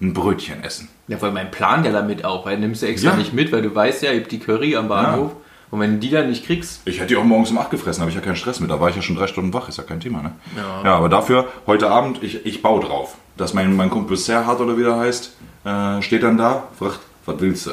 ein 0.00 0.12
Brötchen 0.12 0.62
essen. 0.62 0.88
Ja, 1.08 1.20
weil 1.22 1.32
mein 1.32 1.50
Plan 1.50 1.82
ja 1.84 1.90
damit 1.92 2.24
auch, 2.26 2.44
weil 2.44 2.58
nimmst 2.58 2.82
du 2.82 2.86
extra 2.86 3.12
Ja. 3.12 3.16
nicht 3.16 3.32
mit, 3.32 3.50
weil 3.52 3.62
du 3.62 3.74
weißt 3.74 4.02
ja, 4.02 4.12
ihr 4.12 4.20
habt 4.20 4.30
die 4.30 4.38
Curry 4.38 4.76
am 4.76 4.88
Bahnhof. 4.88 5.32
Und 5.70 5.80
wenn 5.80 5.92
du 5.94 5.98
die 5.98 6.10
dann 6.10 6.28
nicht 6.28 6.44
kriegst, 6.44 6.82
Ich 6.84 6.98
hätte 6.98 7.08
die 7.08 7.16
auch 7.16 7.24
morgens 7.24 7.50
um 7.50 7.58
8 7.58 7.70
gefressen, 7.70 8.02
habe 8.02 8.10
ich 8.10 8.14
ja 8.14 8.20
keinen 8.22 8.36
Stress 8.36 8.60
mit. 8.60 8.70
Da 8.70 8.78
war 8.78 8.90
ich 8.90 8.96
ja 8.96 9.02
schon 9.02 9.16
drei 9.16 9.26
Stunden 9.26 9.52
wach, 9.54 9.68
ist 9.68 9.78
ja 9.78 9.84
kein 9.84 10.00
Thema, 10.00 10.22
ne? 10.22 10.32
Ja. 10.56 10.82
Ja, 10.84 10.96
aber 10.96 11.08
dafür, 11.08 11.46
heute 11.66 11.90
Abend, 11.90 12.22
ich, 12.22 12.44
ich 12.44 12.60
baue 12.62 12.84
drauf. 12.84 13.16
Dass 13.38 13.54
mein, 13.54 13.74
mein 13.74 13.88
Kumpel 13.90 14.16
Serhat 14.18 14.60
oder 14.60 14.76
wie 14.78 14.82
der 14.82 14.96
heißt, 14.96 15.32
äh, 15.66 16.00
steht 16.02 16.22
dann 16.22 16.38
da, 16.38 16.68
fragt, 16.78 17.00
was 17.26 17.40
willst 17.40 17.66
du? 17.66 17.72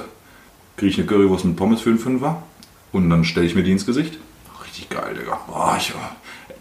Kriege 0.75 0.91
ich 0.91 0.97
eine 0.97 1.07
Currywurst 1.07 1.45
mit 1.45 1.55
Pommes 1.55 1.81
für 1.81 1.89
einen 1.91 1.99
Fünfer? 1.99 2.41
Und 2.91 3.09
dann 3.09 3.23
stelle 3.23 3.45
ich 3.45 3.55
mir 3.55 3.63
die 3.63 3.71
ins 3.71 3.85
Gesicht. 3.85 4.17
Richtig 4.65 4.89
geil, 4.89 5.15
Digga. 5.19 5.39
Boah, 5.47 5.75
ich, 5.77 5.93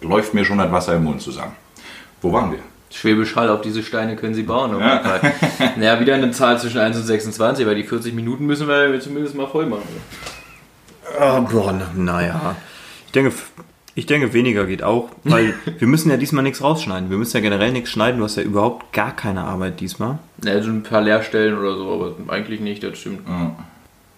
läuft 0.00 0.34
mir 0.34 0.44
schon 0.44 0.58
das 0.58 0.70
Wasser 0.70 0.94
im 0.96 1.04
Mund 1.04 1.20
zusammen. 1.22 1.56
Wo 2.20 2.32
waren 2.32 2.52
wir? 2.52 2.58
Schwäbisch 2.90 3.34
Hall, 3.36 3.48
auf 3.48 3.62
diese 3.62 3.82
Steine 3.82 4.16
können 4.16 4.34
sie 4.34 4.42
bauen. 4.42 4.78
Ja. 4.78 5.00
Ja. 5.58 5.72
Naja, 5.76 6.00
wieder 6.00 6.14
eine 6.14 6.30
Zahl 6.30 6.58
zwischen 6.60 6.78
1 6.78 6.96
und 6.96 7.04
26, 7.04 7.66
weil 7.66 7.74
die 7.74 7.84
40 7.84 8.12
Minuten 8.14 8.46
müssen 8.46 8.68
wir 8.68 9.00
zumindest 9.00 9.34
mal 9.34 9.46
voll 9.46 9.66
machen. 9.66 9.82
Oh, 11.18 11.40
boah, 11.42 11.72
na- 11.72 11.90
naja. 11.94 12.56
Ich 13.06 13.12
denke, 13.12 13.32
ich 13.94 14.06
denke, 14.06 14.32
weniger 14.32 14.66
geht 14.66 14.82
auch, 14.82 15.10
weil 15.24 15.54
wir 15.78 15.88
müssen 15.88 16.10
ja 16.10 16.16
diesmal 16.16 16.42
nichts 16.42 16.62
rausschneiden. 16.62 17.10
Wir 17.10 17.18
müssen 17.18 17.36
ja 17.36 17.42
generell 17.42 17.72
nichts 17.72 17.90
schneiden. 17.90 18.18
Du 18.18 18.24
hast 18.24 18.36
ja 18.36 18.42
überhaupt 18.42 18.92
gar 18.92 19.14
keine 19.14 19.44
Arbeit 19.44 19.80
diesmal. 19.80 20.18
Ja, 20.44 20.62
so 20.62 20.70
ein 20.70 20.82
paar 20.82 21.02
Leerstellen 21.02 21.58
oder 21.58 21.76
so, 21.76 21.92
aber 21.92 22.32
eigentlich 22.32 22.60
nicht, 22.60 22.82
das 22.82 22.98
stimmt. 22.98 23.20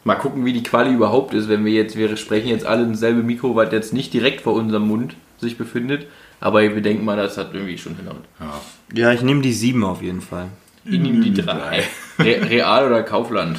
Mal 0.05 0.15
gucken, 0.17 0.45
wie 0.45 0.53
die 0.53 0.63
Quali 0.63 0.93
überhaupt 0.93 1.33
ist, 1.35 1.49
wenn 1.49 1.65
wir 1.65 1.73
jetzt, 1.73 1.97
wir 1.97 2.15
sprechen 2.17 2.49
jetzt 2.49 2.67
alle 2.67 2.83
im 2.83 2.95
selben 2.95 3.25
Mikro, 3.25 3.57
was 3.57 3.73
jetzt 3.73 3.93
nicht 3.93 4.13
direkt 4.13 4.43
vor 4.43 4.53
unserem 4.53 4.87
Mund 4.87 5.17
sich 5.39 5.57
befindet, 5.57 6.07
aber 6.41 6.61
wir 6.61 6.83
denken 6.83 7.05
mal, 7.05 7.17
das 7.17 7.39
hat 7.39 7.55
irgendwie 7.55 7.79
schon 7.79 7.97
hinhaut. 7.97 8.25
Ja. 8.39 8.61
Ja, 8.95 9.13
ich 9.13 9.23
nehme 9.23 9.41
die 9.41 9.53
sieben 9.53 9.83
auf 9.83 10.03
jeden 10.03 10.21
Fall. 10.21 10.49
Ich 10.85 11.01
nehme 11.01 11.25
die 11.25 11.33
drei. 11.33 11.83
Re 12.19 12.51
Real 12.51 12.87
oder 12.87 13.03
Kaufland? 13.03 13.59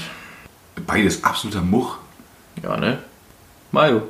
Beides 0.86 1.23
absoluter 1.23 1.62
Much. 1.62 1.97
Ja, 2.62 2.78
ne? 2.78 2.99
Mayo. 3.71 4.04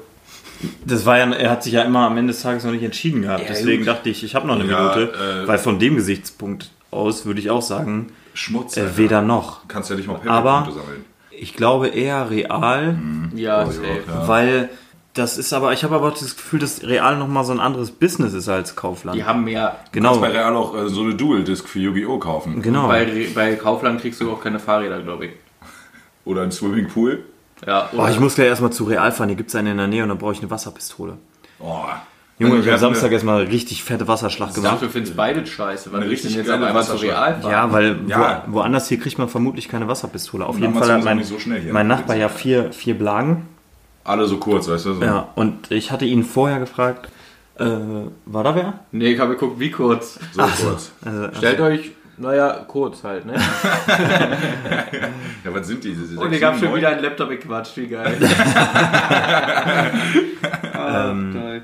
Das 0.86 1.06
war 1.06 1.18
ja, 1.18 1.30
er 1.32 1.50
hat 1.52 1.64
sich 1.64 1.74
ja 1.74 1.82
immer 1.84 2.06
am 2.08 2.18
Ende 2.18 2.34
des 2.34 2.42
Tages 2.42 2.64
noch 2.64 2.72
nicht 2.72 2.84
entschieden 2.84 3.24
gehabt. 3.24 3.42
Ja, 3.42 3.48
Deswegen 3.50 3.80
gut. 3.80 3.88
dachte 3.88 4.10
ich, 4.10 4.24
ich 4.24 4.36
habe 4.36 4.48
noch 4.48 4.56
eine 4.60 4.66
Ja, 4.70 4.96
Minute. 4.96 5.14
äh, 5.44 5.48
weil 5.48 5.58
von 5.58 5.80
dem 5.80 5.96
Gesichtspunkt 5.96 6.72
aus 6.92 7.26
würde 7.26 7.40
ich 7.40 7.50
auch 7.50 7.62
sagen, 7.62 8.08
Schmutz. 8.34 8.78
äh, 8.78 8.98
weder 8.98 9.22
noch. 9.22 9.68
Kannst 9.68 9.90
ja 9.90 9.96
nicht 9.96 10.08
mal 10.08 10.20
Aber- 10.28 10.66
sammeln. 10.72 11.06
Ich 11.38 11.54
glaube 11.56 11.90
eher 11.90 12.30
real, 12.30 12.98
Ja, 13.36 13.66
Oh, 13.66 13.70
ja. 13.72 14.28
weil 14.28 14.70
das 15.14 15.38
ist 15.38 15.52
aber, 15.52 15.74
ich 15.74 15.84
habe 15.84 15.96
aber 15.96 16.08
auch 16.10 16.14
das 16.18 16.36
Gefühl, 16.38 16.60
dass 16.60 16.84
real 16.84 17.18
nochmal 17.18 17.44
so 17.44 17.52
ein 17.52 17.60
anderes 17.60 17.92
Business 17.92 18.34
ist 18.34 18.48
als 18.48 18.76
Kaufland. 18.78 19.18
Die 19.18 19.24
haben 19.26 19.44
mehr. 19.44 19.78
genau. 19.92 20.10
Kannst 20.12 20.22
bei 20.22 20.30
Real 20.30 20.56
auch 20.56 20.76
äh, 20.78 20.88
so 20.90 21.02
eine 21.02 21.16
Dual-Disc 21.16 21.68
für 21.68 21.80
Yu-Gi-Oh! 21.80 22.20
kaufen. 22.20 22.62
Genau. 22.62 22.88
Bei, 22.88 23.28
bei 23.36 23.56
Kaufland 23.56 24.00
kriegst 24.02 24.22
du 24.22 24.32
auch 24.32 24.42
keine 24.42 24.60
Fahrräder, 24.60 25.02
glaube 25.02 25.26
ich. 25.26 25.32
Oder 26.24 26.42
ein 26.44 26.52
Swimmingpool. 26.52 27.24
Ja, 27.66 27.90
Oh, 27.96 28.08
ich 28.10 28.20
muss 28.20 28.36
gleich 28.36 28.48
erstmal 28.48 28.72
zu 28.72 28.84
Real 28.86 29.12
fahren, 29.12 29.30
hier 29.30 29.38
gibt 29.38 29.50
es 29.50 29.56
eine 29.56 29.72
in 29.72 29.78
der 29.78 29.88
Nähe 29.88 30.04
und 30.04 30.10
dann 30.10 30.18
brauche 30.18 30.34
ich 30.34 30.40
eine 30.40 30.50
Wasserpistole. 30.50 31.18
Oh. 31.60 31.80
Junge, 32.38 32.60
ich 32.60 32.66
Wir 32.66 32.74
habe 32.74 32.82
Samstag 32.82 33.14
erstmal 33.14 33.44
richtig 33.44 33.82
fette 33.84 34.10
Wasserschlacht 34.10 34.56
gemacht. 34.56 34.82
du 34.82 34.90
findest 34.90 35.16
beide 35.16 35.46
scheiße. 35.48 35.94
Weil 35.94 36.04
richtig 36.04 36.36
jetzt 36.36 36.50
aber 36.50 36.68
einmal 36.68 36.84
zu. 36.84 36.98
Real 36.98 37.40
fahren. 37.40 37.50
Ja, 37.52 37.72
weil 37.72 37.98
Ja. 38.08 38.44
Wo, 38.48 38.56
woanders 38.56 38.90
hier 38.90 39.00
kriegt 39.00 39.18
man 39.18 39.30
vermutlich 39.30 39.70
keine 39.70 39.88
Wasserpistole. 39.88 40.46
Auf 40.46 40.56
Und 40.58 40.62
jeden 40.62 40.74
Fall 40.76 40.92
hat 40.92 41.04
mein, 41.06 41.24
so 41.24 41.40
schnell 41.40 41.62
hier. 41.62 41.72
mein 41.72 41.88
Nachbar 41.88 42.18
ja 42.18 42.28
vier, 42.28 42.74
vier 42.74 42.98
Blagen. 42.98 43.48
Alle 44.04 44.26
so 44.28 44.38
kurz, 44.38 44.68
weißt 44.68 44.86
du? 44.86 44.94
So. 44.96 45.02
Ja, 45.02 45.30
und 45.36 45.72
ich 45.72 45.92
hatte 45.92 46.04
ihn 46.04 46.26
vorher 46.26 46.60
gefragt, 46.60 47.10
äh, 47.58 47.66
war 48.26 48.44
da 48.44 48.54
wer? 48.54 48.74
Nee, 48.92 49.14
ich 49.14 49.20
habe 49.20 49.34
geguckt, 49.36 49.58
wie 49.60 49.72
kurz. 49.72 50.20
So 50.34 50.42
kurz. 50.42 50.92
Also, 51.06 51.30
Stellt 51.38 51.62
euch, 51.62 51.92
naja, 52.18 52.66
kurz 52.68 53.04
halt, 53.04 53.26
ne? 53.26 53.34
Ja, 55.44 55.54
was 55.54 55.68
sind 55.68 55.84
die? 55.84 55.94
Diese 55.94 56.20
Und 56.20 56.32
habe 56.42 56.58
sieben, 56.58 56.70
schon 56.70 56.78
wieder 56.78 56.90
einen 56.90 57.04
Laptop 57.04 57.30
gequatscht, 57.30 57.78
wie 57.78 57.88
geil. 57.88 58.18
Ähm, 60.78 61.34
Geil. 61.34 61.64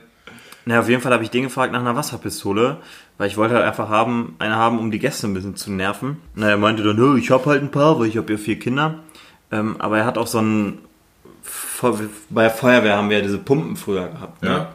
Na, 0.65 0.79
auf 0.79 0.89
jeden 0.89 1.01
Fall 1.01 1.11
habe 1.11 1.23
ich 1.23 1.31
den 1.31 1.43
gefragt 1.43 1.73
nach 1.73 1.79
einer 1.79 1.95
Wasserpistole, 1.95 2.77
weil 3.17 3.27
ich 3.27 3.37
wollte 3.37 3.55
halt 3.55 3.65
einfach 3.65 3.89
haben, 3.89 4.35
eine 4.39 4.55
haben, 4.55 4.79
um 4.79 4.91
die 4.91 4.99
Gäste 4.99 5.27
ein 5.27 5.33
bisschen 5.33 5.55
zu 5.55 5.71
nerven. 5.71 6.17
Na, 6.35 6.49
er 6.49 6.57
meinte 6.57 6.83
dann, 6.83 6.95
"Nö, 6.95 7.17
ich 7.17 7.31
habe 7.31 7.49
halt 7.49 7.63
ein 7.63 7.71
paar, 7.71 7.99
weil 7.99 8.07
ich 8.07 8.17
habe 8.17 8.31
ja 8.31 8.37
vier 8.37 8.59
Kinder. 8.59 8.95
Ähm, 9.51 9.75
aber 9.79 9.97
er 9.97 10.05
hat 10.05 10.17
auch 10.17 10.27
so 10.27 10.39
ein, 10.39 10.77
bei 12.29 12.43
der 12.43 12.51
Feuerwehr 12.51 12.95
haben 12.95 13.09
wir 13.09 13.17
ja 13.17 13.23
diese 13.23 13.39
Pumpen 13.39 13.75
früher 13.75 14.07
gehabt. 14.07 14.43
Ne? 14.43 14.49
Ja. 14.49 14.71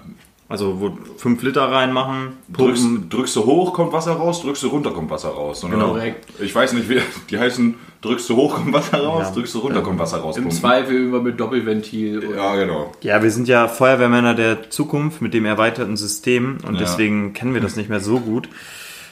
Also 0.49 0.81
wo 0.81 0.97
fünf 1.17 1.43
Liter 1.43 1.73
reinmachen, 1.73 2.35
Drückst, 2.49 2.85
pumpen. 2.85 3.11
drückst 3.11 3.35
du 3.35 3.45
hoch, 3.47 3.75
kommt 3.75 3.93
Wasser 3.93 4.13
raus, 4.13 4.43
drückst 4.43 4.63
du 4.63 4.69
runter, 4.69 4.93
kommt 4.93 5.11
Wasser 5.11 5.31
raus. 5.31 5.65
Und 5.65 5.73
Genau. 5.73 5.99
Ich 6.39 6.55
weiß 6.55 6.73
nicht, 6.75 6.89
wie 6.89 7.01
die 7.31 7.39
heißen, 7.39 7.75
drückst 8.01 8.31
du 8.31 8.37
hoch, 8.37 8.55
kommt 8.55 8.73
Wasser 8.73 9.03
raus, 9.03 9.25
Ja. 9.29 9.35
drückst 9.35 9.55
du 9.57 9.59
runter, 9.59 9.83
kommt 9.83 9.99
Wasser 9.99 10.19
raus. 10.19 10.37
Im 10.37 10.45
Pumpen. 10.45 10.57
Zweifel 10.59 11.09
immer 11.09 11.21
mit 11.21 11.41
Doppelventil. 11.41 12.29
Oder 12.29 12.37
Ja, 12.37 12.55
genau. 12.55 12.93
Ja, 13.01 13.21
wir 13.25 13.31
sind 13.33 13.49
ja 13.49 13.67
Feuerwehrmänner 13.67 14.35
der 14.35 14.71
Zukunft 14.71 15.21
mit 15.21 15.35
dem 15.35 15.47
erweiterten 15.47 15.97
System 15.97 16.59
und 16.65 16.75
Ja. 16.75 16.81
deswegen 16.81 17.33
kennen 17.33 17.53
wir 17.53 17.61
das 17.61 17.75
nicht 17.75 17.89
mehr 17.89 18.01
so 18.01 18.21
gut. 18.21 18.49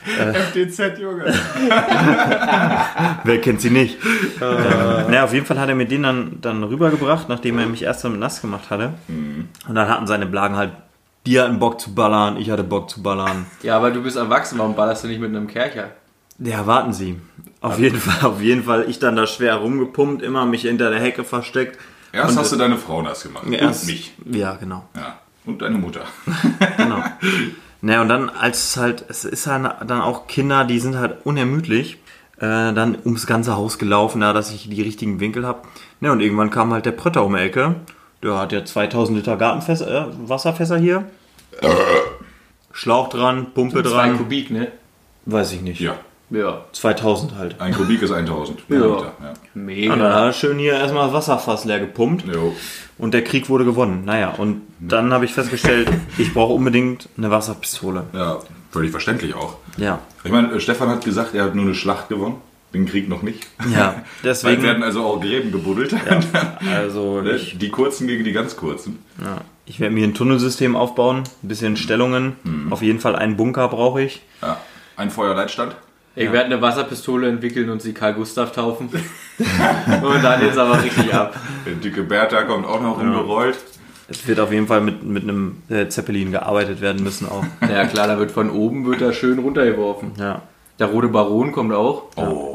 FDZ, 0.06 0.98
Junge. 1.00 1.24
Wer 3.24 3.40
kennt 3.40 3.60
sie 3.60 3.70
nicht? 3.70 3.96
äh, 4.40 4.44
naja, 5.10 5.24
auf 5.24 5.32
jeden 5.32 5.46
Fall 5.46 5.58
hat 5.58 5.68
er 5.68 5.74
mir 5.74 5.86
den 5.86 6.02
dann, 6.02 6.38
dann 6.40 6.62
rübergebracht, 6.62 7.28
nachdem 7.28 7.58
er 7.58 7.66
mich 7.66 7.82
erst 7.82 8.04
damit 8.04 8.20
nass 8.20 8.40
gemacht 8.40 8.70
hatte. 8.70 8.94
Und 9.08 9.74
dann 9.74 9.88
hatten 9.88 10.06
seine 10.06 10.26
Blagen 10.26 10.56
halt, 10.56 10.72
die 11.26 11.40
hatten 11.40 11.58
Bock 11.58 11.80
zu 11.80 11.94
ballern, 11.94 12.36
ich 12.36 12.50
hatte 12.50 12.64
Bock 12.64 12.90
zu 12.90 13.02
ballern. 13.02 13.46
Ja, 13.62 13.76
aber 13.76 13.90
du 13.90 14.02
bist 14.02 14.16
erwachsen, 14.16 14.58
warum 14.58 14.74
ballerst 14.74 15.04
du 15.04 15.08
nicht 15.08 15.20
mit 15.20 15.30
einem 15.30 15.46
Kercher? 15.46 15.90
Ja, 16.38 16.66
warten 16.66 16.92
Sie. 16.92 17.20
Auf 17.60 17.78
jeden 17.78 17.98
Fall, 17.98 18.28
auf 18.28 18.40
jeden 18.42 18.64
Fall, 18.64 18.86
ich 18.88 18.98
dann 18.98 19.16
da 19.16 19.26
schwer 19.26 19.56
rumgepumpt, 19.56 20.22
immer 20.22 20.44
mich 20.44 20.62
hinter 20.62 20.90
der 20.90 21.00
Hecke 21.00 21.24
versteckt. 21.24 21.78
Erst 22.12 22.32
Und, 22.32 22.38
hast 22.38 22.52
du 22.52 22.56
deine 22.56 22.76
Frau 22.76 23.02
nass 23.02 23.22
gemacht. 23.22 23.46
Erst, 23.50 23.82
Und 23.82 23.88
mich. 23.88 24.14
Ja, 24.30 24.54
genau. 24.54 24.84
Ja. 24.94 25.18
Und 25.46 25.62
deine 25.62 25.78
Mutter. 25.78 26.02
genau. 26.76 27.02
Naja, 27.80 28.00
und 28.02 28.08
dann, 28.08 28.30
als 28.30 28.70
es 28.70 28.76
halt, 28.76 29.04
es 29.08 29.24
ist 29.24 29.46
halt 29.46 29.64
dann 29.86 30.00
auch 30.00 30.26
Kinder, 30.26 30.64
die 30.64 30.78
sind 30.78 30.96
halt 30.96 31.24
unermüdlich, 31.24 31.98
äh, 32.38 32.72
dann 32.72 32.96
ums 33.04 33.26
ganze 33.26 33.56
Haus 33.56 33.78
gelaufen, 33.78 34.20
da, 34.20 34.32
dass 34.32 34.52
ich 34.52 34.68
die 34.68 34.82
richtigen 34.82 35.20
Winkel 35.20 35.46
habe. 35.46 35.62
Ja, 36.00 36.12
und 36.12 36.20
irgendwann 36.20 36.50
kam 36.50 36.72
halt 36.72 36.86
der 36.86 36.92
Prötter 36.92 37.24
um 37.24 37.34
die 37.34 37.40
Ecke. 37.40 37.74
Der 38.24 38.38
hat 38.38 38.52
ja 38.52 38.64
2000 38.64 39.18
Liter 39.18 39.36
Gartenfässer, 39.36 40.08
äh, 40.08 40.28
Wasserfässer 40.28 40.78
hier. 40.78 41.04
Schlauch 42.72 43.08
dran, 43.08 43.48
Pumpe 43.54 43.82
Zwei 43.82 43.88
dran. 43.90 44.16
Kubik, 44.18 44.50
ne? 44.50 44.68
Weiß 45.26 45.52
ich 45.52 45.60
nicht. 45.60 45.80
Ja. 45.80 45.94
Ja. 46.30 46.62
2000 46.72 47.36
halt. 47.36 47.60
Ein 47.60 47.74
Kubik 47.74 48.02
ist 48.02 48.10
1000 48.10 48.60
Ja. 48.68 48.76
Liter. 48.76 49.12
Ja. 49.22 49.32
Mega. 49.54 49.92
Und 49.92 49.98
dann 50.00 50.12
hat 50.14 50.24
er 50.24 50.32
schön 50.32 50.58
hier 50.58 50.72
erstmal 50.72 51.04
das 51.04 51.12
Wasserfass 51.14 51.64
leer 51.66 51.80
gepumpt. 51.80 52.24
Jo. 52.26 52.54
Und 52.98 53.12
der 53.14 53.22
Krieg 53.22 53.48
wurde 53.48 53.64
gewonnen. 53.64 54.04
Naja, 54.04 54.34
und 54.38 54.62
dann 54.80 55.12
habe 55.12 55.26
ich 55.26 55.34
festgestellt, 55.34 55.88
ich 56.18 56.32
brauche 56.32 56.54
unbedingt 56.54 57.08
eine 57.18 57.30
Wasserpistole. 57.30 58.04
ja, 58.14 58.38
völlig 58.70 58.90
verständlich 58.90 59.34
auch. 59.34 59.58
Ja. 59.76 59.98
Ich 60.24 60.32
meine, 60.32 60.50
äh, 60.52 60.60
Stefan 60.60 60.88
hat 60.88 61.04
gesagt, 61.04 61.34
er 61.34 61.44
hat 61.44 61.54
nur 61.54 61.66
eine 61.66 61.74
Schlacht 61.74 62.08
gewonnen. 62.08 62.36
Den 62.74 62.86
Krieg 62.86 63.08
noch 63.08 63.22
nicht. 63.22 63.46
Ja, 63.72 64.02
Deswegen 64.24 64.56
deswegen. 64.56 64.62
werden 64.64 64.82
also 64.82 65.04
auch 65.04 65.20
Gräben 65.20 65.52
gebuddelt. 65.52 65.94
Also 66.68 67.20
Ne? 67.22 67.32
ich, 67.36 67.56
Die 67.58 67.70
kurzen 67.70 68.06
gegen 68.08 68.24
die 68.24 68.32
ganz 68.32 68.56
kurzen. 68.56 68.98
ja, 69.22 69.38
ich 69.64 69.80
werde 69.80 69.94
mir 69.94 70.04
ein 70.06 70.12
Tunnelsystem 70.14 70.76
aufbauen, 70.76 71.22
ein 71.42 71.48
bisschen 71.48 71.76
Stellungen. 71.76 72.34
Auf 72.70 72.82
jeden 72.82 73.00
Fall 73.00 73.16
einen 73.16 73.36
Bunker 73.36 73.68
brauche 73.68 74.02
ich. 74.02 74.22
Ja. 74.42 74.58
Ein 74.96 75.10
Feuerleitstand. 75.10 75.74
Ich 76.16 76.30
werde 76.30 76.46
eine 76.46 76.60
Wasserpistole 76.62 77.28
entwickeln 77.28 77.70
und 77.70 77.80
sie 77.82 77.92
Karl 77.94 78.14
Gustav 78.14 78.52
taufen. 78.52 78.88
und 79.38 80.22
dann 80.22 80.42
jetzt 80.42 80.58
aber 80.58 80.82
richtig 80.82 81.12
ab. 81.14 81.34
Der 81.66 81.74
dicke 81.74 82.02
Bertha 82.02 82.42
kommt 82.42 82.66
auch 82.66 82.80
noch 82.80 82.98
rumgerollt. 83.00 83.56
Es 84.06 84.26
wird 84.28 84.38
auf 84.38 84.52
jeden 84.52 84.66
Fall 84.66 84.80
mit, 84.82 85.02
mit 85.02 85.22
einem 85.22 85.62
äh, 85.70 85.88
Zeppelin 85.88 86.30
gearbeitet 86.30 86.80
werden 86.82 87.02
müssen 87.02 87.26
auch. 87.28 87.44
Ja 87.68 87.86
klar, 87.86 88.06
da 88.06 88.18
wird 88.18 88.30
von 88.32 88.50
oben 88.50 88.84
wird 88.86 89.00
da 89.00 89.12
schön 89.12 89.38
runtergeworfen. 89.38 90.12
Ja. 90.18 90.42
Der 90.78 90.88
rote 90.88 91.08
Baron 91.08 91.52
kommt 91.52 91.72
auch. 91.72 92.04
Oh. 92.16 92.53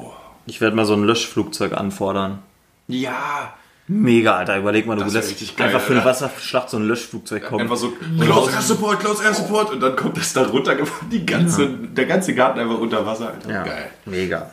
Ich 0.50 0.62
werde 0.62 0.76
mal 0.76 0.86
so 0.86 0.94
ein 0.94 1.04
Löschflugzeug 1.04 1.74
anfordern. 1.74 2.40
Ja. 2.88 3.54
Mega, 3.88 4.36
Alter. 4.36 4.58
Überleg 4.58 4.88
mal, 4.88 4.98
du 4.98 5.04
Das 5.04 5.14
lässt 5.14 5.58
geil, 5.58 5.68
einfach 5.68 5.80
für 5.80 5.94
eine 5.94 6.04
Alter. 6.04 6.26
Wasserschlacht 6.26 6.70
so 6.72 6.78
ein 6.78 6.88
Löschflugzeug 6.88 7.46
kommen. 7.46 7.62
Einfach 7.62 7.76
so, 7.78 7.94
close 8.20 8.52
air 8.52 8.62
support, 8.62 9.00
close 9.00 9.24
air 9.24 9.34
support. 9.34 9.72
Und 9.72 9.80
dann 9.80 9.96
kommt 9.96 10.18
das 10.18 10.34
da 10.34 10.44
runtergefahren. 10.44 11.10
Die 11.12 11.26
ganze, 11.26 11.68
Der 11.70 12.06
ganze 12.06 12.34
Garten 12.34 12.60
einfach 12.60 12.80
unter 12.80 13.06
Wasser. 13.06 13.34
Alter. 13.34 13.52
ja. 13.52 13.64
Geil. 13.64 13.90
Mega. 14.06 14.50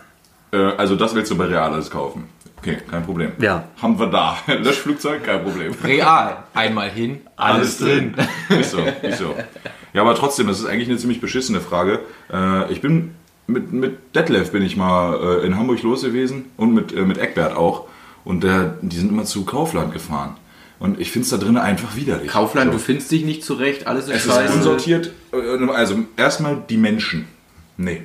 Äh, 0.52 0.58
also 0.58 0.96
das 0.96 1.14
willst 1.14 1.30
du 1.30 1.36
bei 1.36 1.46
Real 1.46 1.72
alles 1.72 1.90
kaufen. 1.90 2.28
Okay, 2.58 2.78
kein 2.90 3.04
Problem. 3.04 3.32
Ja. 3.38 3.64
Haben 3.80 3.98
wir 3.98 4.06
da. 4.08 4.36
Löschflugzeug, 4.46 5.24
kein 5.24 5.42
Problem. 5.42 5.72
Real. 5.82 6.44
Einmal 6.52 6.90
hin, 6.90 7.20
alles 7.36 7.78
drin. 7.78 8.14
Ist 8.48 8.70
so, 8.72 8.80
ist 9.02 9.18
so. 9.18 9.34
Ja, 9.92 10.02
aber 10.02 10.14
trotzdem, 10.14 10.46
das 10.46 10.60
ist 10.60 10.66
eigentlich 10.66 10.88
eine 10.88 10.98
ziemlich 10.98 11.20
beschissene 11.20 11.60
Frage. 11.60 12.00
Äh, 12.32 12.70
ich 12.72 12.80
bin 12.80 13.14
mit, 13.46 13.72
mit 13.72 13.98
Detlef 14.14 14.50
bin 14.52 14.62
ich 14.62 14.76
mal 14.76 15.40
äh, 15.42 15.46
in 15.46 15.56
Hamburg 15.56 15.82
los 15.82 16.02
gewesen 16.02 16.46
und 16.56 16.74
mit, 16.74 16.92
äh, 16.92 17.02
mit 17.02 17.18
Eckbert 17.18 17.56
auch. 17.56 17.84
Und 18.24 18.42
der, 18.42 18.74
die 18.82 18.96
sind 18.96 19.10
immer 19.10 19.24
zu 19.24 19.44
Kaufland 19.44 19.92
gefahren. 19.92 20.36
Und 20.78 21.00
ich 21.00 21.10
finde 21.10 21.24
es 21.24 21.30
da 21.30 21.36
drinnen 21.38 21.56
einfach 21.58 21.96
widerlich. 21.96 22.28
Kaufland, 22.28 22.72
so. 22.72 22.78
du 22.78 22.82
findest 22.82 23.10
dich 23.10 23.24
nicht 23.24 23.44
zurecht, 23.44 23.86
alles 23.86 24.08
ist 24.08 24.14
Es 24.16 24.26
ist 24.26 24.32
scheiße. 24.34 24.54
unsortiert. 24.54 25.12
äh, 25.32 25.64
Also 25.72 25.96
erstmal 26.16 26.62
die 26.68 26.76
Menschen. 26.76 27.26
Nee. 27.76 28.02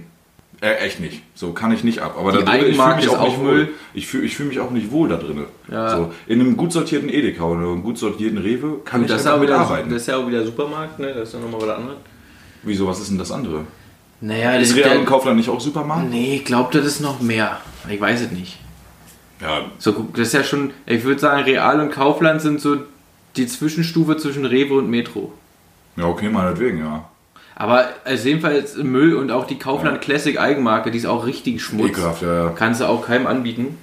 Äh, 0.61 0.75
echt 0.75 0.99
nicht. 0.99 1.23
So 1.33 1.53
kann 1.53 1.71
ich 1.71 1.83
nicht 1.83 1.99
ab. 2.01 2.15
Aber 2.19 2.31
da 2.31 2.41
drin, 2.43 2.67
ich 2.69 2.77
fühle 2.77 2.95
mich 2.95 3.05
ist 3.05 3.11
auch 3.11 3.19
auch 3.19 3.27
nicht 3.29 3.39
wohl. 3.39 3.69
Ich 3.95 4.07
fühle 4.07 4.23
ich 4.25 4.35
fühl 4.37 4.45
mich 4.45 4.59
auch 4.59 4.69
nicht 4.69 4.91
wohl 4.91 5.09
da 5.09 5.17
drin. 5.17 5.43
Ja. 5.71 5.97
So, 5.97 6.13
in 6.27 6.39
einem 6.39 6.55
gut 6.55 6.71
sortierten 6.71 7.09
Edeka 7.09 7.43
oder 7.45 7.61
einem 7.61 7.81
gut 7.81 7.97
sortierten 7.97 8.37
Rewe 8.37 8.77
kann 8.85 8.99
Und 9.01 9.05
ich 9.07 9.11
das 9.11 9.21
ist, 9.21 9.27
auch 9.27 9.41
wieder, 9.41 9.57
mitarbeiten. 9.57 9.89
das 9.89 10.03
ist 10.03 10.07
ja 10.09 10.17
auch 10.17 10.27
wieder 10.27 10.45
Supermarkt, 10.45 10.99
ne? 10.99 11.15
Das 11.15 11.29
ist 11.29 11.33
ja 11.33 11.39
nochmal 11.39 11.67
was 11.67 11.75
anderes. 11.77 11.97
Wieso, 12.61 12.85
was 12.87 12.99
ist 12.99 13.09
denn 13.09 13.17
das 13.17 13.31
andere? 13.31 13.65
Naja, 14.21 14.55
Ist 14.55 14.75
Real 14.75 14.97
und 14.97 15.05
Kaufland 15.05 15.37
nicht 15.37 15.49
auch 15.49 15.59
Supermarkt? 15.59 16.09
Nee, 16.09 16.35
ich 16.35 16.45
glaube, 16.45 16.69
das 16.77 16.85
ist 16.85 17.01
noch 17.01 17.21
mehr. 17.21 17.59
Ich 17.89 17.99
weiß 17.99 18.21
es 18.21 18.31
nicht. 18.31 18.59
Ja, 19.41 19.65
So, 19.79 20.07
das 20.13 20.27
ist 20.27 20.33
ja 20.33 20.43
schon, 20.43 20.71
ich 20.85 21.03
würde 21.03 21.19
sagen, 21.19 21.43
Real 21.43 21.79
und 21.79 21.91
Kaufland 21.91 22.41
sind 22.41 22.61
so 22.61 22.77
die 23.35 23.47
Zwischenstufe 23.47 24.17
zwischen 24.17 24.45
Rewe 24.45 24.75
und 24.75 24.89
Metro. 24.89 25.33
ja 25.95 26.05
okay, 26.05 26.29
meinetwegen, 26.29 26.79
ja. 26.79 27.05
Aber 27.55 27.89
auf 28.05 28.25
jeden 28.25 28.41
Fall 28.41 28.53
ist 28.53 28.77
Müll 28.77 29.15
und 29.15 29.31
auch 29.31 29.45
die 29.45 29.57
Kaufland 29.57 30.01
Classic 30.01 30.39
Eigenmarke, 30.39 30.91
die 30.91 30.97
ist 30.99 31.05
auch 31.05 31.25
richtig 31.25 31.61
Schmutz. 31.61 31.89
Ekelhaft, 31.89 32.21
ja. 32.21 32.45
ja. 32.45 32.49
Kannst 32.55 32.81
du 32.81 32.85
auch 32.85 33.05
keinem 33.05 33.27
anbieten. 33.27 33.77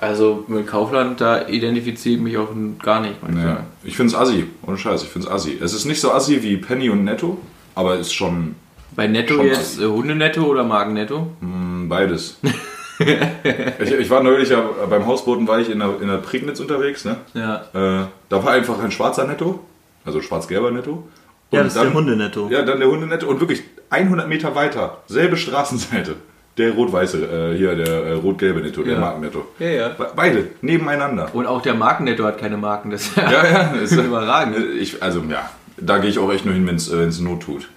Also 0.00 0.44
mit 0.48 0.66
Kaufland, 0.66 1.20
da 1.20 1.46
identifiziere 1.46 2.16
ich 2.16 2.20
mich 2.22 2.38
auch 2.38 2.48
gar 2.82 3.00
nicht. 3.00 3.16
Nee. 3.28 3.56
Ich 3.84 3.96
finde 3.96 4.14
es 4.14 4.18
assi, 4.18 4.46
ohne 4.66 4.78
Scheiß, 4.78 5.02
ich 5.02 5.10
finde 5.10 5.28
es 5.28 5.32
assi. 5.32 5.58
Es 5.60 5.74
ist 5.74 5.84
nicht 5.84 6.00
so 6.00 6.12
assi 6.12 6.42
wie 6.42 6.56
Penny 6.56 6.88
und 6.88 7.04
Netto, 7.04 7.36
aber 7.74 7.98
ist 7.98 8.14
schon 8.14 8.54
Bei 8.96 9.06
Netto 9.06 9.34
Schon 9.34 9.46
jetzt 9.46 9.80
äh, 9.80 9.86
Hundenetto 9.86 10.42
oder 10.44 10.64
Magennetto? 10.64 11.28
mm, 11.40 11.88
beides. 11.88 12.38
ich, 12.98 13.92
ich 13.92 14.10
war 14.10 14.22
neulich 14.22 14.50
ja 14.50 14.62
beim 14.88 15.06
Hausboten, 15.06 15.46
war 15.48 15.58
ich 15.60 15.70
in 15.70 15.78
der, 15.78 15.90
in 16.00 16.08
der 16.08 16.18
Prignitz 16.18 16.60
unterwegs, 16.60 17.04
ne? 17.04 17.16
Ja. 17.34 17.56
Äh, 17.72 18.06
da 18.28 18.44
war 18.44 18.52
einfach 18.52 18.78
ein 18.82 18.90
schwarzer 18.90 19.26
Netto, 19.26 19.60
also 20.04 20.20
schwarz-gelber 20.20 20.70
Netto. 20.70 21.04
Ja, 21.52 21.60
Und 21.60 21.66
das 21.66 21.76
ist 21.76 21.82
der 21.82 21.92
Hundenetto. 21.94 22.48
Ja, 22.50 22.62
dann 22.62 22.78
der 22.78 22.88
Hundenetto 22.88 23.26
und 23.26 23.40
wirklich 23.40 23.62
100 23.90 24.28
Meter 24.28 24.54
weiter, 24.54 24.98
selbe 25.06 25.36
Straßenseite, 25.36 26.16
der 26.58 26.72
rot-weiße, 26.72 27.52
äh, 27.52 27.56
hier 27.56 27.74
der 27.74 27.88
äh, 27.88 28.12
rot-gelbe 28.12 28.60
Netto, 28.60 28.82
der 28.82 28.94
Ja. 28.94 29.00
Markennetto. 29.00 29.46
Ja, 29.58 29.68
ja. 29.68 29.88
Be- 29.88 30.10
Beide, 30.14 30.48
nebeneinander. 30.60 31.30
Und 31.32 31.46
auch 31.46 31.62
der 31.62 31.74
Markennetto 31.74 32.24
hat 32.24 32.38
keine 32.38 32.56
Marken. 32.56 32.90
Das 32.90 33.02
ist 33.02 33.16
ja, 33.16 33.30
Ja, 33.32 33.46
ja, 33.46 33.74
das 33.80 33.92
ist 33.92 33.98
überragend. 34.04 34.56
Ich, 34.78 35.02
also 35.02 35.22
ja, 35.28 35.48
da 35.78 35.98
gehe 35.98 36.10
ich 36.10 36.18
auch 36.18 36.30
echt 36.32 36.44
nur 36.44 36.54
hin, 36.54 36.66
wenn 36.66 36.76
es 36.76 37.20
Not 37.20 37.40
tut. 37.42 37.68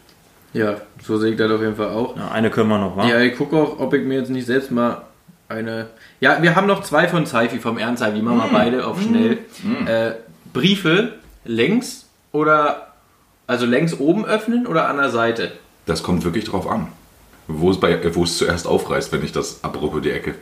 Ja, 0.53 0.75
so 1.01 1.17
sehe 1.17 1.31
ich 1.31 1.37
das 1.37 1.51
auf 1.51 1.61
jeden 1.61 1.75
Fall 1.75 1.89
auch. 1.89 2.15
Ja, 2.15 2.29
eine 2.29 2.49
können 2.49 2.69
wir 2.69 2.77
noch, 2.77 2.95
wa? 2.95 3.07
Ja, 3.07 3.19
ich 3.19 3.35
gucke 3.35 3.55
auch, 3.57 3.79
ob 3.79 3.93
ich 3.93 4.03
mir 4.03 4.19
jetzt 4.19 4.29
nicht 4.29 4.45
selbst 4.45 4.71
mal 4.71 5.01
eine. 5.49 5.87
Ja, 6.19 6.41
wir 6.41 6.55
haben 6.55 6.67
noch 6.67 6.83
zwei 6.83 7.07
von 7.07 7.25
Sci-Fi, 7.25 7.59
vom 7.59 7.77
Ernst 7.77 8.03
Die 8.03 8.21
machen 8.21 8.37
wir 8.37 8.49
beide 8.51 8.85
auf 8.85 9.01
schnell. 9.01 9.39
Äh, 9.85 10.11
Briefe 10.53 11.13
längs 11.45 12.07
oder. 12.31 12.87
Also 13.45 13.65
längs 13.65 13.99
oben 13.99 14.25
öffnen 14.25 14.65
oder 14.65 14.87
an 14.87 14.97
der 14.97 15.09
Seite? 15.09 15.51
Das 15.85 16.01
kommt 16.01 16.23
wirklich 16.23 16.45
drauf 16.45 16.65
an. 16.65 16.87
Wo 17.47 17.69
es, 17.71 17.79
bei, 17.79 17.99
wo 18.15 18.23
es 18.23 18.37
zuerst 18.37 18.67
aufreißt, 18.67 19.11
wenn 19.11 19.23
ich 19.23 19.33
das 19.33 19.65
abruppe, 19.65 19.99
die 19.99 20.11
Ecke. 20.11 20.35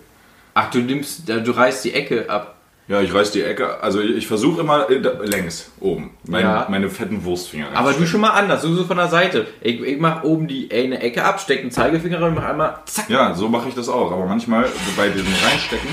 Ach, 0.54 0.70
du 0.70 0.80
nimmst, 0.80 1.28
du 1.28 1.52
reißt 1.52 1.84
die 1.84 1.94
Ecke 1.94 2.30
ab. 2.30 2.58
Ja, 2.88 3.00
ich 3.00 3.14
reiß 3.14 3.32
die 3.32 3.42
Ecke, 3.42 3.82
also 3.82 4.02
ich, 4.02 4.28
versuche 4.28 4.60
immer 4.62 4.90
äh, 4.90 5.00
da- 5.00 5.14
längs, 5.24 5.72
oben, 5.80 6.12
mein, 6.28 6.42
Ja. 6.42 6.68
meine 6.70 6.90
fetten 6.90 7.24
Wurstfinger 7.24 7.68
Aber 7.68 7.74
du 7.74 7.78
reinzustecken. 7.86 8.08
schon 8.12 8.22
mal 8.22 8.32
anders, 8.32 8.64
du 8.64 8.74
so 8.74 8.84
von 8.84 8.98
der 8.98 9.08
Seite. 9.08 9.48
Ich, 9.62 9.80
ich 9.82 9.98
mache 10.00 10.26
oben 10.28 10.48
die 10.48 10.70
eine 10.74 11.00
Ecke 11.00 11.24
ab, 11.24 11.40
stecke 11.40 11.62
einen 11.62 11.72
Zeigefinger 11.72 12.18
rein 12.20 12.30
und 12.30 12.36
mach 12.36 12.44
einmal 12.50 12.80
zack. 12.88 13.10
Ja, 13.10 13.34
so 13.34 13.48
mache 13.48 13.70
ich 13.70 13.76
das 13.76 13.88
auch, 13.88 14.12
aber 14.12 14.26
manchmal 14.26 14.66
bei 14.98 15.08
diesem 15.08 15.32
Reinstecken, 15.42 15.90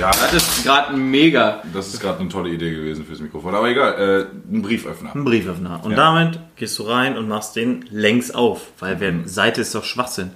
ja, 0.00 0.10
Das 0.10 0.32
ist 0.32 0.64
gerade 0.64 0.96
mega. 0.96 1.62
das 1.72 1.88
ist 1.94 2.00
gerade 2.00 2.18
eine 2.18 2.28
tolle 2.28 2.48
Idee 2.50 2.70
gewesen 2.72 3.04
fürs 3.06 3.20
Mikrofon. 3.20 3.54
Aber 3.54 3.68
egal, 3.68 4.26
äh, 4.50 4.52
ein 4.52 4.62
Brieföffner. 4.62 5.14
Ein 5.14 5.24
Brieföffner. 5.24 5.80
Und 5.84 5.96
damit 5.96 6.40
gehst 6.56 6.76
du 6.78 6.84
rein 6.84 7.16
und 7.18 7.28
machst 7.28 7.54
den 7.54 7.84
längs 7.92 8.32
auf. 8.34 8.62
Weil 8.80 8.98
wer 8.98 9.12
Seite 9.26 9.60
ist 9.60 9.74
doch 9.76 9.84
Schwachsinn. 9.84 10.30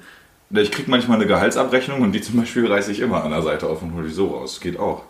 Ich 0.50 0.70
krieg 0.70 0.86
manchmal 0.86 1.16
eine 1.16 1.26
Gehaltsabrechnung 1.26 2.02
und 2.02 2.12
die 2.12 2.20
zum 2.20 2.38
Beispiel 2.38 2.70
reiße 2.70 2.92
ich 2.92 3.00
immer 3.00 3.24
an 3.24 3.32
der 3.32 3.42
Seite 3.42 3.66
auf 3.66 3.82
und 3.82 3.94
hole 3.94 4.06
die 4.06 4.14
so 4.14 4.28
raus. 4.28 4.60
Geht 4.60 4.78
auch. 4.78 5.02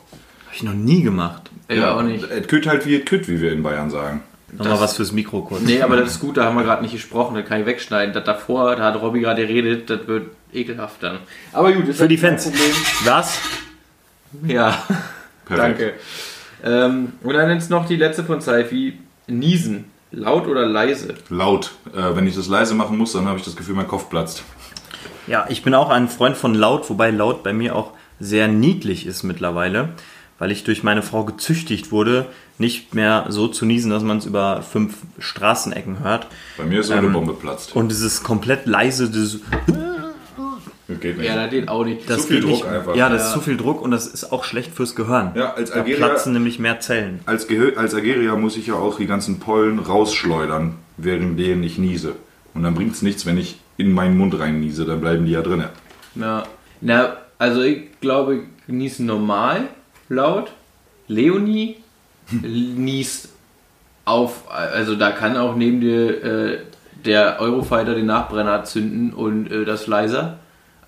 Habe 0.57 0.70
ich 0.70 0.74
noch 0.74 0.84
nie 0.84 1.02
gemacht. 1.02 1.50
Ja, 1.68 1.96
auch 1.96 2.02
nicht. 2.02 2.24
Es 2.30 2.46
kütt 2.48 2.66
halt 2.66 2.86
wie 2.86 2.96
es 2.96 3.04
kütt, 3.04 3.28
wie 3.28 3.42
wir 3.42 3.52
in 3.52 3.62
Bayern 3.62 3.90
sagen. 3.90 4.22
Nochmal 4.57 4.80
was 4.80 4.96
fürs 4.96 5.12
Mikro 5.12 5.42
kurz. 5.42 5.61
Nee, 5.62 5.82
aber 5.82 5.96
das 5.96 6.12
ist 6.12 6.20
gut, 6.20 6.38
da 6.38 6.44
haben 6.44 6.57
wir 6.57 6.62
gerade 6.62 6.82
nicht 6.82 6.92
gesprochen, 6.92 7.34
das 7.34 7.46
kann 7.46 7.61
ich 7.61 7.66
wegschneiden. 7.66 8.14
Das 8.14 8.24
davor, 8.24 8.74
da 8.76 8.84
hat 8.84 9.02
Robby 9.02 9.20
gerade 9.20 9.46
geredet, 9.46 9.90
das 9.90 10.07
wird 10.07 10.30
ekelhaft 10.54 11.02
dann. 11.02 11.18
Aber 11.52 11.72
gut, 11.72 11.94
Für 11.94 12.09
die 12.09 12.16
Fans. 12.16 12.44
Problem. 12.44 12.70
Was? 13.04 13.38
Ja, 14.46 14.82
Perfekt. 15.44 15.80
danke. 15.80 15.92
Ähm, 16.64 17.12
und 17.22 17.34
dann 17.34 17.50
jetzt 17.50 17.68
noch 17.68 17.86
die 17.86 17.96
letzte 17.96 18.24
von 18.24 18.40
Sci-Fi. 18.40 18.98
Niesen. 19.26 19.84
Laut 20.12 20.46
oder 20.46 20.64
leise? 20.64 21.14
Laut. 21.28 21.72
Äh, 21.94 22.16
wenn 22.16 22.26
ich 22.26 22.34
das 22.34 22.48
leise 22.48 22.74
machen 22.74 22.96
muss, 22.96 23.12
dann 23.12 23.26
habe 23.26 23.38
ich 23.38 23.44
das 23.44 23.57
Gefühl, 23.57 23.74
mein 23.74 23.88
Kopf 23.88 24.09
platzt. 24.09 24.42
Ja, 25.26 25.44
ich 25.50 25.62
bin 25.62 25.74
auch 25.74 25.90
ein 25.90 26.09
Freund 26.09 26.36
von 26.36 26.54
laut, 26.54 26.88
wobei 26.88 27.11
laut 27.11 27.42
bei 27.42 27.52
mir 27.52 27.76
auch 27.76 27.90
sehr 28.20 28.48
niedlich 28.48 29.04
ist 29.07 29.22
mittlerweile, 29.24 29.90
weil 30.39 30.51
ich 30.51 30.64
durch 30.64 30.82
meine 30.82 31.03
Frau 31.03 31.24
gezüchtigt 31.24 31.91
wurde, 31.93 32.26
nicht 32.59 32.95
mehr 32.95 33.26
so 33.28 33.49
zu 33.49 33.64
niesen, 33.66 33.91
dass 33.91 34.03
man 34.03 34.18
es 34.18 34.26
über 34.26 34.62
fünf 34.62 34.97
Straßenecken 35.18 36.01
hört. 36.01 36.26
Bei 36.57 36.64
mir 36.64 36.80
ist 36.80 36.87
so 36.89 36.95
eine 36.95 37.09
Bombe 37.09 37.34
platzt. 37.34 37.74
Und 37.76 37.89
dieses 37.91 38.22
komplett 38.22 38.66
leise, 38.66 39.11
dieses, 39.11 39.41
Das 40.89 41.01
geht 41.01 41.18
nicht. 41.18 41.26
Ja, 41.28 41.34
das 41.37 41.51
geht 41.51 41.68
auch 41.68 41.84
nicht. 41.84 42.09
das 42.09 42.22
Zu 42.22 42.28
viel 42.28 42.37
geht 42.41 42.45
Druck 42.45 42.64
nicht. 42.64 42.66
einfach. 42.66 42.95
Ja, 42.97 43.09
das 43.09 43.22
Ja. 43.22 43.26
ist 43.28 43.32
zu 43.34 43.41
viel 43.41 43.57
Druck 43.57 43.82
und 43.82 43.91
das 43.91 44.07
ist 44.07 44.30
auch 44.32 44.45
schlecht 44.45 44.72
fürs 44.74 44.95
Gehirn. 44.95 45.32
Ja, 45.34 45.55
als 45.55 45.70
da 45.70 45.80
Algerier- 45.80 45.97
platzen 45.97 46.32
nämlich 46.32 46.59
mehr 46.59 46.78
Zellen. 46.80 47.20
Als, 47.26 47.47
als 47.76 47.95
Algerier 47.95 48.37
muss 48.37 48.57
ich 48.57 48.68
ja 48.68 48.74
auch 48.74 48.97
die 48.99 49.07
ganzen 49.07 49.41
Pollen 49.41 49.78
rausschleudern, 49.80 50.76
während 50.97 51.39
denen 51.39 51.62
ich 51.64 51.76
niese. 51.78 52.14
Und 52.55 52.62
dann 52.62 52.74
bringt 52.74 52.93
es 52.95 53.03
nichts, 53.03 53.26
wenn 53.26 53.37
ich 53.37 53.59
in 53.76 53.93
meinen 53.93 54.16
Mund 54.16 54.39
rein 54.39 54.61
niese, 54.61 54.84
dann 54.87 55.01
bleiben 55.01 55.26
die 55.26 55.32
ja 55.32 55.43
drin. 55.43 55.64
Ja. 56.14 56.45
Na, 56.80 57.16
also 57.39 57.62
ich 57.62 58.01
glaube, 58.01 58.45
niesen 58.68 59.07
normal 59.07 59.68
laut. 60.09 60.52
Leonie 61.09 61.76
niest 62.42 63.28
auf, 64.04 64.50
also 64.50 64.94
da 64.94 65.11
kann 65.11 65.36
auch 65.36 65.57
neben 65.57 65.80
dir 65.80 66.24
äh, 66.24 66.59
der 67.04 67.40
Eurofighter 67.40 67.94
den 67.94 68.07
Nachbrenner 68.07 68.64
zünden 68.64 69.12
und 69.12 69.50
äh, 69.50 69.64
das 69.64 69.86
leiser. 69.86 70.38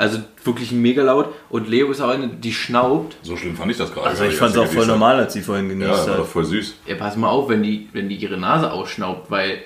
Also 0.00 0.20
wirklich 0.44 0.70
mega 0.70 1.02
laut. 1.02 1.34
Und 1.50 1.68
Leo 1.68 1.90
ist 1.90 2.00
auch 2.00 2.10
eine, 2.10 2.28
die 2.28 2.52
schnaubt. 2.52 3.16
So 3.22 3.36
schlimm 3.36 3.56
fand 3.56 3.72
ich 3.72 3.78
das 3.78 3.92
gerade. 3.92 4.06
Also 4.06 4.22
ich 4.24 4.36
fand 4.36 4.52
es 4.52 4.58
auch 4.58 4.66
voll 4.68 4.86
normal, 4.86 5.16
als 5.16 5.32
sie 5.32 5.42
vorhin 5.42 5.66
Ja, 5.66 5.72
genießt 5.72 5.90
das 5.90 6.06
war 6.06 6.12
hat. 6.14 6.20
doch 6.20 6.26
voll 6.28 6.44
süß. 6.44 6.74
Ja, 6.86 6.94
pass 6.94 7.16
mal 7.16 7.28
auf, 7.28 7.48
wenn 7.48 7.64
die, 7.64 7.88
wenn 7.92 8.08
die 8.08 8.14
ihre 8.14 8.36
Nase 8.36 8.70
ausschnaubt, 8.70 9.28
weil 9.28 9.58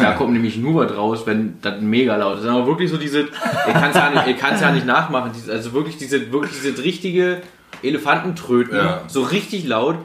da 0.00 0.12
kommt 0.12 0.32
nämlich 0.32 0.56
nur 0.56 0.86
was 0.86 0.96
raus, 0.96 1.22
wenn 1.26 1.58
das 1.60 1.82
mega 1.82 2.16
laut 2.16 2.38
ist. 2.38 2.46
Aber 2.46 2.66
wirklich 2.66 2.88
so 2.90 2.96
diese, 2.96 3.20
ihr 3.20 3.72
kann 3.74 3.90
es 3.90 3.96
ja, 3.96 4.08
nicht- 4.08 4.26
ihr 4.26 4.58
ja 4.62 4.72
nicht 4.72 4.86
nachmachen, 4.86 5.32
also 5.50 5.72
wirklich 5.74 5.98
diese, 5.98 6.32
wirklich 6.32 6.52
diese 6.62 6.82
richtige 6.82 7.42
Elefantentröten, 7.84 8.76
Ja. 8.76 9.02
so 9.08 9.22
richtig 9.22 9.66
laut 9.66 9.96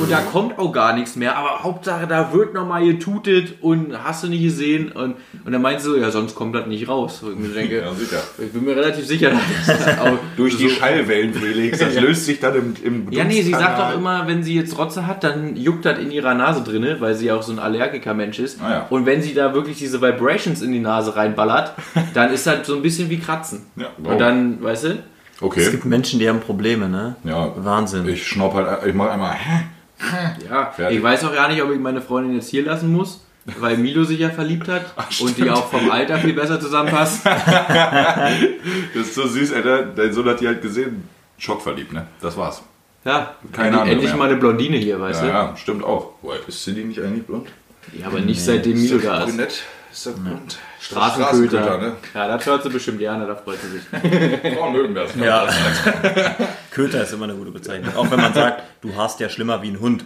und 0.00 0.10
da 0.10 0.18
kommt 0.20 0.58
auch 0.58 0.72
gar 0.72 0.94
nichts 0.94 1.16
mehr, 1.16 1.36
aber 1.36 1.62
Hauptsache 1.62 2.06
da 2.06 2.32
wird 2.32 2.54
nochmal 2.54 2.84
getutet 2.84 3.54
und 3.60 3.96
hast 4.02 4.24
du 4.24 4.28
nicht 4.28 4.42
gesehen 4.42 4.92
und, 4.92 5.14
und 5.44 5.52
dann 5.52 5.62
meinst 5.62 5.86
du, 5.86 5.96
ja 5.96 6.10
sonst 6.10 6.34
kommt 6.34 6.54
das 6.54 6.66
nicht 6.66 6.88
raus. 6.88 7.22
Und 7.22 7.44
ich 7.46 7.52
denke, 7.54 7.80
Ja, 7.82 7.92
sicher. 7.94 8.22
ich 8.38 8.52
bin 8.52 8.64
mir 8.64 8.76
relativ 8.76 9.06
sicher, 9.06 9.30
dass 9.30 9.66
das 9.78 9.98
auch 9.98 10.18
Durch 10.36 10.56
die 10.56 10.68
so- 10.68 10.74
Schallwellen, 10.74 11.32
Felix, 11.34 11.78
das 11.78 11.94
löst 12.00 12.26
sich 12.26 12.40
dann 12.40 12.54
im, 12.54 12.74
im 12.82 13.12
ja, 13.12 13.24
nee, 13.24 13.42
sie 13.42 13.52
sagt 13.52 13.78
doch 13.78 13.94
immer, 13.96 14.26
wenn 14.26 14.42
sie 14.42 14.54
jetzt 14.54 14.76
Rotze 14.78 15.06
hat, 15.06 15.24
dann 15.24 15.56
juckt 15.56 15.84
das 15.84 15.98
in 15.98 16.10
ihrer 16.10 16.34
Nase 16.34 16.62
drinne, 16.62 16.96
weil 17.00 17.14
sie 17.14 17.30
auch 17.30 17.42
so 17.42 17.52
ein 17.52 17.58
Allergiker-Mensch 17.58 18.38
ist. 18.38 18.60
Ah, 18.62 18.70
ja. 18.70 18.86
Und 18.90 19.06
wenn 19.06 19.22
sie 19.22 19.34
da 19.34 19.54
wirklich 19.54 19.78
diese 19.78 20.00
Vibrations 20.02 20.62
in 20.62 20.72
die 20.72 20.80
Nase 20.80 21.14
reinballert, 21.16 21.74
dann 22.14 22.32
ist 22.32 22.46
das 22.46 22.66
so 22.66 22.76
ein 22.76 22.82
bisschen 22.82 23.10
wie 23.10 23.18
Kratzen. 23.18 23.66
Ja, 23.76 23.86
wow. 23.98 24.12
Und 24.12 24.18
dann, 24.20 24.62
weißt 24.62 24.84
du? 24.84 24.98
Es 25.36 25.42
Okay. 25.42 25.70
gibt 25.70 25.84
Menschen, 25.84 26.18
die 26.20 26.28
haben 26.28 26.40
Probleme, 26.40 26.88
ne? 26.88 27.16
Ja, 27.24 27.52
Wahnsinn. 27.56 28.06
ich 28.08 28.26
schnaub 28.26 28.54
halt, 28.54 28.86
ich 28.86 28.94
mache 28.94 29.10
einmal, 29.10 29.34
hä? 29.34 29.64
Ja, 30.48 30.66
Fertig. 30.70 30.98
ich 30.98 31.02
weiß 31.02 31.24
auch 31.24 31.32
gar 31.34 31.48
nicht, 31.48 31.62
ob 31.62 31.70
ich 31.72 31.78
meine 31.78 32.00
Freundin 32.00 32.34
jetzt 32.34 32.48
hier 32.48 32.64
lassen 32.64 32.92
muss, 32.92 33.24
weil 33.58 33.76
Milo 33.76 34.04
sich 34.04 34.18
ja 34.20 34.30
verliebt 34.30 34.68
hat 34.68 34.84
und 35.20 35.36
die 35.36 35.48
auch 35.50 35.68
vom 35.68 35.90
Alter 35.90 36.18
viel 36.18 36.32
besser 36.34 36.60
zusammenpasst. 36.60 37.24
Das 38.94 39.06
ist 39.08 39.14
so 39.14 39.26
süß, 39.26 39.52
Alter. 39.52 39.82
Dein 39.86 40.12
Sohn 40.12 40.26
hat 40.28 40.40
die 40.40 40.46
halt 40.46 40.62
gesehen. 40.62 41.08
Schockverliebt, 41.38 41.92
ne? 41.92 42.06
Das 42.20 42.36
war's. 42.36 42.62
Ja, 43.04 43.34
Keine 43.52 43.78
andere 43.78 43.90
endlich 43.94 44.10
mehr. 44.10 44.18
mal 44.18 44.28
eine 44.28 44.36
Blondine 44.36 44.76
hier, 44.76 45.00
weißt 45.00 45.22
Ja, 45.22 45.26
du? 45.26 45.32
ja, 45.32 45.56
stimmt 45.56 45.82
auch. 45.82 46.12
Boah, 46.22 46.34
ist 46.46 46.62
Cindy 46.62 46.84
nicht 46.84 47.00
eigentlich 47.00 47.26
blond? 47.26 47.48
Ja, 47.98 48.06
aber 48.06 48.20
nicht 48.20 48.40
seitdem 48.44 48.80
Milo 48.80 48.98
da 48.98 49.24
ist. 49.24 49.30
Brünett? 49.36 49.62
Ist 49.92 50.06
das 50.06 50.14
blond? 50.14 50.58
Straßenköter. 50.80 51.78
ne? 51.78 51.92
Ja, 52.14 52.28
das 52.28 52.46
hört 52.46 52.62
sie 52.62 52.70
bestimmt 52.70 52.98
gerne, 52.98 53.26
da 53.26 53.36
freut 53.36 53.58
sie 53.60 53.68
sich. 53.68 54.54
Frauen 54.56 54.72
mögen 54.72 54.94
das. 54.94 55.14
ne? 55.14 55.26
Ja. 55.26 55.46
Köter 56.70 57.02
ist 57.02 57.12
immer 57.12 57.24
eine 57.24 57.34
gute 57.34 57.50
Bezeichnung. 57.50 57.94
Auch 57.96 58.10
wenn 58.10 58.20
man 58.20 58.32
sagt, 58.32 58.62
du 58.80 58.94
hast 58.96 59.20
ja 59.20 59.28
schlimmer 59.28 59.62
wie 59.62 59.68
ein 59.68 59.80
Hund. 59.80 60.04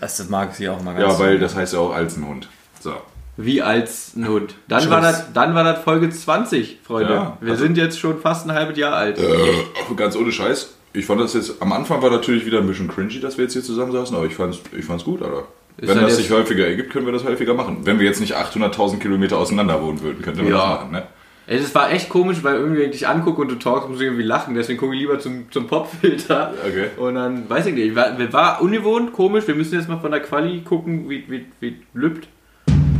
Das, 0.00 0.16
das 0.16 0.28
mag 0.28 0.54
sie 0.54 0.68
auch 0.68 0.80
mal 0.82 0.94
ganz 0.94 1.12
Ja, 1.12 1.18
weil 1.18 1.38
das 1.38 1.54
heißt 1.56 1.72
ja 1.74 1.80
auch 1.80 1.92
als 1.94 2.16
ein 2.16 2.26
Hund. 2.26 2.48
So. 2.80 2.94
Wie 3.36 3.60
als 3.62 4.14
ein 4.16 4.28
Hund. 4.28 4.54
Dann 4.68 4.88
war, 4.90 5.00
das, 5.00 5.32
dann 5.32 5.54
war 5.54 5.64
das 5.64 5.82
Folge 5.82 6.08
20, 6.08 6.78
Freunde. 6.84 7.12
Ja, 7.12 7.36
Wir 7.40 7.52
also- 7.52 7.64
sind 7.64 7.76
jetzt 7.76 7.98
schon 7.98 8.20
fast 8.20 8.46
ein 8.46 8.52
halbes 8.54 8.78
Jahr 8.78 8.94
alt. 8.94 9.18
Äh, 9.18 9.94
ganz 9.96 10.16
ohne 10.16 10.32
Scheiß. 10.32 10.74
Ich 10.92 11.04
fand 11.04 11.20
das 11.20 11.34
jetzt, 11.34 11.60
am 11.60 11.72
Anfang 11.72 12.00
war 12.00 12.10
natürlich 12.10 12.46
wieder 12.46 12.58
ein 12.60 12.66
bisschen 12.66 12.88
cringy, 12.88 13.20
dass 13.20 13.36
wir 13.36 13.44
jetzt 13.44 13.52
hier 13.52 13.62
zusammensaßen, 13.62 14.16
aber 14.16 14.24
ich 14.24 14.34
fand's, 14.34 14.58
ich 14.72 14.84
fand's 14.84 15.04
gut, 15.04 15.20
Alter. 15.22 15.44
Ist 15.78 15.88
Wenn 15.88 16.00
das 16.00 16.16
sich 16.16 16.30
häufiger 16.30 16.66
ergibt, 16.66 16.90
können 16.90 17.04
wir 17.04 17.12
das 17.12 17.24
häufiger 17.24 17.52
machen. 17.54 17.78
Wenn 17.84 17.98
wir 17.98 18.06
jetzt 18.06 18.20
nicht 18.20 18.34
800.000 18.36 18.98
Kilometer 18.98 19.36
auseinander 19.36 19.82
wohnen 19.82 20.00
würden, 20.00 20.22
könnten 20.22 20.42
wir 20.42 20.50
Ja. 20.50 20.56
das 20.56 20.68
machen, 20.80 20.92
ne? 20.92 21.02
Ey, 21.48 21.60
Das 21.60 21.74
war 21.74 21.92
echt 21.92 22.08
komisch, 22.08 22.38
weil 22.42 22.54
irgendwie, 22.56 22.80
wenn 22.80 22.86
ich 22.90 22.98
dich 22.98 23.06
angucke 23.08 23.40
und 23.42 23.48
du 23.50 23.54
talkst, 23.56 23.88
muss 23.88 23.98
ich 24.00 24.06
irgendwie 24.06 24.24
lachen. 24.24 24.54
Deswegen 24.54 24.78
gucke 24.80 24.94
ich 24.94 25.00
lieber 25.00 25.18
zum, 25.20 25.50
zum 25.52 25.66
Popfilter. 25.66 26.54
Okay. 26.66 26.86
Und 26.96 27.14
dann, 27.14 27.48
weiß 27.48 27.66
ich 27.66 27.74
nicht, 27.74 27.94
war, 27.94 28.16
war 28.32 28.62
ungewohnt, 28.62 29.12
komisch. 29.12 29.46
Wir 29.46 29.54
müssen 29.54 29.74
jetzt 29.78 29.88
mal 29.88 30.00
von 30.00 30.10
der 30.10 30.20
Quali 30.20 30.62
gucken, 30.62 31.08
wie, 31.10 31.24
wie, 31.28 31.46
wie 31.60 31.76
lübt. 31.94 32.26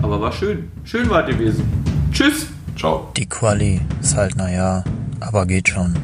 Aber 0.03 0.20
war 0.20 0.31
schön. 0.33 0.70
Schön 0.85 1.09
war 1.11 1.27
es 1.27 1.35
gewesen. 1.35 1.64
Tschüss. 2.12 2.47
Ciao. 2.79 3.11
Die 3.16 3.27
Quali 3.29 3.81
ist 4.03 4.14
halt 4.16 4.37
naja, 4.37 4.85
aber 5.18 5.47
geht 5.47 5.70
schon. 5.70 5.95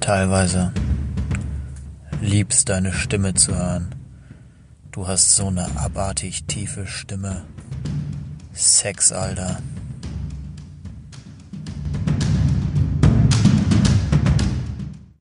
Teilweise. 0.00 0.72
Liebst 2.22 2.68
deine 2.68 2.92
Stimme 2.92 3.34
zu 3.34 3.54
hören. 3.58 3.88
Du 4.96 5.06
hast 5.06 5.36
so 5.36 5.48
eine 5.48 5.66
abartig 5.76 6.44
tiefe 6.44 6.86
Stimme. 6.86 7.44
Sex, 8.54 9.12
Alter. 9.12 9.58